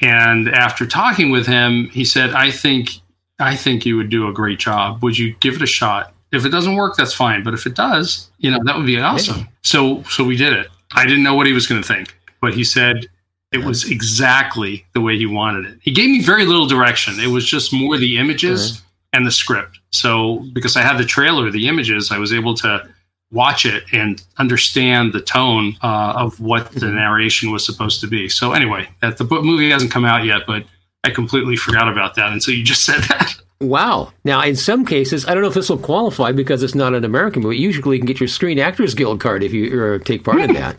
And 0.00 0.48
after 0.48 0.86
talking 0.86 1.30
with 1.30 1.46
him, 1.46 1.88
he 1.90 2.04
said, 2.04 2.30
"I 2.30 2.52
think 2.52 3.00
I 3.40 3.56
think 3.56 3.86
you 3.86 3.96
would 3.96 4.10
do 4.10 4.28
a 4.28 4.32
great 4.32 4.58
job. 4.58 5.02
Would 5.02 5.16
you 5.16 5.34
give 5.40 5.56
it 5.56 5.62
a 5.62 5.66
shot? 5.66 6.12
If 6.32 6.44
it 6.44 6.50
doesn't 6.50 6.74
work, 6.74 6.96
that's 6.96 7.14
fine. 7.14 7.42
But 7.42 7.54
if 7.54 7.66
it 7.66 7.74
does, 7.74 8.30
you 8.38 8.50
know, 8.50 8.58
that 8.64 8.76
would 8.76 8.86
be 8.86 8.98
awesome. 8.98 9.38
Yeah. 9.40 9.46
So, 9.62 10.02
so 10.04 10.24
we 10.24 10.36
did 10.36 10.52
it. 10.52 10.68
I 10.92 11.04
didn't 11.04 11.22
know 11.22 11.34
what 11.34 11.46
he 11.46 11.52
was 11.52 11.66
going 11.66 11.80
to 11.80 11.86
think, 11.86 12.14
but 12.40 12.54
he 12.54 12.64
said 12.64 13.06
it 13.52 13.64
was 13.64 13.90
exactly 13.90 14.84
the 14.92 15.00
way 15.00 15.16
he 15.16 15.26
wanted 15.26 15.66
it. 15.66 15.78
He 15.82 15.92
gave 15.92 16.10
me 16.10 16.20
very 16.20 16.44
little 16.44 16.66
direction. 16.66 17.18
It 17.20 17.28
was 17.28 17.46
just 17.46 17.72
more 17.72 17.96
the 17.96 18.18
images 18.18 18.72
mm-hmm. 18.72 18.86
and 19.14 19.26
the 19.26 19.30
script. 19.30 19.78
So, 19.90 20.44
because 20.52 20.76
I 20.76 20.82
had 20.82 20.98
the 20.98 21.04
trailer, 21.04 21.50
the 21.50 21.68
images, 21.68 22.10
I 22.10 22.18
was 22.18 22.32
able 22.32 22.54
to 22.56 22.88
watch 23.30 23.66
it 23.66 23.84
and 23.92 24.22
understand 24.38 25.12
the 25.12 25.20
tone 25.20 25.76
uh, 25.82 26.14
of 26.16 26.40
what 26.40 26.70
the 26.72 26.86
mm-hmm. 26.86 26.96
narration 26.96 27.52
was 27.52 27.64
supposed 27.64 28.00
to 28.00 28.06
be. 28.06 28.28
So, 28.28 28.52
anyway, 28.52 28.88
that 29.00 29.18
the 29.18 29.24
book 29.24 29.44
movie 29.44 29.70
hasn't 29.70 29.90
come 29.90 30.04
out 30.04 30.24
yet, 30.24 30.42
but 30.46 30.64
I 31.04 31.10
completely 31.10 31.56
forgot 31.56 31.88
about 31.88 32.14
that 32.14 32.32
until 32.32 32.54
you 32.54 32.64
just 32.64 32.84
said 32.84 33.00
that. 33.02 33.34
Wow. 33.60 34.12
Now, 34.24 34.42
in 34.42 34.54
some 34.54 34.86
cases, 34.86 35.26
I 35.26 35.34
don't 35.34 35.42
know 35.42 35.48
if 35.48 35.54
this 35.54 35.68
will 35.68 35.78
qualify 35.78 36.32
because 36.32 36.62
it's 36.62 36.76
not 36.76 36.94
an 36.94 37.04
American 37.04 37.42
movie. 37.42 37.58
Usually, 37.58 37.96
you 37.96 38.00
can 38.00 38.06
get 38.06 38.20
your 38.20 38.28
Screen 38.28 38.58
Actors 38.58 38.94
Guild 38.94 39.20
card 39.20 39.42
if 39.42 39.52
you 39.52 39.98
take 39.98 40.24
part 40.24 40.40
in 40.40 40.54
that. 40.54 40.76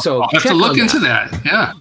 So 0.00 0.22
I'll 0.22 0.28
have 0.32 0.42
to 0.42 0.54
look 0.54 0.76
into 0.76 0.98
that. 0.98 1.30
that. 1.30 1.44
Yeah. 1.46 1.72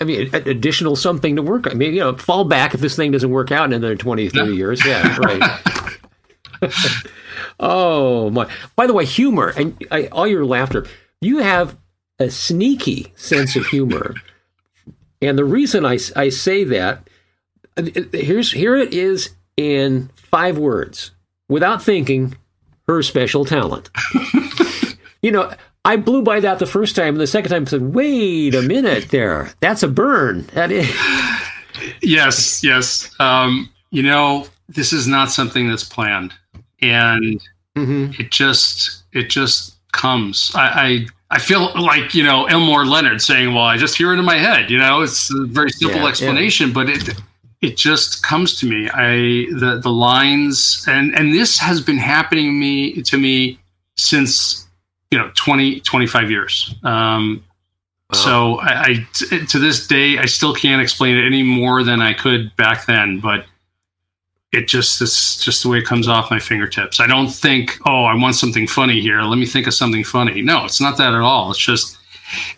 I 0.00 0.04
mean, 0.04 0.30
additional 0.34 0.94
something 0.94 1.36
to 1.36 1.42
work 1.42 1.66
on. 1.66 1.72
I 1.72 1.74
mean, 1.74 1.94
you 1.94 2.00
know, 2.00 2.16
fall 2.16 2.44
back 2.44 2.74
if 2.74 2.80
this 2.80 2.94
thing 2.94 3.10
doesn't 3.10 3.30
work 3.30 3.50
out 3.50 3.64
in 3.64 3.72
another 3.72 3.96
20, 3.96 4.28
30 4.28 4.50
yeah. 4.50 4.56
years. 4.56 4.84
Yeah, 4.84 5.16
right. 5.16 5.60
oh, 7.60 8.30
my. 8.30 8.50
By 8.76 8.86
the 8.86 8.92
way, 8.92 9.04
humor 9.04 9.52
and 9.56 9.76
I, 9.90 10.06
all 10.06 10.26
your 10.26 10.44
laughter, 10.44 10.86
you 11.20 11.38
have 11.38 11.76
a 12.18 12.30
sneaky 12.30 13.12
sense 13.16 13.56
of 13.56 13.66
humor. 13.66 14.14
And 15.22 15.38
the 15.38 15.44
reason 15.44 15.86
I, 15.86 15.98
I 16.16 16.28
say 16.28 16.64
that, 16.64 17.08
here's 18.12 18.52
here 18.52 18.76
it 18.76 18.92
is 18.92 19.30
in 19.56 20.10
five 20.16 20.58
words, 20.58 21.12
without 21.48 21.82
thinking, 21.82 22.36
her 22.86 23.02
special 23.02 23.46
talent. 23.46 23.88
you 25.22 25.30
know, 25.30 25.50
I 25.84 25.96
blew 25.96 26.22
by 26.22 26.40
that 26.40 26.58
the 26.58 26.66
first 26.66 26.96
time, 26.96 27.14
and 27.14 27.20
the 27.20 27.26
second 27.26 27.50
time 27.50 27.62
I 27.62 27.66
said, 27.66 27.94
"Wait 27.94 28.54
a 28.54 28.62
minute, 28.62 29.08
there, 29.10 29.52
that's 29.60 29.82
a 29.82 29.88
burn." 29.88 30.42
That 30.54 30.70
is. 30.70 30.90
yes, 32.02 32.64
yes. 32.64 33.14
Um, 33.20 33.70
you 33.90 34.02
know, 34.02 34.46
this 34.68 34.92
is 34.92 35.06
not 35.06 35.30
something 35.30 35.68
that's 35.68 35.84
planned, 35.84 36.34
and 36.90 37.40
mm-hmm. 37.76 38.20
it 38.20 38.30
just 38.30 39.04
it 39.12 39.30
just 39.30 39.76
comes. 39.92 40.52
I, 40.54 41.06
I 41.30 41.36
I 41.36 41.38
feel 41.38 41.72
like 41.80 42.14
you 42.14 42.22
know 42.22 42.46
Elmore 42.46 42.84
Leonard 42.84 43.22
saying, 43.22 43.54
"Well, 43.54 43.64
I 43.64 43.76
just 43.76 43.96
hear 43.96 44.12
it 44.12 44.18
in 44.18 44.24
my 44.24 44.36
head." 44.36 44.70
You 44.70 44.78
know, 44.78 45.02
it's 45.02 45.32
a 45.32 45.44
very 45.46 45.70
simple 45.70 46.02
yeah, 46.02 46.08
explanation, 46.08 46.68
yeah. 46.68 46.74
but 46.74 46.88
it 46.88 47.14
it 47.60 47.76
just 47.76 48.22
comes 48.22 48.56
to 48.60 48.66
me. 48.66 48.88
I 48.92 49.46
the 49.58 49.80
the 49.82 49.90
lines 49.90 50.84
and 50.88 51.14
and 51.14 51.34
this 51.34 51.58
has 51.58 51.80
been 51.80 51.98
happening 51.98 52.58
me 52.60 53.02
to 53.02 53.18
me 53.18 53.58
since 53.96 54.66
you 55.10 55.18
know 55.18 55.30
20 55.34 55.80
25 55.80 56.30
years. 56.30 56.74
Um, 56.82 57.42
wow. 58.12 58.18
So 58.18 58.60
I, 58.60 59.06
I 59.20 59.36
to 59.46 59.58
this 59.58 59.86
day 59.86 60.18
I 60.18 60.26
still 60.26 60.54
can't 60.54 60.82
explain 60.82 61.16
it 61.16 61.24
any 61.24 61.42
more 61.42 61.82
than 61.82 62.02
I 62.02 62.12
could 62.12 62.54
back 62.56 62.86
then, 62.86 63.20
but 63.20 63.46
it 64.54 64.68
just 64.68 65.00
it's 65.02 65.42
just 65.42 65.62
the 65.62 65.68
way 65.68 65.78
it 65.78 65.84
comes 65.84 66.08
off 66.08 66.30
my 66.30 66.38
fingertips. 66.38 67.00
I 67.00 67.06
don't 67.06 67.28
think, 67.28 67.78
oh, 67.86 68.04
I 68.04 68.14
want 68.14 68.36
something 68.36 68.66
funny 68.66 69.00
here. 69.00 69.20
Let 69.22 69.38
me 69.38 69.46
think 69.46 69.66
of 69.66 69.74
something 69.74 70.04
funny. 70.04 70.42
No, 70.42 70.64
it's 70.64 70.80
not 70.80 70.96
that 70.98 71.12
at 71.12 71.20
all. 71.20 71.50
It's 71.50 71.58
just, 71.58 71.98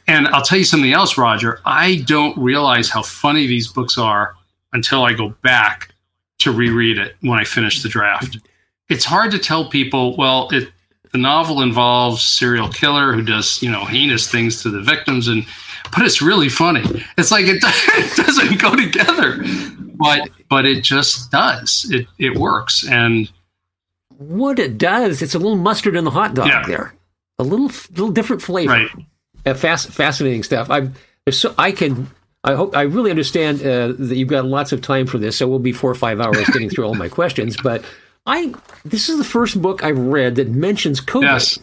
and 0.07 0.29
I'll 0.29 0.43
tell 0.43 0.59
you 0.59 0.65
something 0.65 0.93
else, 0.93 1.17
Roger. 1.17 1.61
I 1.65 2.03
don't 2.07 2.37
realize 2.37 2.91
how 2.91 3.03
funny 3.03 3.47
these 3.47 3.69
books 3.69 3.99
are 3.99 4.35
until 4.73 5.05
I 5.05 5.15
go 5.15 5.31
back 5.43 5.95
to 6.41 6.53
reread 6.53 6.99
it 6.99 7.17
when 7.23 7.39
I 7.39 7.45
finish 7.45 7.83
the 7.83 7.89
draft. 7.89 8.39
It's 8.89 9.05
hard 9.05 9.31
to 9.33 9.39
tell 9.39 9.69
people, 9.69 10.17
well, 10.17 10.49
it, 10.53 10.71
the 11.13 11.19
novel 11.19 11.63
involves 11.63 12.23
serial 12.23 12.69
killer 12.69 13.13
who 13.13 13.23
does, 13.23 13.63
you 13.63 13.71
know, 13.71 13.85
heinous 13.85 14.31
things 14.31 14.63
to 14.63 14.71
the 14.71 14.83
victims 14.83 15.29
and 15.29 15.47
but 15.95 16.05
it's 16.05 16.21
really 16.21 16.49
funny. 16.49 16.83
It's 17.17 17.31
like 17.31 17.47
it, 17.47 17.63
it 17.63 18.17
doesn't 18.27 18.61
go 18.61 18.75
together 18.75 19.41
but 19.99 20.31
but 20.49 20.67
it 20.67 20.83
just 20.83 21.31
does. 21.31 21.87
It 21.91 22.07
it 22.19 22.37
works, 22.37 22.87
and 22.87 23.31
what 24.19 24.59
it 24.59 24.79
does, 24.79 25.23
it's 25.23 25.35
a 25.35 25.39
little 25.39 25.57
mustard 25.57 25.97
in 25.97 26.05
the 26.05 26.11
hot 26.11 26.35
dog 26.35 26.49
yeah. 26.49 26.65
there, 26.67 26.95
a 27.39 27.45
little 27.45 27.71
little 27.91 28.11
different 28.11 28.43
flavor. 28.43 28.73
Right. 28.73 28.91
Uh, 29.45 29.55
fast, 29.55 29.91
fascinating 29.91 30.43
stuff. 30.43 30.71
I 30.71 30.91
so 31.31 31.55
I 31.59 31.73
can. 31.73 32.11
I 32.45 32.55
hope 32.55 32.77
I 32.77 32.83
really 32.83 33.11
understand 33.11 33.61
uh, 33.61 33.93
that 33.99 34.17
you've 34.17 34.29
got 34.29 34.45
lots 34.45 34.71
of 34.71 34.81
time 34.81 35.07
for 35.07 35.19
this, 35.19 35.37
so 35.37 35.49
we'll 35.49 35.59
be 35.59 35.73
four 35.73 35.91
or 35.91 35.97
five 35.97 36.21
hours 36.21 36.47
getting 36.47 36.71
through 36.71 36.85
all 36.85 36.95
my 36.95 37.09
questions. 37.09 37.57
But 37.63 37.85
I 38.25 38.55
this 38.85 39.09
is 39.09 39.19
the 39.19 39.25
first 39.25 39.61
book 39.61 39.83
I've 39.83 39.99
read 39.99 40.37
that 40.37 40.49
mentions 40.49 41.01
COVID 41.01 41.23
yes. 41.23 41.59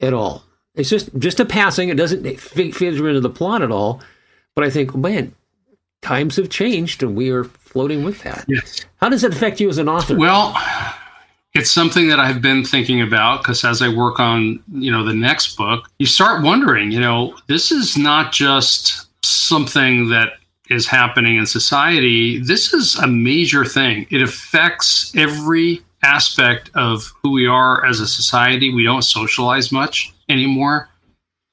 at 0.00 0.14
all. 0.14 0.44
It's 0.74 0.88
just 0.88 1.10
just 1.18 1.40
a 1.40 1.44
passing. 1.44 1.88
It 1.88 1.96
doesn't 1.96 2.24
figure 2.38 3.08
into 3.08 3.20
the 3.20 3.30
plot 3.30 3.62
at 3.62 3.72
all. 3.72 4.00
But 4.54 4.64
I 4.64 4.70
think, 4.70 4.94
man, 4.94 5.34
times 6.02 6.36
have 6.36 6.48
changed, 6.48 7.02
and 7.02 7.14
we 7.14 7.30
are 7.30 7.44
floating 7.44 8.04
with 8.04 8.22
that. 8.22 8.44
Yes. 8.48 8.84
How 8.96 9.08
does 9.08 9.24
it 9.24 9.32
affect 9.32 9.60
you 9.60 9.68
as 9.68 9.78
an 9.78 9.88
author? 9.88 10.16
Well, 10.16 10.54
it's 11.54 11.70
something 11.70 12.08
that 12.08 12.18
I've 12.18 12.40
been 12.40 12.64
thinking 12.64 13.00
about 13.00 13.42
because 13.42 13.64
as 13.64 13.82
I 13.82 13.88
work 13.88 14.20
on, 14.20 14.62
you 14.72 14.90
know, 14.90 15.04
the 15.04 15.14
next 15.14 15.56
book, 15.56 15.88
you 15.98 16.06
start 16.06 16.42
wondering, 16.42 16.90
you 16.92 17.00
know, 17.00 17.36
this 17.48 17.72
is 17.72 17.96
not 17.96 18.32
just 18.32 19.08
something 19.24 20.08
that 20.10 20.34
is 20.70 20.86
happening 20.86 21.36
in 21.36 21.46
society. 21.46 22.38
This 22.38 22.72
is 22.72 22.94
a 22.96 23.06
major 23.06 23.64
thing. 23.64 24.06
It 24.10 24.22
affects 24.22 25.12
every 25.16 25.82
aspect 26.02 26.70
of 26.74 27.12
who 27.22 27.32
we 27.32 27.46
are 27.46 27.84
as 27.84 28.00
a 28.00 28.06
society. 28.06 28.72
We 28.72 28.84
don't 28.84 29.02
socialize 29.02 29.72
much 29.72 30.14
anymore. 30.28 30.88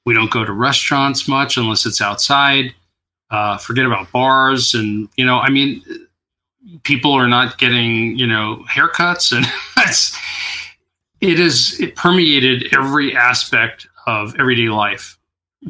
We 0.06 0.14
don't 0.14 0.30
go 0.30 0.44
to 0.44 0.52
restaurants 0.52 1.28
much 1.28 1.56
unless 1.56 1.84
it's 1.84 2.00
outside. 2.00 2.72
Uh, 3.30 3.58
forget 3.58 3.84
about 3.84 4.10
bars 4.10 4.74
and 4.74 5.08
you 5.16 5.24
know, 5.26 5.38
I 5.38 5.50
mean, 5.50 5.82
people 6.82 7.12
are 7.12 7.28
not 7.28 7.58
getting 7.58 8.16
you 8.18 8.26
know 8.26 8.64
haircuts 8.68 9.36
and 9.36 9.46
that's 9.76 10.16
it 11.20 11.40
is 11.40 11.80
it 11.80 11.96
permeated 11.96 12.74
every 12.74 13.16
aspect 13.16 13.88
of 14.06 14.38
everyday 14.38 14.68
life 14.68 15.18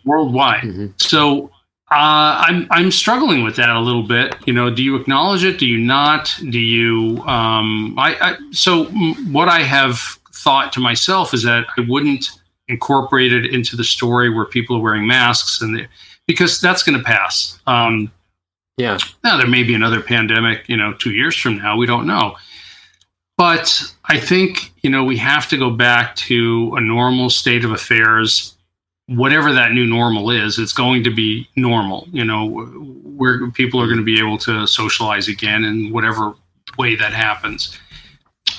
worldwide 0.05 0.63
mm-hmm. 0.63 0.87
so 0.97 1.51
uh, 1.91 2.45
I'm 2.47 2.67
I'm 2.71 2.91
struggling 2.91 3.43
with 3.43 3.57
that 3.57 3.71
a 3.71 3.81
little 3.81 4.03
bit. 4.03 4.37
You 4.47 4.53
know, 4.53 4.69
do 4.69 4.83
you 4.83 4.95
acknowledge 4.95 5.43
it? 5.43 5.59
Do 5.59 5.65
you 5.65 5.79
not? 5.79 6.39
Do 6.51 6.59
you? 6.59 7.23
Um, 7.23 7.99
I, 7.99 8.15
I 8.21 8.37
so 8.51 8.85
what 9.33 9.49
I 9.49 9.61
have 9.61 9.99
thought 10.35 10.71
to 10.75 10.81
myself 10.81 11.33
is 11.33 11.45
that 11.45 11.65
I 11.79 11.87
wouldn't 11.89 12.29
incorporate 12.69 13.33
it 13.33 13.47
into 13.55 13.75
the 13.75 13.85
story 13.85 14.29
where 14.29 14.45
people 14.45 14.77
are 14.77 14.81
wearing 14.81 15.07
masks 15.07 15.63
and 15.63 15.79
they, 15.79 15.89
because 16.29 16.61
that's 16.61 16.85
going 16.85 16.97
to 16.97 17.05
pass. 17.05 17.59
Um, 17.67 18.13
yeah. 18.77 18.99
Now 19.25 19.37
there 19.37 19.49
may 19.49 19.65
be 19.65 19.75
another 19.75 20.01
pandemic, 20.01 20.69
you 20.69 20.77
know, 20.77 20.93
two 20.95 21.11
years 21.11 21.35
from 21.35 21.59
now. 21.59 21.77
We 21.77 21.87
don't 21.87 22.07
know. 22.07 22.37
But 23.37 23.83
I 24.05 24.19
think, 24.21 24.73
you 24.83 24.91
know, 24.91 25.03
we 25.05 25.17
have 25.17 25.49
to 25.49 25.57
go 25.57 25.71
back 25.71 26.15
to 26.17 26.75
a 26.77 26.81
normal 26.81 27.31
state 27.31 27.65
of 27.65 27.73
affairs. 27.73 28.55
Whatever 29.07 29.53
that 29.53 29.73
new 29.73 29.87
normal 29.87 30.31
is, 30.31 30.59
it's 30.59 30.73
going 30.73 31.03
to 31.05 31.11
be 31.15 31.49
normal, 31.57 32.07
you 32.13 32.25
know, 32.25 32.49
where 33.17 33.51
people 33.53 33.81
are 33.81 33.87
going 33.87 33.99
to 33.99 34.05
be 34.05 34.19
able 34.21 34.39
to 34.39 34.67
socialize 34.67 35.29
again 35.29 35.65
in 35.65 35.93
whatever 35.93 36.35
way 36.79 36.95
that 36.97 37.13
happens. 37.13 37.77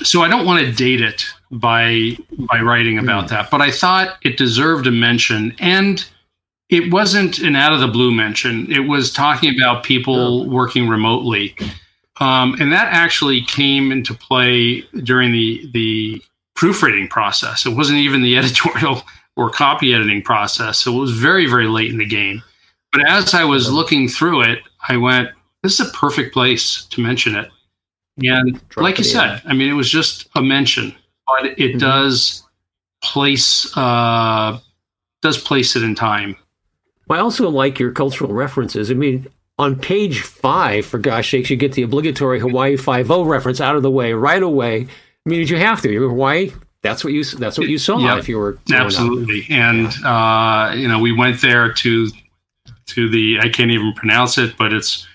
so 0.02 0.22
I 0.22 0.28
don't 0.28 0.46
want 0.46 0.64
to 0.64 0.72
date 0.72 1.00
it 1.00 1.24
by 1.50 2.16
by 2.50 2.60
writing 2.60 2.98
about 2.98 3.24
Mm. 3.26 3.28
that, 3.30 3.50
but 3.50 3.60
I 3.60 3.70
thought 3.70 4.16
it 4.22 4.36
deserved 4.36 4.86
a 4.86 4.90
mention, 4.90 5.54
and 5.58 6.04
it 6.70 6.92
wasn't 6.92 7.38
an 7.40 7.56
out 7.56 7.72
of 7.72 7.80
the 7.80 7.88
blue 7.88 8.12
mention. 8.12 8.70
It 8.70 8.80
was 8.88 9.12
talking 9.12 9.54
about 9.60 9.82
people 9.84 10.48
working 10.48 10.88
remotely, 10.88 11.54
um, 12.20 12.54
and 12.60 12.72
that 12.72 12.88
actually 12.92 13.42
came 13.42 13.90
into 13.92 14.14
play 14.14 14.82
during 15.02 15.32
the 15.32 15.68
the 15.72 16.22
proofreading 16.54 17.08
process. 17.08 17.66
It 17.66 17.70
wasn't 17.76 17.98
even 17.98 18.22
the 18.22 18.36
editorial 18.42 19.02
or 19.36 19.50
copy 19.50 19.92
editing 19.94 20.22
process. 20.22 20.78
So 20.78 20.94
it 20.96 21.00
was 21.00 21.10
very 21.12 21.46
very 21.46 21.66
late 21.66 21.90
in 21.90 21.98
the 21.98 22.06
game. 22.06 22.42
But 22.92 23.08
as 23.08 23.34
I 23.34 23.44
was 23.44 23.72
looking 23.72 24.08
through 24.08 24.42
it, 24.42 24.60
I 24.88 24.96
went, 24.96 25.30
"This 25.62 25.78
is 25.80 25.88
a 25.88 25.92
perfect 25.92 26.32
place 26.32 26.84
to 26.86 27.00
mention 27.00 27.34
it." 27.36 27.50
And 28.22 28.60
Drop 28.68 28.84
like 28.84 28.98
you 28.98 29.04
said, 29.04 29.40
I 29.46 29.54
mean, 29.54 29.70
it 29.70 29.74
was 29.74 29.90
just 29.90 30.28
a 30.34 30.42
mention, 30.42 30.94
but 31.26 31.46
it 31.58 31.74
Mhm. 31.76 31.78
does 31.78 32.42
place 33.02 33.74
uh, 33.76 34.58
does 35.22 35.38
place 35.38 35.74
it 35.74 35.82
in 35.82 35.94
time. 35.94 36.36
I 37.10 37.18
also 37.20 37.48
like 37.48 37.78
your 37.78 37.92
cultural 37.92 38.32
references. 38.32 38.90
I 38.90 38.94
mean, 38.94 39.26
on 39.58 39.76
page 39.76 40.20
five, 40.22 40.86
for 40.86 40.98
gosh 40.98 41.30
sakes, 41.30 41.50
you 41.50 41.56
get 41.56 41.72
the 41.72 41.82
obligatory 41.82 42.40
Hawaii 42.40 42.76
Five 42.76 43.10
O 43.10 43.24
reference 43.24 43.60
out 43.60 43.76
of 43.76 43.82
the 43.82 43.90
way 43.90 44.12
right 44.12 44.42
away. 44.42 44.86
I 45.26 45.28
mean, 45.28 45.46
you 45.46 45.56
have 45.56 45.82
to. 45.82 45.92
You're 45.92 46.08
Hawaii. 46.08 46.52
That's 46.82 47.04
what 47.04 47.12
you. 47.12 47.24
That's 47.24 47.58
what 47.58 47.68
you 47.68 47.76
saw 47.76 47.98
Yep. 47.98 48.18
if 48.18 48.28
you 48.28 48.38
were 48.38 48.52
growing 48.66 48.80
up. 48.80 48.86
Absolutely, 48.86 49.46
and 49.50 49.86
uh, 50.04 50.72
you 50.74 50.88
know, 50.88 50.98
we 50.98 51.12
went 51.12 51.42
there 51.42 51.72
to 51.72 52.08
to 52.86 53.08
the 53.10 53.38
I 53.40 53.48
can't 53.48 53.70
even 53.70 53.92
pronounce 53.92 54.38
it, 54.38 54.56
but 54.56 54.72
it's 54.72 55.06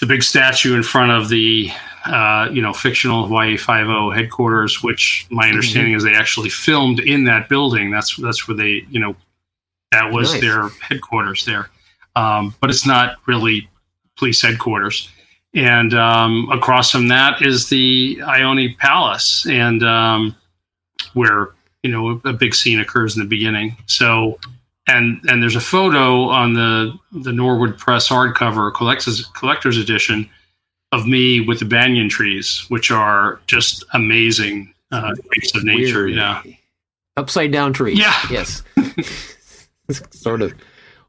the 0.00 0.06
big 0.06 0.22
statue 0.22 0.76
in 0.76 0.82
front 0.82 1.10
of 1.10 1.30
the 1.30 1.70
uh, 2.04 2.48
you 2.52 2.60
know 2.60 2.74
fictional 2.74 3.26
Hawaii 3.26 3.56
Five 3.56 3.86
O 3.88 4.10
headquarters, 4.10 4.82
which 4.82 5.26
my 5.30 5.48
understanding 5.48 5.94
is 5.94 6.04
they 6.04 6.14
actually 6.14 6.50
filmed 6.50 7.00
in 7.00 7.24
that 7.24 7.48
building. 7.48 7.90
That's 7.90 8.16
that's 8.16 8.46
where 8.46 8.56
they 8.56 8.84
you 8.90 9.00
know 9.00 9.16
that 9.92 10.12
was 10.12 10.32
Nice. 10.32 10.40
their 10.40 10.68
headquarters 10.68 11.44
there, 11.44 11.70
um, 12.16 12.54
but 12.60 12.70
it's 12.70 12.86
not 12.86 13.16
really 13.26 13.68
police 14.16 14.42
headquarters. 14.42 15.08
And 15.54 15.94
um, 15.94 16.48
across 16.52 16.90
from 16.90 17.08
that 17.08 17.40
is 17.42 17.68
the 17.68 18.18
Iolani 18.20 18.76
Palace, 18.78 19.46
and 19.48 19.82
um, 19.82 20.36
where 21.14 21.48
you 21.82 21.90
know 21.90 22.20
a 22.24 22.32
big 22.32 22.54
scene 22.54 22.80
occurs 22.80 23.16
in 23.16 23.22
the 23.22 23.28
beginning. 23.28 23.76
So, 23.86 24.38
and 24.86 25.20
and 25.28 25.42
there's 25.42 25.56
a 25.56 25.60
photo 25.60 26.24
on 26.24 26.52
the 26.52 26.92
the 27.12 27.32
Norwood 27.32 27.78
Press 27.78 28.08
hardcover 28.08 28.72
collectors 28.74 29.24
collector's 29.34 29.78
edition 29.78 30.28
of 30.92 31.06
me 31.06 31.40
with 31.40 31.58
the 31.60 31.64
banyan 31.64 32.08
trees, 32.10 32.64
which 32.68 32.90
are 32.90 33.40
just 33.46 33.84
amazing 33.94 34.72
uh, 34.92 35.14
of 35.54 35.64
nature. 35.64 36.04
Weird. 36.04 36.14
Yeah, 36.14 36.42
Upside 37.16 37.52
down 37.52 37.72
trees. 37.72 37.98
Yeah. 37.98 38.14
Yes. 38.30 38.62
sort 40.10 40.42
of. 40.42 40.54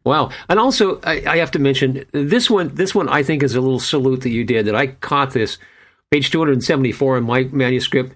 Wow. 0.03 0.29
And 0.47 0.59
also, 0.59 0.99
I, 1.01 1.23
I 1.27 1.37
have 1.37 1.51
to 1.51 1.59
mention 1.59 2.05
this 2.11 2.49
one. 2.49 2.73
This 2.75 2.95
one 2.95 3.09
I 3.09 3.21
think 3.23 3.43
is 3.43 3.55
a 3.55 3.61
little 3.61 3.79
salute 3.79 4.21
that 4.21 4.29
you 4.29 4.43
did. 4.43 4.65
That 4.65 4.75
I 4.75 4.87
caught 4.87 5.31
this 5.33 5.57
page 6.11 6.31
two 6.31 6.39
hundred 6.39 6.53
and 6.53 6.63
seventy 6.63 6.91
four 6.91 7.17
in 7.17 7.25
my 7.25 7.43
manuscript. 7.51 8.15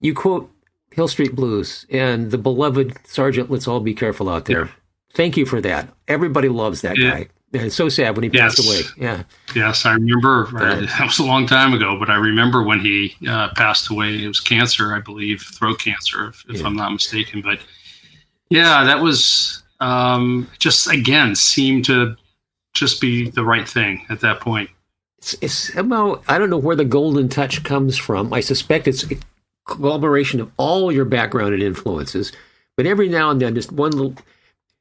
You 0.00 0.14
quote 0.14 0.50
Hill 0.92 1.08
Street 1.08 1.34
Blues 1.34 1.86
and 1.90 2.30
the 2.30 2.38
beloved 2.38 2.96
Sergeant. 3.06 3.50
Let's 3.50 3.66
all 3.66 3.80
be 3.80 3.94
careful 3.94 4.28
out 4.28 4.44
there. 4.44 4.70
Thank 5.14 5.36
you 5.36 5.44
for 5.46 5.60
that. 5.62 5.88
Everybody 6.06 6.48
loves 6.48 6.82
that 6.82 6.96
Yeah. 6.96 7.10
guy. 7.10 7.28
And 7.54 7.62
it's 7.62 7.74
so 7.74 7.88
sad 7.88 8.14
when 8.14 8.24
he 8.24 8.28
passed 8.30 8.58
away. 8.64 8.82
Yeah. 8.98 9.22
yes, 9.56 9.86
I 9.86 9.94
remember. 9.94 10.44
Right. 10.52 10.86
That 10.98 11.06
was 11.06 11.18
a 11.18 11.24
long 11.24 11.46
time 11.46 11.72
ago, 11.72 11.96
but 11.98 12.10
I 12.10 12.16
remember 12.16 12.62
when 12.62 12.78
he 12.78 13.16
uh, 13.26 13.48
passed 13.56 13.90
away. 13.90 14.22
It 14.22 14.28
was 14.28 14.38
cancer, 14.38 14.94
I 14.94 15.00
believe, 15.00 15.40
throat 15.40 15.78
cancer, 15.80 16.28
if, 16.28 16.44
if 16.50 16.60
Yeah. 16.60 16.66
I'm 16.66 16.76
not 16.76 16.92
mistaken. 16.92 17.40
But 17.40 17.58
yeah, 18.50 18.84
that 18.84 19.00
was 19.02 19.62
um, 19.80 20.48
just 20.58 20.90
again 20.90 21.34
seemed 21.34 21.84
to 21.86 22.16
just 22.74 23.00
be 23.00 23.30
the 23.30 23.44
right 23.44 23.68
thing 23.68 24.04
at 24.10 24.20
that 24.20 24.40
point. 24.40 24.70
It's, 25.18 25.34
it's 25.40 25.72
somehow 25.74 26.20
I 26.28 26.38
don't 26.38 26.50
know 26.50 26.58
where 26.58 26.76
the 26.76 26.84
golden 26.84 27.28
touch 27.28 27.64
comes 27.64 27.96
from. 27.98 28.32
I 28.32 28.40
suspect 28.40 28.86
it's 28.88 29.04
a 29.10 29.16
collaboration 29.66 30.40
of 30.40 30.50
all 30.56 30.90
your 30.92 31.04
background 31.04 31.54
and 31.54 31.62
influences, 31.62 32.32
but 32.76 32.86
every 32.86 33.08
now 33.08 33.30
and 33.30 33.40
then, 33.40 33.54
just 33.54 33.72
one 33.72 33.92
little. 33.92 34.14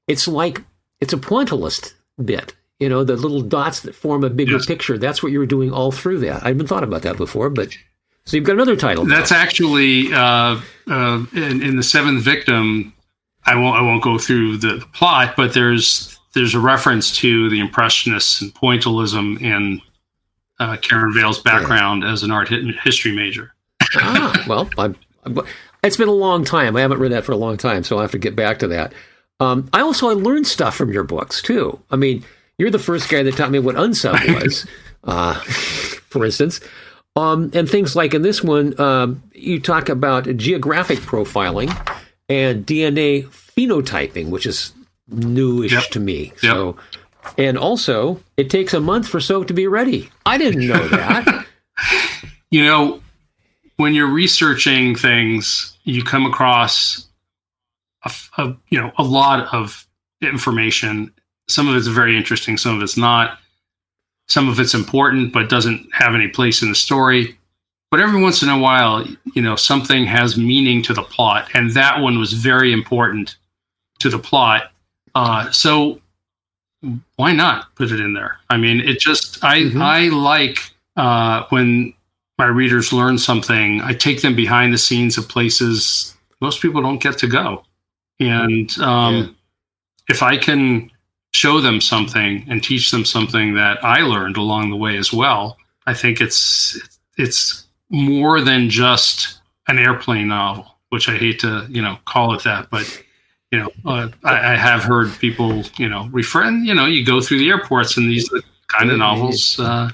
It's 0.07 0.27
like 0.27 0.61
it's 1.01 1.13
a 1.13 1.17
pointillist 1.17 1.93
bit. 2.23 2.53
You 2.79 2.89
know, 2.89 3.03
the 3.03 3.15
little 3.15 3.41
dots 3.41 3.81
that 3.81 3.95
form 3.95 4.23
a 4.23 4.29
bigger 4.29 4.53
Yes. 4.53 4.67
picture. 4.67 4.97
That's 4.99 5.23
what 5.23 5.31
you 5.31 5.39
were 5.39 5.47
doing 5.47 5.71
all 5.71 5.91
through 5.91 6.19
that. 6.19 6.43
I 6.43 6.49
haven't 6.49 6.67
thought 6.67 6.83
about 6.83 7.01
that 7.01 7.17
before, 7.17 7.49
but 7.49 7.75
so 8.25 8.37
you've 8.37 8.45
got 8.45 8.53
another 8.53 8.75
title. 8.75 9.05
now. 9.05 9.15
That's 9.17 9.31
actually 9.31 10.13
uh, 10.13 10.59
uh, 10.87 11.25
in, 11.33 11.63
in 11.63 11.75
the 11.77 11.83
seventh 11.83 12.23
victim. 12.23 12.93
I 13.47 13.55
won't. 13.55 13.77
I 13.77 13.81
won't 13.81 14.03
go 14.03 14.17
through 14.17 14.57
the, 14.57 14.75
the 14.75 14.85
plot, 14.93 15.35
but 15.35 15.53
there's 15.53 16.17
there's 16.33 16.53
a 16.53 16.59
reference 16.59 17.15
to 17.17 17.49
the 17.49 17.59
impressionists 17.59 18.41
and 18.41 18.53
pointillism 18.53 19.41
in 19.41 19.81
uh, 20.59 20.77
Karen 20.77 21.13
Vail's 21.13 21.39
background 21.39 22.03
as 22.03 22.23
an 22.23 22.31
art 22.31 22.49
history 22.49 23.11
major. 23.15 23.53
ah, 23.95 24.43
well, 24.47 24.69
I'm, 24.77 24.95
I'm- 25.25 25.39
it's 25.83 25.97
been 25.97 26.07
a 26.09 26.11
long 26.11 26.43
time. 26.43 26.75
I 26.75 26.81
haven't 26.81 26.99
read 26.99 27.11
that 27.11 27.23
for 27.23 27.31
a 27.31 27.37
long 27.37 27.55
time, 27.57 27.83
so 27.83 27.95
I'll 27.95 28.01
have 28.01 28.11
to 28.11 28.17
get 28.17 28.35
back 28.35 28.59
to 28.59 28.67
that. 28.69 28.93
Um, 29.39 29.69
I 29.71 29.81
also 29.81 30.09
I 30.09 30.13
learned 30.13 30.47
stuff 30.47 30.75
from 30.75 30.91
your 30.91 31.03
books 31.03 31.41
too. 31.41 31.79
I 31.91 31.95
mean, 31.95 32.25
you're 32.57 32.71
the 32.71 32.79
first 32.79 33.07
guy 33.09 33.21
that 33.23 33.35
taught 33.37 33.51
me 33.51 33.59
what 33.59 33.75
unsub 33.75 34.41
was, 34.43 34.65
uh, 35.03 35.35
for 36.09 36.25
instance, 36.25 36.59
um, 37.15 37.51
and 37.53 37.69
things 37.69 37.95
like 37.95 38.13
in 38.15 38.23
this 38.23 38.43
one, 38.43 38.77
um, 38.81 39.21
you 39.33 39.59
talk 39.61 39.87
about 39.89 40.23
geographic 40.35 40.99
profiling 40.99 41.69
and 42.29 42.65
DNA 42.65 43.25
phenotyping, 43.27 44.29
which 44.29 44.45
is 44.45 44.73
newish 45.07 45.71
Yep. 45.71 45.83
to 45.91 45.99
me. 45.99 46.33
Yep. 46.43 46.53
So, 46.53 46.77
and 47.37 47.57
also, 47.57 48.21
it 48.37 48.49
takes 48.49 48.73
a 48.73 48.79
month 48.79 49.07
for 49.07 49.19
soap 49.19 49.47
to 49.47 49.53
be 49.53 49.67
ready. 49.67 50.09
I 50.25 50.37
didn't 50.37 50.67
know 50.67 50.87
that. 50.89 51.45
You 52.51 52.63
know, 52.63 53.01
when 53.77 53.93
you're 53.93 54.07
researching 54.11 54.95
things, 54.95 55.77
you 55.83 56.03
come 56.03 56.25
across 56.25 57.07
a, 58.05 58.11
a- 58.37 58.55
you 58.69 58.79
know 58.81 58.91
a 58.97 59.03
lot 59.03 59.53
of 59.53 59.87
information. 60.21 61.13
Some 61.49 61.67
of 61.69 61.75
it's 61.75 61.87
very 61.87 62.17
interesting, 62.17 62.57
some 62.57 62.75
of 62.75 62.81
it's 62.83 62.97
not. 62.97 63.39
Some 64.29 64.49
of 64.49 64.59
it's 64.59 64.73
important, 64.73 65.31
but 65.31 65.47
doesn't 65.47 65.87
have 65.93 66.13
any 66.13 66.27
place 66.27 66.61
in 66.61 66.67
the 66.67 66.75
story. 66.75 67.36
But 67.89 68.01
every 68.01 68.21
once 68.21 68.43
in 68.43 68.49
a 68.49 68.57
while, 68.57 69.05
you 69.33 69.41
know, 69.41 69.55
something 69.55 70.05
has 70.05 70.37
meaning 70.37 70.81
to 70.83 70.93
the 70.93 71.03
plot, 71.03 71.49
and 71.53 71.71
that 71.71 72.01
one 72.01 72.19
was 72.19 72.33
very 72.33 72.73
important 72.73 73.37
to 73.99 74.09
the 74.09 74.19
plot. 74.19 74.71
Uh, 75.15 75.49
so 75.51 75.99
why 77.15 77.31
not 77.31 77.73
put 77.75 77.91
it 77.91 77.99
in 77.99 78.13
there? 78.13 78.37
I 78.49 78.57
mean, 78.57 78.81
it 78.81 78.99
just 78.99 79.43
I 79.43 79.61
Mhm. 79.61 79.81
I 79.81 80.07
like 80.09 80.71
uh, 80.97 81.43
when 81.49 81.93
my 82.37 82.45
readers 82.45 82.91
learn 82.93 83.17
something. 83.17 83.81
I 83.81 83.93
take 83.93 84.21
them 84.21 84.35
behind 84.35 84.73
the 84.73 84.77
scenes 84.77 85.17
of 85.17 85.27
places 85.29 86.13
most 86.41 86.61
people 86.61 86.81
don't 86.81 87.01
get 87.01 87.17
to 87.19 87.27
go, 87.27 87.63
and 88.19 88.77
um, 88.79 89.15
Yeah. 89.15 89.25
if 90.09 90.21
I 90.21 90.37
can 90.37 90.91
show 91.33 91.61
them 91.61 91.81
something 91.81 92.45
and 92.49 92.63
teach 92.63 92.91
them 92.91 93.05
something 93.05 93.53
that 93.55 93.83
I 93.83 94.01
learned 94.01 94.37
along 94.37 94.69
the 94.69 94.75
way 94.75 94.97
as 94.97 95.11
well, 95.13 95.57
I 95.87 95.93
think 95.93 96.19
it's 96.21 96.77
it's 97.17 97.63
more 97.89 98.41
than 98.41 98.69
just 98.69 99.39
an 99.67 99.79
airplane 99.79 100.27
novel, 100.29 100.75
which 100.89 101.09
I 101.09 101.17
hate 101.17 101.39
to 101.41 101.65
you 101.69 101.81
know 101.81 101.97
call 102.05 102.33
it 102.33 102.43
that, 102.43 102.69
but 102.69 103.03
you 103.51 103.59
know 103.59 103.69
uh, 103.85 104.09
I, 104.23 104.53
I 104.53 104.55
have 104.55 104.83
heard 104.83 105.11
people 105.19 105.63
you 105.77 105.89
know 105.89 106.07
refer. 106.11 106.43
And, 106.43 106.65
you 106.65 106.73
know, 106.73 106.85
you 106.85 107.05
go 107.05 107.21
through 107.21 107.39
the 107.39 107.49
airports 107.49 107.97
and 107.97 108.09
these 108.09 108.29
kind 108.67 108.91
of 108.91 108.97
novels. 108.97 109.59
Uh, 109.59 109.89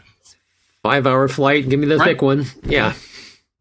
Five 0.83 1.07
hour 1.07 1.27
flight, 1.29 1.69
give 1.69 1.79
me 1.79 1.85
the 1.87 1.97
Right. 1.97 2.09
thick 2.09 2.21
one. 2.21 2.45
Yeah. 2.63 2.93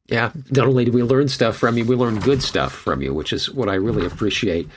Yeah. 0.08 0.32
Not 0.50 0.66
only 0.66 0.84
do 0.86 0.90
we 0.92 1.04
learn 1.04 1.28
stuff 1.28 1.56
from 1.56 1.78
you, 1.78 1.84
we 1.84 1.94
learn 1.94 2.18
good 2.18 2.42
stuff 2.42 2.72
from 2.72 3.00
you, 3.00 3.14
which 3.14 3.32
is 3.32 3.48
what 3.48 3.68
I 3.68 3.74
really 3.74 4.04
appreciate. 4.04 4.68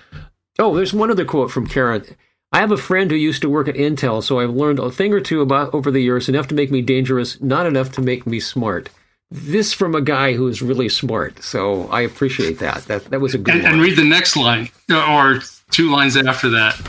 Oh, 0.59 0.75
there's 0.75 0.93
one 0.93 1.09
other 1.09 1.25
quote 1.25 1.49
from 1.49 1.65
Karen. 1.65 2.05
I 2.51 2.59
have 2.59 2.71
a 2.71 2.77
friend 2.77 3.09
who 3.09 3.17
used 3.17 3.41
to 3.41 3.49
work 3.49 3.67
at 3.67 3.75
Intel, 3.75 4.21
so 4.21 4.39
I've 4.39 4.51
learned 4.51 4.77
a 4.79 4.91
thing 4.91 5.11
or 5.11 5.19
two 5.19 5.41
about 5.41 5.73
over 5.73 5.89
the 5.89 5.99
years, 6.01 6.29
enough 6.29 6.47
to 6.49 6.55
make 6.55 6.69
me 6.71 6.81
dangerous, 6.83 7.41
not 7.41 7.65
enough 7.65 7.91
to 7.93 8.01
make 8.01 8.27
me 8.27 8.39
smart. 8.39 8.89
This 9.31 9.73
from 9.73 9.95
a 9.95 10.01
guy 10.01 10.33
who 10.33 10.47
is 10.47 10.61
really 10.61 10.87
smart, 10.87 11.43
so 11.43 11.87
I 11.89 12.01
appreciate 12.01 12.59
that. 12.59 12.83
That 12.85 13.05
that 13.05 13.19
was 13.19 13.33
a 13.33 13.37
good 13.39 13.55
and, 13.55 13.63
one. 13.63 13.73
and 13.73 13.81
read 13.81 13.97
the 13.97 14.03
next 14.05 14.35
line 14.37 14.69
or 14.91 15.39
two 15.71 15.89
lines 15.91 16.15
after 16.15 16.49
that. 16.51 16.79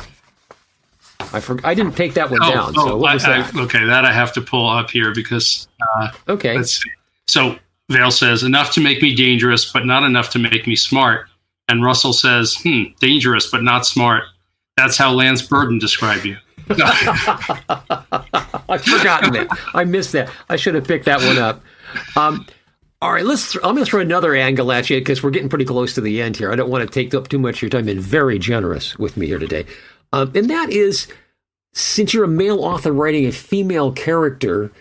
I 1.32 1.40
for, 1.40 1.58
I 1.64 1.72
didn't 1.74 1.94
take 1.96 2.14
that 2.14 2.30
one 2.30 2.40
Oh, 2.42 2.50
down. 2.52 2.74
oh, 2.76 2.86
so 2.88 2.96
what 2.98 3.14
was 3.14 3.24
I- 3.24 3.38
I- 3.40 3.50
okay, 3.62 3.84
that 3.86 4.04
I 4.04 4.12
have 4.12 4.32
to 4.34 4.42
pull 4.42 4.68
up 4.68 4.90
here 4.90 5.14
because 5.14 5.66
uh, 5.96 6.10
okay. 6.28 6.56
let's 6.56 6.82
see. 6.82 6.90
So 7.26 7.56
Vail 7.88 8.10
says 8.10 8.42
enough 8.42 8.70
to 8.72 8.80
make 8.80 9.00
me 9.00 9.14
dangerous, 9.14 9.72
but 9.72 9.86
not 9.86 10.04
enough 10.04 10.30
to 10.30 10.38
make 10.38 10.66
me 10.66 10.76
smart. 10.76 11.28
And 11.68 11.82
Russell 11.82 12.12
says, 12.12 12.54
"Hmm, 12.62 12.82
dangerous 13.00 13.50
but 13.50 13.62
not 13.62 13.86
smart." 13.86 14.24
That's 14.76 14.98
how 14.98 15.10
Lance 15.12 15.40
Burden 15.42 15.78
described 15.78 16.26
you. 16.26 16.36
I've 18.68 18.82
forgotten 18.82 19.32
that. 19.34 19.48
I 19.74 19.84
missed 19.84 20.12
that. 20.12 20.30
I 20.48 20.56
should 20.56 20.74
have 20.74 20.86
picked 20.86 21.04
that 21.06 21.20
one 21.20 21.38
up. 21.38 21.62
Um, 22.16 22.46
All 23.02 23.12
right, 23.12 23.24
let's. 23.24 23.52
Th- 23.52 23.64
I'm 23.64 23.74
going 23.74 23.84
to 23.84 23.90
throw 23.90 24.00
another 24.00 24.34
angle 24.34 24.72
at 24.72 24.88
you 24.90 24.98
because 24.98 25.22
we're 25.22 25.30
getting 25.30 25.48
pretty 25.48 25.64
close 25.66 25.94
to 25.94 26.00
the 26.00 26.22
end 26.22 26.36
here. 26.36 26.50
I 26.50 26.56
don't 26.56 26.70
want 26.70 26.82
to 26.82 26.90
take 26.92 27.14
up 27.14 27.28
too 27.28 27.38
much 27.38 27.56
of 27.56 27.62
your 27.62 27.70
time. 27.70 27.84
Been 27.84 28.00
very 28.00 28.38
generous 28.38 28.98
with 28.98 29.16
me 29.16 29.26
here 29.26 29.38
today, 29.38 29.66
um, 30.12 30.32
and 30.34 30.48
that 30.50 30.70
is, 30.70 31.06
since 31.74 32.14
you're 32.14 32.24
a 32.24 32.28
male 32.28 32.64
author 32.64 32.92
writing 32.92 33.26
a 33.26 33.32
female 33.32 33.92
character, 33.92 34.72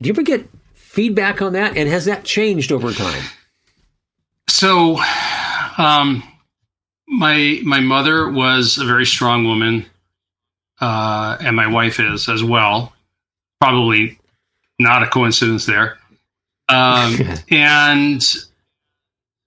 do 0.00 0.08
you 0.08 0.12
ever 0.12 0.22
get 0.22 0.48
feedback 0.74 1.40
on 1.40 1.54
that, 1.54 1.76
and 1.76 1.88
has 1.88 2.04
that 2.04 2.24
changed 2.24 2.72
over 2.72 2.92
time? 2.92 3.22
So, 4.48 4.98
um, 5.78 6.22
my 7.08 7.60
my 7.64 7.80
mother 7.80 8.28
was 8.30 8.76
a 8.76 8.84
very 8.84 9.06
strong 9.06 9.44
woman, 9.44 9.86
uh, 10.80 11.38
and 11.40 11.56
my 11.56 11.66
wife 11.66 11.98
is 11.98 12.28
as 12.28 12.44
well. 12.44 12.92
Probably 13.62 14.18
not 14.80 15.04
a 15.04 15.06
coincidence 15.06 15.66
there. 15.66 15.96
Um, 16.68 17.16
and 17.50 18.20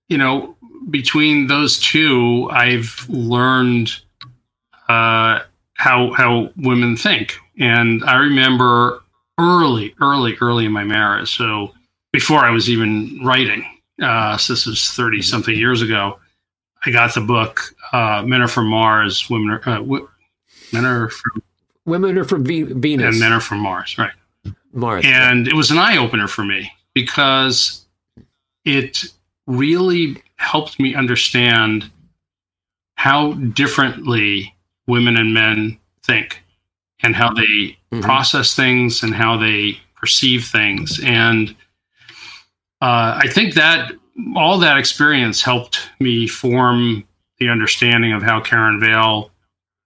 you 0.07 0.17
know, 0.17 0.55
between 0.89 1.47
those 1.47 1.77
two, 1.79 2.49
I've 2.49 3.05
learned 3.09 3.91
uh, 4.87 5.39
how 5.73 6.13
how 6.13 6.49
women 6.55 6.95
think, 6.95 7.35
and 7.59 8.05
I 8.05 8.15
remember 8.15 9.03
early, 9.37 9.93
early, 9.99 10.37
early 10.39 10.65
in 10.65 10.71
my 10.71 10.85
marriage. 10.85 11.35
So 11.35 11.73
before 12.13 12.45
I 12.45 12.51
was 12.51 12.69
even 12.69 13.19
writing, 13.21 13.65
uh, 14.01 14.37
so 14.37 14.53
this 14.53 14.65
was 14.65 14.91
thirty 14.91 15.21
something 15.21 15.53
years 15.53 15.81
ago. 15.81 16.19
I 16.85 16.91
got 16.91 17.13
the 17.15 17.19
book 17.19 17.75
uh, 17.91 18.23
"Men 18.25 18.41
Are 18.41 18.47
from 18.47 18.67
Mars, 18.67 19.29
Women 19.29 19.49
Are 19.49 19.69
uh, 19.69 19.79
w- 19.79 20.07
Men 20.71 20.85
Are 20.85 21.09
from 21.09 21.43
Women 21.85 22.17
are 22.17 22.23
from 22.23 22.43
v- 22.43 22.63
Venus 22.63 23.13
and 23.13 23.19
Men 23.19 23.31
Are 23.31 23.39
from 23.39 23.59
Mars," 23.59 23.97
right? 23.97 24.11
Mars, 24.73 25.05
and 25.07 25.47
it 25.47 25.53
was 25.53 25.71
an 25.71 25.77
eye 25.77 25.97
opener 25.97 26.27
for 26.27 26.43
me 26.43 26.71
because 26.93 27.85
it 28.65 29.05
really 29.47 30.21
helped 30.37 30.79
me 30.79 30.95
understand 30.95 31.89
how 32.95 33.33
differently 33.33 34.55
women 34.87 35.17
and 35.17 35.33
men 35.33 35.77
think 36.03 36.43
and 37.01 37.15
how 37.15 37.33
they 37.33 37.43
mm-hmm. 37.43 38.01
process 38.01 38.55
things 38.55 39.03
and 39.03 39.13
how 39.13 39.37
they 39.37 39.77
perceive 39.95 40.45
things 40.45 40.99
and 41.03 41.55
uh, 42.81 43.19
i 43.21 43.27
think 43.27 43.53
that 43.53 43.91
all 44.35 44.57
that 44.57 44.77
experience 44.77 45.41
helped 45.41 45.89
me 45.99 46.27
form 46.27 47.03
the 47.39 47.49
understanding 47.49 48.13
of 48.13 48.21
how 48.21 48.39
karen 48.39 48.79
vail 48.79 49.31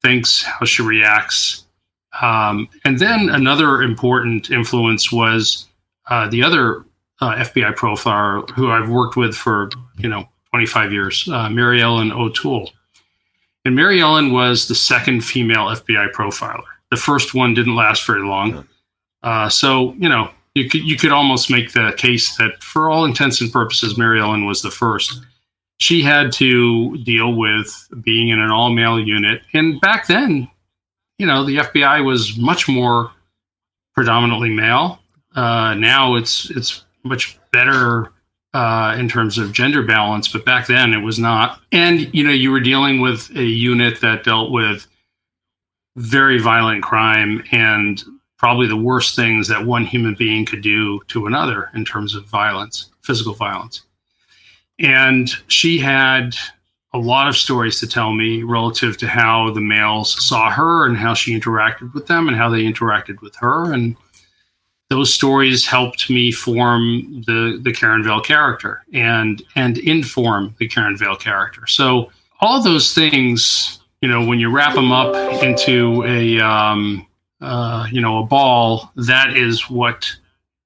thinks 0.02 0.43
how 0.43 0.66
she 0.66 0.82
reacts 0.82 1.66
um, 2.22 2.70
and 2.86 2.99
then 2.99 3.30
another 3.30 3.82
important 3.82 4.49
influence 4.49 5.12
was 5.12 5.68
uh, 6.10 6.28
the 6.28 6.43
other 6.43 6.86
uh, 7.22 7.36
FBI 7.36 7.76
profiler 7.76 8.49
who 8.51 8.72
I've 8.72 8.89
worked 8.89 9.16
with 9.16 9.36
for 9.36 9.70
you 9.97 10.10
know 10.10 10.28
25 10.51 10.91
years, 10.91 11.28
uh, 11.32 11.49
Mary 11.49 11.82
Ellen 11.82 12.12
O'Toole. 12.12 12.72
And 13.66 13.76
Mary 13.76 14.01
Ellen 14.01 14.32
was 14.32 14.68
the 14.68 14.76
second 14.76 15.22
female 15.22 15.66
FBI 15.66 16.12
profiler. 16.14 16.64
The 16.89 16.97
first 16.97 17.34
one 17.34 17.53
didn't 17.53 17.76
last 17.76 18.05
very 18.05 18.24
long. 18.24 18.68
Uh, 19.22 19.49
so 19.49 19.93
you 19.93 20.10
know 20.10 20.32
you 20.55 20.70
could 20.70 20.82
you 20.82 20.97
could 20.97 21.12
almost 21.12 21.51
make 21.51 21.74
the 21.74 21.93
case 21.97 22.38
that 22.38 22.64
for 22.64 22.89
all 22.89 23.05
intents 23.05 23.41
and 23.41 23.51
purposes, 23.51 23.97
Mary 23.97 24.20
Ellen 24.20 24.45
was 24.45 24.62
the 24.62 24.72
first. 24.72 25.22
She 25.78 26.01
had 26.01 26.32
to 26.34 26.97
deal 27.03 27.34
with 27.34 27.88
being 28.01 28.30
in 28.30 28.39
an 28.39 28.49
all 28.49 28.74
male 28.74 28.99
unit, 28.99 29.41
and 29.53 29.80
back 29.82 30.07
then, 30.07 30.49
you 31.20 31.28
know, 31.28 31.43
the 31.43 31.57
FBI 31.57 32.03
was 32.03 32.38
much 32.38 32.67
more 32.67 33.11
predominantly 33.93 34.49
male. 34.49 34.99
Uh, 35.36 35.76
now 35.76 36.15
it's 36.15 36.49
it's 36.49 36.86
much 37.03 37.38
better 37.51 38.11
uh, 38.53 38.95
in 38.97 39.07
terms 39.07 39.38
of 39.38 39.51
gender 39.51 39.84
balance, 39.84 40.28
but 40.28 40.45
back 40.45 40.65
then 40.65 40.93
it 40.93 41.03
was 41.03 41.20
not. 41.20 41.61
And 41.72 42.11
you 42.15 42.24
know, 42.24 42.32
you 42.32 42.51
were 42.51 42.61
dealing 42.61 43.01
with 43.01 43.30
a 43.36 43.43
unit 43.43 44.01
that 44.01 44.24
dealt 44.24 44.51
with 44.51 44.88
very 45.97 46.39
violent 46.39 46.82
crime 46.82 47.43
and 47.51 48.01
probably 48.38 48.67
the 48.67 48.78
worst 48.78 49.15
things 49.15 49.49
that 49.49 49.65
one 49.65 49.86
human 49.86 50.15
being 50.15 50.45
could 50.45 50.61
do 50.61 51.01
to 51.09 51.28
another 51.28 51.70
in 51.74 51.84
terms 51.84 52.15
of 52.15 52.26
violence, 52.26 52.89
physical 53.01 53.34
violence. 53.34 53.84
And 54.80 55.30
she 55.47 55.78
had 55.78 56.36
a 56.94 56.98
lot 56.98 57.28
of 57.28 57.36
stories 57.36 57.80
to 57.80 57.88
tell 57.88 58.14
me 58.14 58.42
relative 58.44 58.98
to 58.98 59.08
how 59.08 59.52
the 59.52 59.62
males 59.62 60.26
saw 60.26 60.50
her 60.50 60.86
and 60.86 60.98
how 60.98 61.14
she 61.14 61.40
interacted 61.40 61.94
with 61.94 62.08
them 62.08 62.28
and 62.28 62.36
how 62.36 62.50
they 62.50 62.64
interacted 62.64 63.22
with 63.22 63.36
her 63.36 63.74
and 63.74 63.96
those 64.90 65.14
stories 65.14 65.66
helped 65.66 66.10
me 66.10 66.32
form 66.32 67.24
the 67.28 67.60
the 67.64 67.72
Karen 67.72 68.04
Vail 68.04 68.22
character 68.22 68.84
and 68.92 69.42
and 69.56 69.78
inform 69.78 70.56
the 70.58 70.68
Karen 70.68 70.98
Vail 70.98 71.16
character. 71.16 71.68
So 71.68 72.12
all 72.42 72.62
those 72.62 72.94
things, 72.94 73.80
you 74.02 74.10
know, 74.10 74.26
when 74.26 74.40
you 74.40 74.50
wrap 74.50 74.74
them 74.74 74.92
up 74.92 75.16
into 75.44 76.04
a 76.06 76.40
um, 76.40 77.06
uh, 77.40 77.88
you 77.92 78.02
know 78.02 78.20
a 78.20 78.26
ball, 78.26 78.92
that 78.96 79.38
is 79.38 79.70
what 79.70 80.12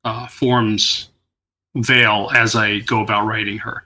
uh, 0.05 0.27
forms 0.27 1.09
Vail 1.75 2.29
as 2.33 2.55
I 2.55 2.79
go 2.79 3.01
about 3.01 3.25
writing 3.25 3.57
her. 3.57 3.83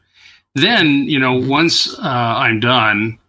Then 0.58 1.04
you 1.04 1.20
know 1.20 1.34
once 1.34 1.98
uh, 2.00 2.02
I'm 2.02 2.60
done, 2.60 3.20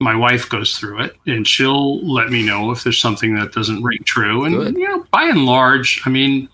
my 0.00 0.14
wife 0.14 0.48
goes 0.48 0.78
through 0.78 1.00
it 1.00 1.16
and 1.26 1.46
she'll 1.46 2.06
let 2.06 2.30
me 2.30 2.44
know 2.44 2.70
if 2.70 2.84
there's 2.84 3.00
something 3.00 3.34
that 3.34 3.52
doesn't 3.52 3.82
ring 3.82 4.00
true. 4.04 4.44
And 4.44 4.54
Good. 4.54 4.76
you 4.76 4.88
know, 4.88 5.04
by 5.10 5.24
and 5.24 5.46
large, 5.46 6.00
I 6.04 6.10
mean, 6.10 6.48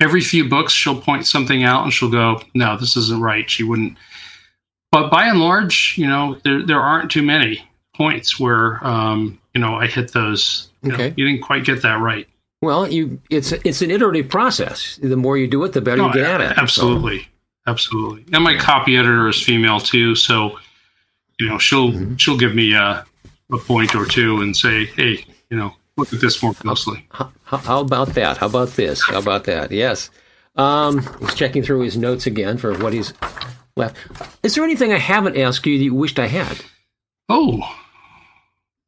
every 0.00 0.22
few 0.22 0.48
books 0.48 0.72
she'll 0.72 1.00
point 1.00 1.26
something 1.26 1.62
out 1.62 1.84
and 1.84 1.92
she'll 1.92 2.10
go, 2.10 2.40
"No, 2.54 2.76
this 2.78 2.96
isn't 2.96 3.20
right." 3.20 3.48
She 3.50 3.62
wouldn't. 3.62 3.98
But 4.92 5.10
by 5.10 5.26
and 5.26 5.40
large, 5.40 5.94
you 5.98 6.06
know, 6.06 6.38
there 6.42 6.64
there 6.64 6.80
aren't 6.80 7.10
too 7.10 7.22
many 7.22 7.62
points 7.94 8.40
where 8.40 8.84
um, 8.86 9.38
you 9.54 9.60
know 9.60 9.74
I 9.74 9.86
hit 9.86 10.12
those. 10.12 10.70
You 10.82 10.94
okay, 10.94 11.08
know, 11.08 11.14
you 11.18 11.26
didn't 11.26 11.42
quite 11.42 11.64
get 11.64 11.82
that 11.82 12.00
right. 12.00 12.26
Well, 12.62 12.90
you 12.90 13.20
it's 13.28 13.52
it's 13.52 13.82
an 13.82 13.90
iterative 13.90 14.30
process. 14.30 14.98
The 15.02 15.16
more 15.16 15.36
you 15.36 15.48
do 15.48 15.62
it, 15.64 15.72
the 15.74 15.80
better 15.80 15.98
no, 15.98 16.08
you 16.08 16.14
get 16.14 16.40
at 16.40 16.40
it. 16.40 16.58
Absolutely, 16.58 17.20
so. 17.20 17.26
Absolutely. 17.66 18.24
And 18.32 18.44
my 18.44 18.56
copy 18.56 18.96
editor 18.96 19.28
is 19.28 19.42
female 19.42 19.80
too, 19.80 20.14
so 20.14 20.58
you 21.38 21.48
know 21.48 21.58
she'll 21.58 21.92
mm-hmm. 21.92 22.16
she'll 22.16 22.38
give 22.38 22.54
me 22.54 22.74
a, 22.74 23.04
a 23.52 23.58
point 23.58 23.94
or 23.94 24.06
two 24.06 24.42
and 24.42 24.56
say, 24.56 24.86
"Hey, 24.86 25.24
you 25.50 25.56
know, 25.56 25.74
look 25.96 26.12
at 26.12 26.20
this 26.20 26.42
more 26.42 26.54
closely. 26.54 27.06
How, 27.10 27.30
how, 27.44 27.80
about 27.80 28.08
that? 28.14 28.38
How 28.38 28.46
about 28.46 28.70
this? 28.70 29.02
How 29.06 29.18
about 29.18 29.44
that? 29.44 29.70
Yes. 29.70 30.10
Um, 30.56 31.06
he's 31.20 31.34
checking 31.34 31.62
through 31.62 31.80
his 31.82 31.96
notes 31.96 32.26
again 32.26 32.56
for 32.58 32.76
what 32.78 32.92
he's 32.92 33.12
left. 33.76 33.96
Is 34.42 34.54
there 34.54 34.64
anything 34.64 34.92
I 34.92 34.98
haven't 34.98 35.36
asked 35.36 35.66
you 35.66 35.78
that 35.78 35.84
you 35.84 35.94
wished 35.94 36.18
I 36.18 36.26
had? 36.26 36.58
Oh, 37.28 37.60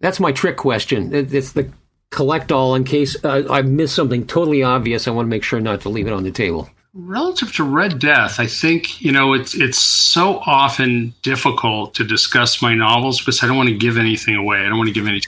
that's 0.01 0.18
my 0.18 0.33
trick 0.33 0.57
question. 0.57 1.14
It's 1.14 1.53
the 1.53 1.70
collect 2.11 2.53
all 2.53 2.75
in 2.75 2.85
case 2.85 3.16
uh, 3.25 3.45
I 3.49 3.62
miss 3.62 3.93
something 3.93 4.27
totally 4.27 4.62
obvious. 4.62 5.07
I 5.07 5.12
want 5.12 5.27
to 5.27 5.31
make 5.31 5.45
sure 5.45 5.61
not 5.61 5.81
to 5.83 5.89
leave 5.89 6.07
it 6.07 6.12
on 6.12 6.25
the 6.25 6.31
table. 6.31 6.68
Relative 6.95 7.55
to 7.55 7.64
Red 7.64 7.99
Death, 7.99 8.38
I 8.38 8.47
think 8.47 9.01
you 9.01 9.12
know 9.12 9.32
it's 9.32 9.55
it's 9.55 9.78
so 9.78 10.40
often 10.45 11.14
difficult 11.22 11.95
to 11.95 12.05
discuss 12.05 12.61
my 12.61 12.74
novels 12.74 13.18
because 13.18 13.43
I 13.43 13.47
don't 13.47 13.57
want 13.57 13.70
to 13.70 13.74
give 13.74 13.97
anything 13.97 14.36
away. 14.36 14.59
I 14.59 14.68
don't 14.68 14.76
want 14.76 14.88
to 14.88 14.95
give 14.95 15.07
any 15.07 15.22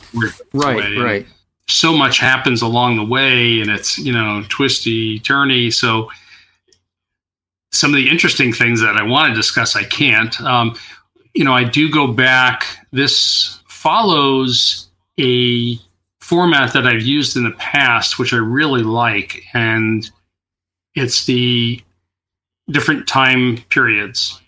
right, 0.52 0.74
away. 0.74 0.96
right. 0.96 1.26
So 1.66 1.96
much 1.96 2.18
happens 2.18 2.60
along 2.60 2.96
the 2.96 3.04
way 3.04 3.60
and 3.60 3.70
it's 3.70 3.96
you 3.96 4.12
know 4.12 4.44
twisty 4.50 5.20
turny. 5.20 5.72
So 5.72 6.10
some 7.72 7.92
of 7.92 7.96
the 7.96 8.10
interesting 8.10 8.52
things 8.52 8.80
that 8.82 8.96
i 8.96 9.02
want 9.02 9.30
to 9.30 9.34
discuss 9.34 9.74
i 9.74 9.84
can't. 9.84 10.38
Um, 10.42 10.76
you 11.32 11.44
know 11.44 11.54
i 11.54 11.64
do 11.64 11.90
go 11.90 12.08
back. 12.08 12.66
This 12.92 13.58
follows 13.68 14.88
a 15.18 15.78
format 16.20 16.74
that 16.74 16.86
i've 16.86 17.02
used 17.02 17.38
in 17.38 17.44
the 17.44 17.52
past 17.52 18.18
which 18.18 18.34
i 18.34 18.36
really 18.36 18.82
like. 18.82 19.44
And 19.54 20.10
it's 20.94 21.26
the 21.26 21.80
different 22.70 23.06
time 23.06 23.58
periods 23.68 24.40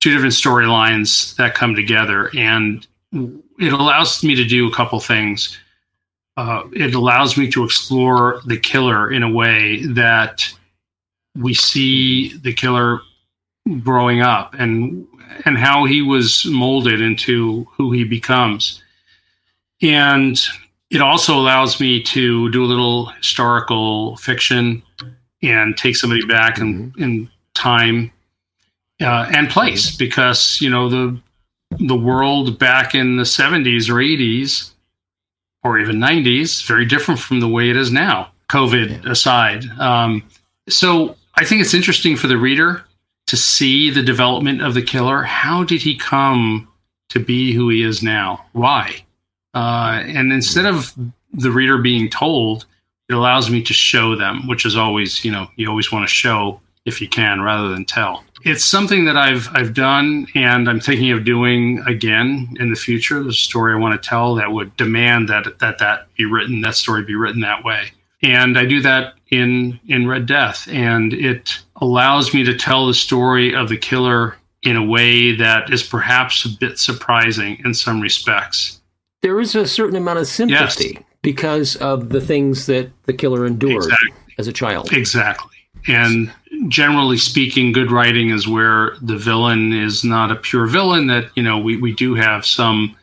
two 0.00 0.12
different 0.12 0.34
storylines 0.34 1.34
that 1.36 1.54
come 1.54 1.74
together 1.74 2.30
and 2.36 2.86
it 3.12 3.72
allows 3.72 4.22
me 4.22 4.34
to 4.34 4.44
do 4.44 4.68
a 4.68 4.74
couple 4.74 5.00
things 5.00 5.58
uh, 6.36 6.64
it 6.72 6.94
allows 6.94 7.36
me 7.36 7.48
to 7.50 7.64
explore 7.64 8.40
the 8.46 8.58
killer 8.58 9.12
in 9.12 9.22
a 9.22 9.30
way 9.30 9.84
that 9.86 10.42
we 11.36 11.54
see 11.54 12.36
the 12.38 12.52
killer 12.52 13.00
growing 13.82 14.20
up 14.20 14.54
and 14.54 15.06
and 15.44 15.58
how 15.58 15.84
he 15.84 16.02
was 16.02 16.44
molded 16.44 17.00
into 17.00 17.66
who 17.76 17.92
he 17.92 18.04
becomes. 18.04 18.82
And 19.82 20.40
it 20.90 21.00
also 21.00 21.34
allows 21.34 21.80
me 21.80 22.02
to 22.04 22.50
do 22.50 22.64
a 22.64 22.66
little 22.66 23.06
historical 23.06 24.16
fiction 24.16 24.82
and 25.44 25.76
take 25.76 25.96
somebody 25.96 26.24
back 26.26 26.58
in, 26.58 26.90
mm-hmm. 26.92 27.02
in 27.02 27.30
time 27.54 28.10
uh, 29.00 29.30
and 29.34 29.50
place 29.50 29.94
because 29.96 30.60
you 30.60 30.70
know 30.70 30.88
the 30.88 31.18
the 31.80 31.96
world 31.96 32.58
back 32.58 32.94
in 32.94 33.16
the 33.16 33.24
70s 33.24 33.88
or 33.88 33.94
80s 33.94 34.70
or 35.64 35.78
even 35.78 35.96
90s, 35.96 36.64
very 36.64 36.84
different 36.84 37.18
from 37.18 37.40
the 37.40 37.48
way 37.48 37.70
it 37.70 37.76
is 37.76 37.90
now, 37.90 38.30
COVID 38.50 39.04
yeah. 39.04 39.10
aside. 39.10 39.64
Um, 39.80 40.22
so 40.68 41.16
I 41.36 41.44
think 41.44 41.62
it's 41.62 41.74
interesting 41.74 42.16
for 42.16 42.26
the 42.26 42.36
reader 42.36 42.84
to 43.26 43.36
see 43.36 43.90
the 43.90 44.02
development 44.02 44.62
of 44.62 44.74
the 44.74 44.82
killer. 44.82 45.22
How 45.22 45.64
did 45.64 45.80
he 45.80 45.96
come 45.96 46.68
to 47.08 47.18
be 47.18 47.52
who 47.52 47.70
he 47.70 47.82
is 47.82 48.02
now? 48.02 48.44
Why? 48.52 49.02
Uh, 49.54 50.02
and 50.06 50.32
instead 50.32 50.66
of 50.66 50.94
the 51.32 51.50
reader 51.50 51.78
being 51.78 52.10
told, 52.10 52.66
it 53.08 53.14
allows 53.14 53.50
me 53.50 53.62
to 53.62 53.72
show 53.72 54.16
them, 54.16 54.46
which 54.46 54.64
is 54.64 54.76
always, 54.76 55.24
you 55.24 55.30
know, 55.30 55.48
you 55.56 55.68
always 55.68 55.92
want 55.92 56.08
to 56.08 56.14
show 56.14 56.60
if 56.84 57.00
you 57.00 57.08
can 57.08 57.40
rather 57.40 57.68
than 57.68 57.84
tell. 57.84 58.24
It's 58.44 58.64
something 58.64 59.06
that 59.06 59.16
I've 59.16 59.48
I've 59.54 59.72
done 59.72 60.26
and 60.34 60.68
I'm 60.68 60.80
thinking 60.80 61.12
of 61.12 61.24
doing 61.24 61.82
again 61.86 62.54
in 62.60 62.70
the 62.70 62.76
future. 62.76 63.22
The 63.22 63.32
story 63.32 63.72
I 63.72 63.78
want 63.78 64.00
to 64.00 64.08
tell 64.08 64.34
that 64.34 64.52
would 64.52 64.76
demand 64.76 65.28
that 65.30 65.58
that 65.60 65.78
that 65.78 66.14
be 66.14 66.26
written, 66.26 66.60
that 66.60 66.76
story 66.76 67.02
be 67.02 67.14
written 67.14 67.40
that 67.40 67.64
way. 67.64 67.92
And 68.22 68.58
I 68.58 68.66
do 68.66 68.80
that 68.82 69.14
in 69.30 69.80
in 69.88 70.06
Red 70.06 70.26
Death 70.26 70.68
and 70.68 71.12
it 71.14 71.58
allows 71.76 72.34
me 72.34 72.44
to 72.44 72.56
tell 72.56 72.86
the 72.86 72.94
story 72.94 73.54
of 73.54 73.68
the 73.70 73.78
killer 73.78 74.36
in 74.62 74.76
a 74.76 74.84
way 74.84 75.34
that 75.36 75.72
is 75.72 75.82
perhaps 75.82 76.44
a 76.44 76.48
bit 76.48 76.78
surprising 76.78 77.60
in 77.64 77.72
some 77.74 78.00
respects. 78.00 78.80
There 79.22 79.40
is 79.40 79.54
a 79.54 79.66
certain 79.66 79.96
amount 79.96 80.18
of 80.18 80.26
sympathy 80.26 80.92
yes. 80.94 81.04
Because 81.24 81.74
of 81.76 82.10
the 82.10 82.20
things 82.20 82.66
that 82.66 82.90
the 83.06 83.12
killer 83.12 83.44
endured 83.44 83.84
exactly. 83.84 84.10
as 84.38 84.46
a 84.46 84.52
child. 84.52 84.92
Exactly. 84.92 85.56
And 85.88 86.32
generally 86.68 87.18
speaking, 87.18 87.72
good 87.72 87.90
writing 87.90 88.30
is 88.30 88.46
where 88.46 88.96
the 89.02 89.16
villain 89.16 89.72
is 89.72 90.04
not 90.04 90.30
a 90.30 90.36
pure 90.36 90.66
villain, 90.66 91.08
that, 91.08 91.24
you 91.34 91.42
know, 91.42 91.58
we, 91.58 91.76
we 91.76 91.92
do 91.92 92.14
have 92.14 92.46
some 92.46 92.96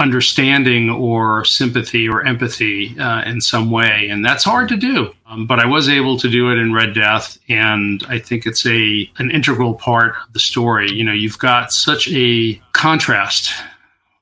understanding 0.00 0.88
or 0.88 1.44
sympathy 1.44 2.08
or 2.08 2.24
empathy 2.24 2.98
uh, 2.98 3.22
in 3.24 3.40
some 3.40 3.70
way. 3.70 4.08
And 4.10 4.24
that's 4.24 4.42
hard 4.42 4.68
to 4.70 4.76
do. 4.76 5.12
Um, 5.26 5.46
but 5.46 5.60
I 5.60 5.66
was 5.66 5.88
able 5.88 6.18
to 6.18 6.30
do 6.30 6.50
it 6.50 6.58
in 6.58 6.72
Red 6.72 6.94
Death. 6.94 7.38
And 7.48 8.02
I 8.08 8.18
think 8.18 8.46
it's 8.46 8.64
a 8.64 9.10
an 9.18 9.30
integral 9.30 9.74
part 9.74 10.14
of 10.26 10.32
the 10.32 10.40
story. 10.40 10.90
You 10.90 11.04
know, 11.04 11.12
you've 11.12 11.38
got 11.38 11.72
such 11.72 12.08
a 12.10 12.60
contrast 12.72 13.52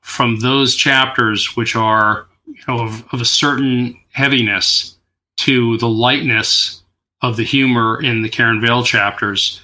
from 0.01 0.39
those 0.41 0.75
chapters, 0.75 1.55
which 1.55 1.75
are, 1.75 2.27
you 2.55 2.63
know, 2.67 2.83
of, 2.83 3.05
of 3.13 3.21
a 3.21 3.25
certain 3.25 3.99
heaviness 4.11 4.97
to 5.37 5.77
the 5.77 5.89
lightness 5.89 6.81
of 7.21 7.37
the 7.37 7.43
humor 7.43 8.01
in 8.01 8.21
the 8.21 8.29
Karen 8.29 8.61
Vail 8.61 8.83
chapters, 8.83 9.61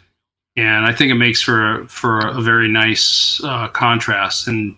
and 0.56 0.86
I 0.86 0.94
think 0.94 1.12
it 1.12 1.16
makes 1.16 1.42
for 1.42 1.86
for 1.88 2.20
a 2.20 2.42
very 2.42 2.68
nice 2.68 3.42
uh, 3.44 3.68
contrast 3.70 4.48
and 4.48 4.76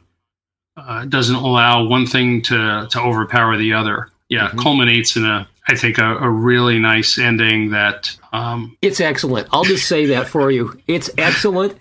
uh, 0.77 1.05
doesn't 1.05 1.35
allow 1.35 1.85
one 1.85 2.05
thing 2.05 2.41
to 2.43 2.87
to 2.89 2.99
overpower 2.99 3.57
the 3.57 3.73
other. 3.73 4.09
Yeah, 4.29 4.47
mm-hmm. 4.47 4.59
culminates 4.59 5.15
in 5.15 5.25
a 5.25 5.47
I 5.67 5.75
think 5.75 5.97
a, 5.97 6.17
a 6.17 6.29
really 6.29 6.79
nice 6.79 7.17
ending 7.17 7.71
that 7.71 8.15
um, 8.33 8.77
it's 8.81 8.99
excellent. 8.99 9.47
I'll 9.51 9.63
just 9.63 9.87
say 9.87 10.07
that 10.07 10.27
for 10.27 10.51
you. 10.51 10.79
It's 10.87 11.09
excellent 11.17 11.77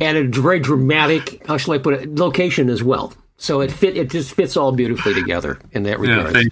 and 0.00 0.16
a 0.16 0.40
very 0.40 0.60
dramatic. 0.60 1.44
How 1.46 1.56
shall 1.56 1.74
I 1.74 1.78
put 1.78 1.94
it? 1.94 2.14
Location 2.14 2.68
as 2.68 2.82
well. 2.82 3.12
So 3.36 3.60
it 3.60 3.72
fit. 3.72 3.96
It 3.96 4.10
just 4.10 4.34
fits 4.34 4.56
all 4.56 4.72
beautifully 4.72 5.14
together 5.14 5.58
in 5.72 5.82
that 5.84 5.98
regard. 5.98 6.34
Yeah, 6.34 6.42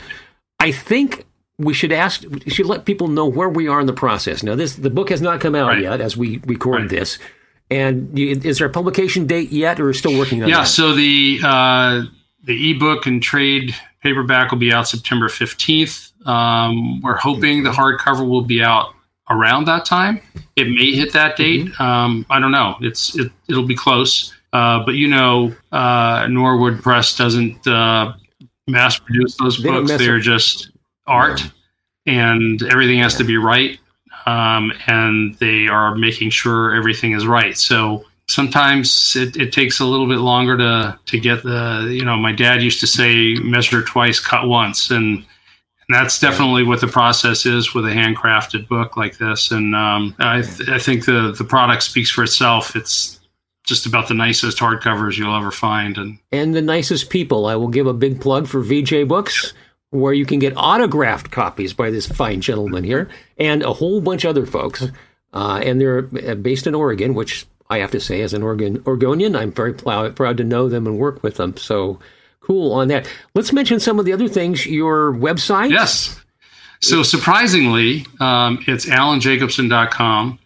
I 0.58 0.72
think 0.72 1.24
we 1.58 1.74
should 1.74 1.92
ask, 1.92 2.22
we 2.22 2.50
should 2.50 2.66
let 2.66 2.84
people 2.84 3.08
know 3.08 3.26
where 3.26 3.48
we 3.48 3.68
are 3.68 3.80
in 3.80 3.86
the 3.86 3.92
process. 3.92 4.42
Now, 4.42 4.54
this 4.54 4.74
the 4.74 4.90
book 4.90 5.10
has 5.10 5.20
not 5.20 5.40
come 5.40 5.54
out 5.54 5.68
right. 5.68 5.80
yet 5.80 6.00
as 6.00 6.16
we 6.16 6.38
record 6.46 6.82
right. 6.82 6.90
this. 6.90 7.18
And 7.70 8.18
is 8.18 8.58
there 8.58 8.66
a 8.66 8.70
publication 8.70 9.26
date 9.26 9.50
yet, 9.50 9.80
or 9.80 9.94
still 9.94 10.18
working 10.18 10.42
on 10.42 10.48
yeah, 10.48 10.58
that? 10.58 10.64
so 10.64 10.92
the 10.92 11.40
uh, 11.42 12.02
the 12.44 12.70
ebook 12.70 13.06
and 13.06 13.22
trade 13.22 13.74
paperback 14.02 14.50
will 14.50 14.58
be 14.58 14.72
out 14.72 14.88
September 14.88 15.28
fifteenth. 15.28 16.12
Um, 16.26 17.00
we're 17.00 17.16
hoping 17.16 17.62
the 17.62 17.70
hardcover 17.70 18.28
will 18.28 18.42
be 18.44 18.62
out 18.62 18.94
around 19.30 19.66
that 19.66 19.86
time. 19.86 20.20
It 20.56 20.64
may 20.64 20.92
hit 20.92 21.14
that 21.14 21.36
date. 21.36 21.66
Mm-hmm. 21.66 21.82
Um, 21.82 22.26
I 22.28 22.40
don't 22.40 22.52
know. 22.52 22.76
It's 22.82 23.16
it, 23.16 23.32
will 23.48 23.66
be 23.66 23.76
close. 23.76 24.34
Uh, 24.52 24.84
but 24.84 24.94
you 24.94 25.08
know, 25.08 25.54
uh, 25.70 26.26
Norwood 26.28 26.82
Press 26.82 27.16
doesn't 27.16 27.66
uh, 27.66 28.12
mass 28.66 28.98
produce 28.98 29.36
those 29.36 29.62
they 29.62 29.68
books. 29.68 29.96
They're 29.96 30.20
just 30.20 30.70
art, 31.06 31.42
yeah. 32.04 32.34
and 32.34 32.62
everything 32.62 32.98
has 32.98 33.14
yeah. 33.14 33.18
to 33.18 33.24
be 33.24 33.36
right. 33.36 33.78
Um, 34.24 34.72
and 34.86 35.34
they 35.38 35.66
are 35.66 35.96
making 35.96 36.30
sure 36.30 36.74
everything 36.74 37.12
is 37.12 37.26
right. 37.26 37.56
So 37.56 38.04
sometimes 38.28 39.16
it, 39.16 39.36
it, 39.36 39.52
takes 39.52 39.80
a 39.80 39.84
little 39.84 40.08
bit 40.08 40.18
longer 40.18 40.56
to 40.56 40.98
to 41.06 41.20
get 41.20 41.42
the 41.42 41.88
you 41.92 42.04
know 42.04 42.16
my 42.16 42.32
dad 42.32 42.62
used 42.62 42.80
to 42.80 42.86
say 42.86 43.34
measure 43.42 43.82
twice 43.82 44.20
cut 44.20 44.46
once 44.46 44.90
and 44.90 45.18
and 45.18 45.96
that's 45.96 46.20
definitely 46.20 46.62
what 46.62 46.80
the 46.80 46.86
process 46.86 47.44
is 47.44 47.74
with 47.74 47.84
a 47.84 47.90
handcrafted 47.90 48.68
book 48.68 48.96
like 48.96 49.18
this 49.18 49.50
and 49.50 49.74
um, 49.74 50.14
I, 50.18 50.42
th- 50.42 50.68
I 50.68 50.78
think 50.78 51.04
the 51.04 51.34
the 51.36 51.44
product 51.44 51.82
speaks 51.82 52.10
for 52.10 52.22
itself 52.24 52.76
it's 52.76 53.20
just 53.64 53.86
about 53.86 54.08
the 54.08 54.14
nicest 54.14 54.58
hardcovers 54.58 55.16
you'll 55.16 55.36
ever 55.36 55.50
find 55.50 55.96
and 55.98 56.18
and 56.30 56.54
the 56.54 56.62
nicest 56.62 57.10
people 57.10 57.46
i 57.46 57.54
will 57.54 57.68
give 57.68 57.86
a 57.86 57.94
big 57.94 58.20
plug 58.20 58.46
for 58.46 58.62
vj 58.62 59.06
books 59.06 59.52
where 59.92 60.14
you 60.14 60.24
can 60.24 60.38
get 60.38 60.54
autographed 60.56 61.30
copies 61.30 61.74
by 61.74 61.90
this 61.90 62.06
fine 62.06 62.40
gentleman 62.40 62.82
here 62.82 63.08
and 63.38 63.62
a 63.62 63.74
whole 63.74 64.00
bunch 64.00 64.24
of 64.24 64.30
other 64.30 64.46
folks. 64.46 64.86
Uh, 65.34 65.60
and 65.62 65.80
they're 65.80 66.08
uh, 66.26 66.34
based 66.34 66.66
in 66.66 66.74
Oregon, 66.74 67.14
which 67.14 67.46
I 67.70 67.78
have 67.78 67.90
to 67.92 68.00
say, 68.00 68.22
as 68.22 68.34
an 68.34 68.42
Oregon 68.42 68.82
Oregonian, 68.86 69.36
I'm 69.36 69.52
very 69.52 69.74
proud, 69.74 70.16
proud 70.16 70.38
to 70.38 70.44
know 70.44 70.68
them 70.68 70.86
and 70.86 70.98
work 70.98 71.22
with 71.22 71.36
them. 71.36 71.56
So 71.58 72.00
cool 72.40 72.72
on 72.72 72.88
that. 72.88 73.06
Let's 73.34 73.52
mention 73.52 73.80
some 73.80 73.98
of 73.98 74.06
the 74.06 74.12
other 74.14 74.28
things. 74.28 74.66
Your 74.66 75.12
website. 75.12 75.70
Yes. 75.70 76.18
So 76.80 77.02
surprisingly, 77.02 78.06
um, 78.18 78.64
it's 78.66 78.86
alanjacobson.com. 78.86 80.38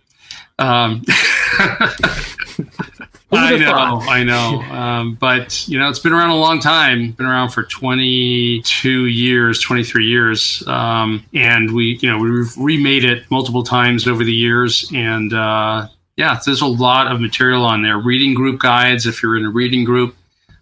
Um, 0.59 1.03
I 3.33 3.57
know, 3.57 4.01
I 4.03 4.23
know. 4.25 4.63
Um, 4.73 5.15
but 5.15 5.67
you 5.69 5.79
know, 5.79 5.89
it's 5.89 5.99
been 5.99 6.13
around 6.13 6.31
a 6.31 6.37
long 6.37 6.61
time. 6.61 7.13
Been 7.13 7.27
around 7.27 7.51
for 7.51 7.65
22 7.65 9.07
years, 9.07 9.61
23 9.61 10.07
years, 10.07 10.63
um, 10.67 11.25
and 11.35 11.73
we, 11.73 11.99
you 12.01 12.11
know, 12.11 12.19
we've 12.19 12.57
remade 12.57 13.05
it 13.05 13.29
multiple 13.31 13.63
times 13.63 14.07
over 14.07 14.25
the 14.25 14.33
years. 14.33 14.91
And 14.95 15.33
uh, 15.33 15.89
yeah, 16.17 16.39
there's 16.45 16.61
a 16.61 16.67
lot 16.67 17.11
of 17.11 17.21
material 17.21 17.65
on 17.65 17.83
there. 17.83 17.99
Reading 17.99 18.35
group 18.35 18.61
guides, 18.61 19.07
if 19.07 19.23
you're 19.23 19.37
in 19.37 19.45
a 19.45 19.51
reading 19.51 19.85
group, 19.85 20.15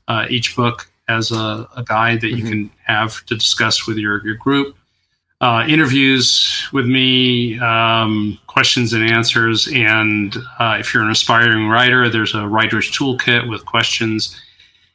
uh, 0.08 0.26
each 0.30 0.56
book 0.56 0.88
has 1.08 1.30
a, 1.30 1.68
a 1.76 1.84
guide 1.84 2.22
that 2.22 2.28
mm-hmm. 2.28 2.38
you 2.38 2.50
can 2.50 2.70
have 2.84 3.24
to 3.26 3.34
discuss 3.34 3.86
with 3.86 3.98
your 3.98 4.24
your 4.24 4.36
group 4.36 4.76
uh, 5.45 5.62
interviews 5.66 6.66
with 6.72 6.86
me, 6.86 7.59
um, 7.59 8.38
questions 8.47 8.95
and 8.95 9.05
answers. 9.05 9.68
And 9.68 10.34
uh, 10.59 10.78
if 10.80 10.95
you're 10.95 11.03
an 11.03 11.11
aspiring 11.11 11.68
writer, 11.68 12.09
there's 12.09 12.34
a 12.34 12.49
writer's 12.49 12.90
toolkit 12.90 13.47
with 13.47 13.66
questions 13.66 14.40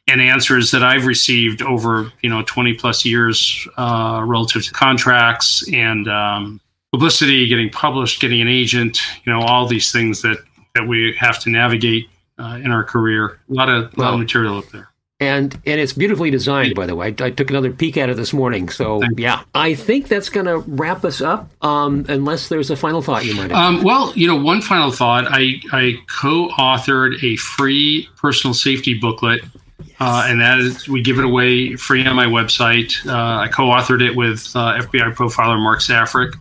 and 0.08 0.20
answers 0.20 0.72
that 0.72 0.82
I've 0.82 1.06
received 1.06 1.62
over 1.62 2.10
you 2.22 2.28
know 2.28 2.42
20 2.42 2.74
plus 2.74 3.04
years 3.04 3.68
uh, 3.76 4.24
relative 4.26 4.64
to 4.64 4.72
contracts 4.72 5.72
and 5.72 6.08
um, 6.08 6.60
publicity, 6.90 7.46
getting 7.46 7.70
published, 7.70 8.20
getting 8.20 8.40
an 8.40 8.48
agent, 8.48 8.98
you 9.24 9.32
know, 9.32 9.42
all 9.42 9.68
these 9.68 9.92
things 9.92 10.20
that 10.22 10.38
that 10.74 10.88
we 10.88 11.14
have 11.16 11.38
to 11.44 11.50
navigate 11.50 12.08
uh, 12.40 12.58
in 12.60 12.72
our 12.72 12.82
career. 12.82 13.38
A 13.48 13.54
lot 13.54 13.68
of 13.68 13.96
a 13.96 14.00
lot 14.00 14.14
of 14.14 14.18
material 14.18 14.58
up 14.58 14.68
there 14.72 14.89
and 15.20 15.54
and 15.66 15.78
it's 15.80 15.92
beautifully 15.92 16.30
designed 16.30 16.74
by 16.74 16.86
the 16.86 16.96
way. 16.96 17.14
I, 17.18 17.24
I, 17.26 17.30
took 17.30 17.50
another 17.50 17.70
peek 17.70 17.96
at 17.96 18.08
it 18.08 18.16
this 18.16 18.32
morning 18.32 18.68
so 18.68 19.02
yeah. 19.16 19.42
I 19.54 19.74
think 19.74 20.08
that's 20.08 20.30
going 20.30 20.46
to 20.46 20.58
wrap 20.60 21.04
us 21.04 21.20
up 21.20 21.50
um, 21.62 22.06
unless 22.08 22.48
there's 22.48 22.70
a 22.70 22.76
final 22.76 23.02
thought 23.02 23.24
you 23.24 23.34
might 23.34 23.50
have. 23.50 23.58
Um, 23.58 23.82
well 23.82 24.12
you 24.16 24.26
know 24.26 24.36
one 24.36 24.62
final 24.62 24.90
thought. 24.90 25.26
I 25.28 25.60
i 25.72 25.98
co-authored 26.20 27.22
a 27.22 27.36
free 27.36 28.08
personal 28.16 28.54
safety 28.54 28.94
booklet 28.94 29.42
yes. 29.78 29.96
uh, 30.00 30.24
and 30.26 30.40
that 30.40 30.58
is 30.58 30.88
we 30.88 31.02
give 31.02 31.18
it 31.18 31.24
away 31.24 31.76
free 31.76 32.04
on 32.06 32.16
my 32.16 32.26
website. 32.26 33.06
Uh, 33.06 33.42
i 33.42 33.48
co-authored 33.48 34.02
it 34.02 34.16
with 34.16 34.50
uh, 34.56 34.80
fbi 34.80 35.14
profiler 35.14 35.60
mark 35.62 35.80
safarik 35.80 36.34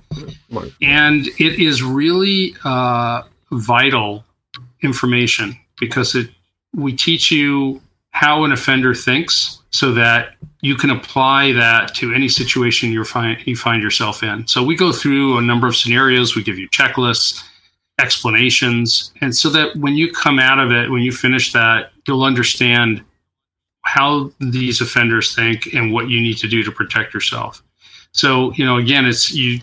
mark. 0.49 0.69
and 0.81 1.27
it 1.37 1.59
is 1.59 1.83
really 1.83 2.55
uh, 2.63 3.23
vital 3.51 4.23
information 4.81 5.57
because 5.79 6.15
it 6.15 6.29
we 6.73 6.95
teach 6.95 7.31
you 7.31 7.81
how 8.19 8.43
an 8.43 8.51
offender 8.51 8.93
thinks 8.93 9.61
so 9.71 9.93
that 9.93 10.35
you 10.59 10.75
can 10.75 10.89
apply 10.89 11.53
that 11.53 11.95
to 11.95 12.13
any 12.13 12.27
situation 12.27 12.91
you 12.91 13.05
find 13.05 13.37
you 13.47 13.55
find 13.55 13.81
yourself 13.81 14.23
in. 14.23 14.45
So 14.45 14.61
we 14.61 14.75
go 14.75 14.91
through 14.91 15.37
a 15.37 15.41
number 15.41 15.67
of 15.67 15.75
scenarios, 15.77 16.35
we 16.35 16.43
give 16.43 16.59
you 16.59 16.67
checklists, 16.67 17.41
explanations, 17.97 19.13
and 19.21 19.33
so 19.33 19.47
that 19.51 19.73
when 19.77 19.95
you 19.95 20.11
come 20.11 20.37
out 20.37 20.59
of 20.59 20.69
it, 20.69 20.91
when 20.91 21.01
you 21.01 21.13
finish 21.13 21.53
that, 21.53 21.93
you'll 22.05 22.25
understand 22.25 23.01
how 23.83 24.29
these 24.41 24.81
offenders 24.81 25.33
think 25.33 25.73
and 25.73 25.93
what 25.93 26.09
you 26.09 26.19
need 26.19 26.37
to 26.39 26.49
do 26.49 26.61
to 26.61 26.71
protect 26.73 27.13
yourself. 27.13 27.63
So, 28.11 28.51
you 28.55 28.65
know, 28.65 28.79
again, 28.79 29.05
it's 29.05 29.31
you 29.31 29.61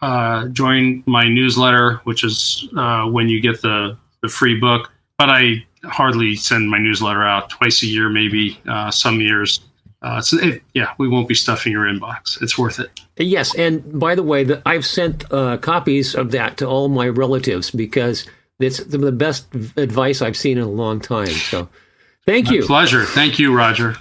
uh, 0.00 0.46
join 0.48 1.04
my 1.04 1.28
newsletter, 1.28 2.00
which 2.04 2.24
is 2.24 2.66
uh, 2.74 3.04
when 3.04 3.28
you 3.28 3.42
get 3.42 3.60
the, 3.60 3.98
the 4.22 4.28
free 4.28 4.58
book. 4.58 4.90
But 5.18 5.28
I 5.28 5.66
hardly 5.84 6.36
send 6.36 6.70
my 6.70 6.78
newsletter 6.78 7.24
out 7.24 7.50
twice 7.50 7.82
a 7.82 7.86
year, 7.86 8.08
maybe 8.08 8.60
uh, 8.68 8.90
some 8.90 9.20
years. 9.20 9.60
Uh, 10.02 10.20
so 10.20 10.36
it, 10.38 10.62
yeah, 10.74 10.92
we 10.98 11.06
won't 11.08 11.28
be 11.28 11.34
stuffing 11.34 11.72
your 11.72 11.84
inbox. 11.84 12.40
It's 12.42 12.58
worth 12.58 12.80
it. 12.80 13.00
Yes, 13.16 13.54
and 13.54 14.00
by 14.00 14.14
the 14.14 14.22
way, 14.22 14.42
the, 14.42 14.60
I've 14.66 14.84
sent 14.84 15.30
uh, 15.32 15.58
copies 15.58 16.14
of 16.14 16.32
that 16.32 16.56
to 16.56 16.66
all 16.66 16.88
my 16.88 17.08
relatives 17.08 17.70
because 17.70 18.26
It's 18.62 18.78
the 18.78 19.12
best 19.12 19.52
advice 19.76 20.22
I've 20.22 20.36
seen 20.36 20.58
in 20.58 20.64
a 20.64 20.70
long 20.70 21.00
time. 21.00 21.26
So, 21.26 21.68
thank 22.26 22.50
you. 22.50 22.60
My 22.60 22.66
pleasure. 22.66 23.04
Thank 23.04 23.38
you, 23.38 23.54
Roger. 23.54 23.96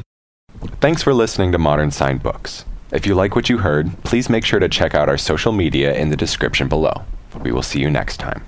Thanks 0.80 1.02
for 1.02 1.14
listening 1.14 1.52
to 1.54 1.58
Modern 1.58 1.92
Signed 1.92 2.22
Books. 2.22 2.66
If 2.92 3.06
you 3.06 3.16
like 3.16 3.36
what 3.36 3.50
you 3.50 3.58
heard, 3.58 3.92
please 4.04 4.30
make 4.30 4.46
sure 4.46 4.60
to 4.60 4.70
check 4.70 4.94
out 4.94 5.10
our 5.10 5.18
social 5.18 5.52
media 5.52 5.94
in 5.96 6.10
the 6.10 6.18
description 6.18 6.68
below. 6.68 7.04
We 7.42 7.52
will 7.52 7.64
see 7.64 7.80
you 7.80 7.90
next 7.90 8.18
time. 8.18 8.44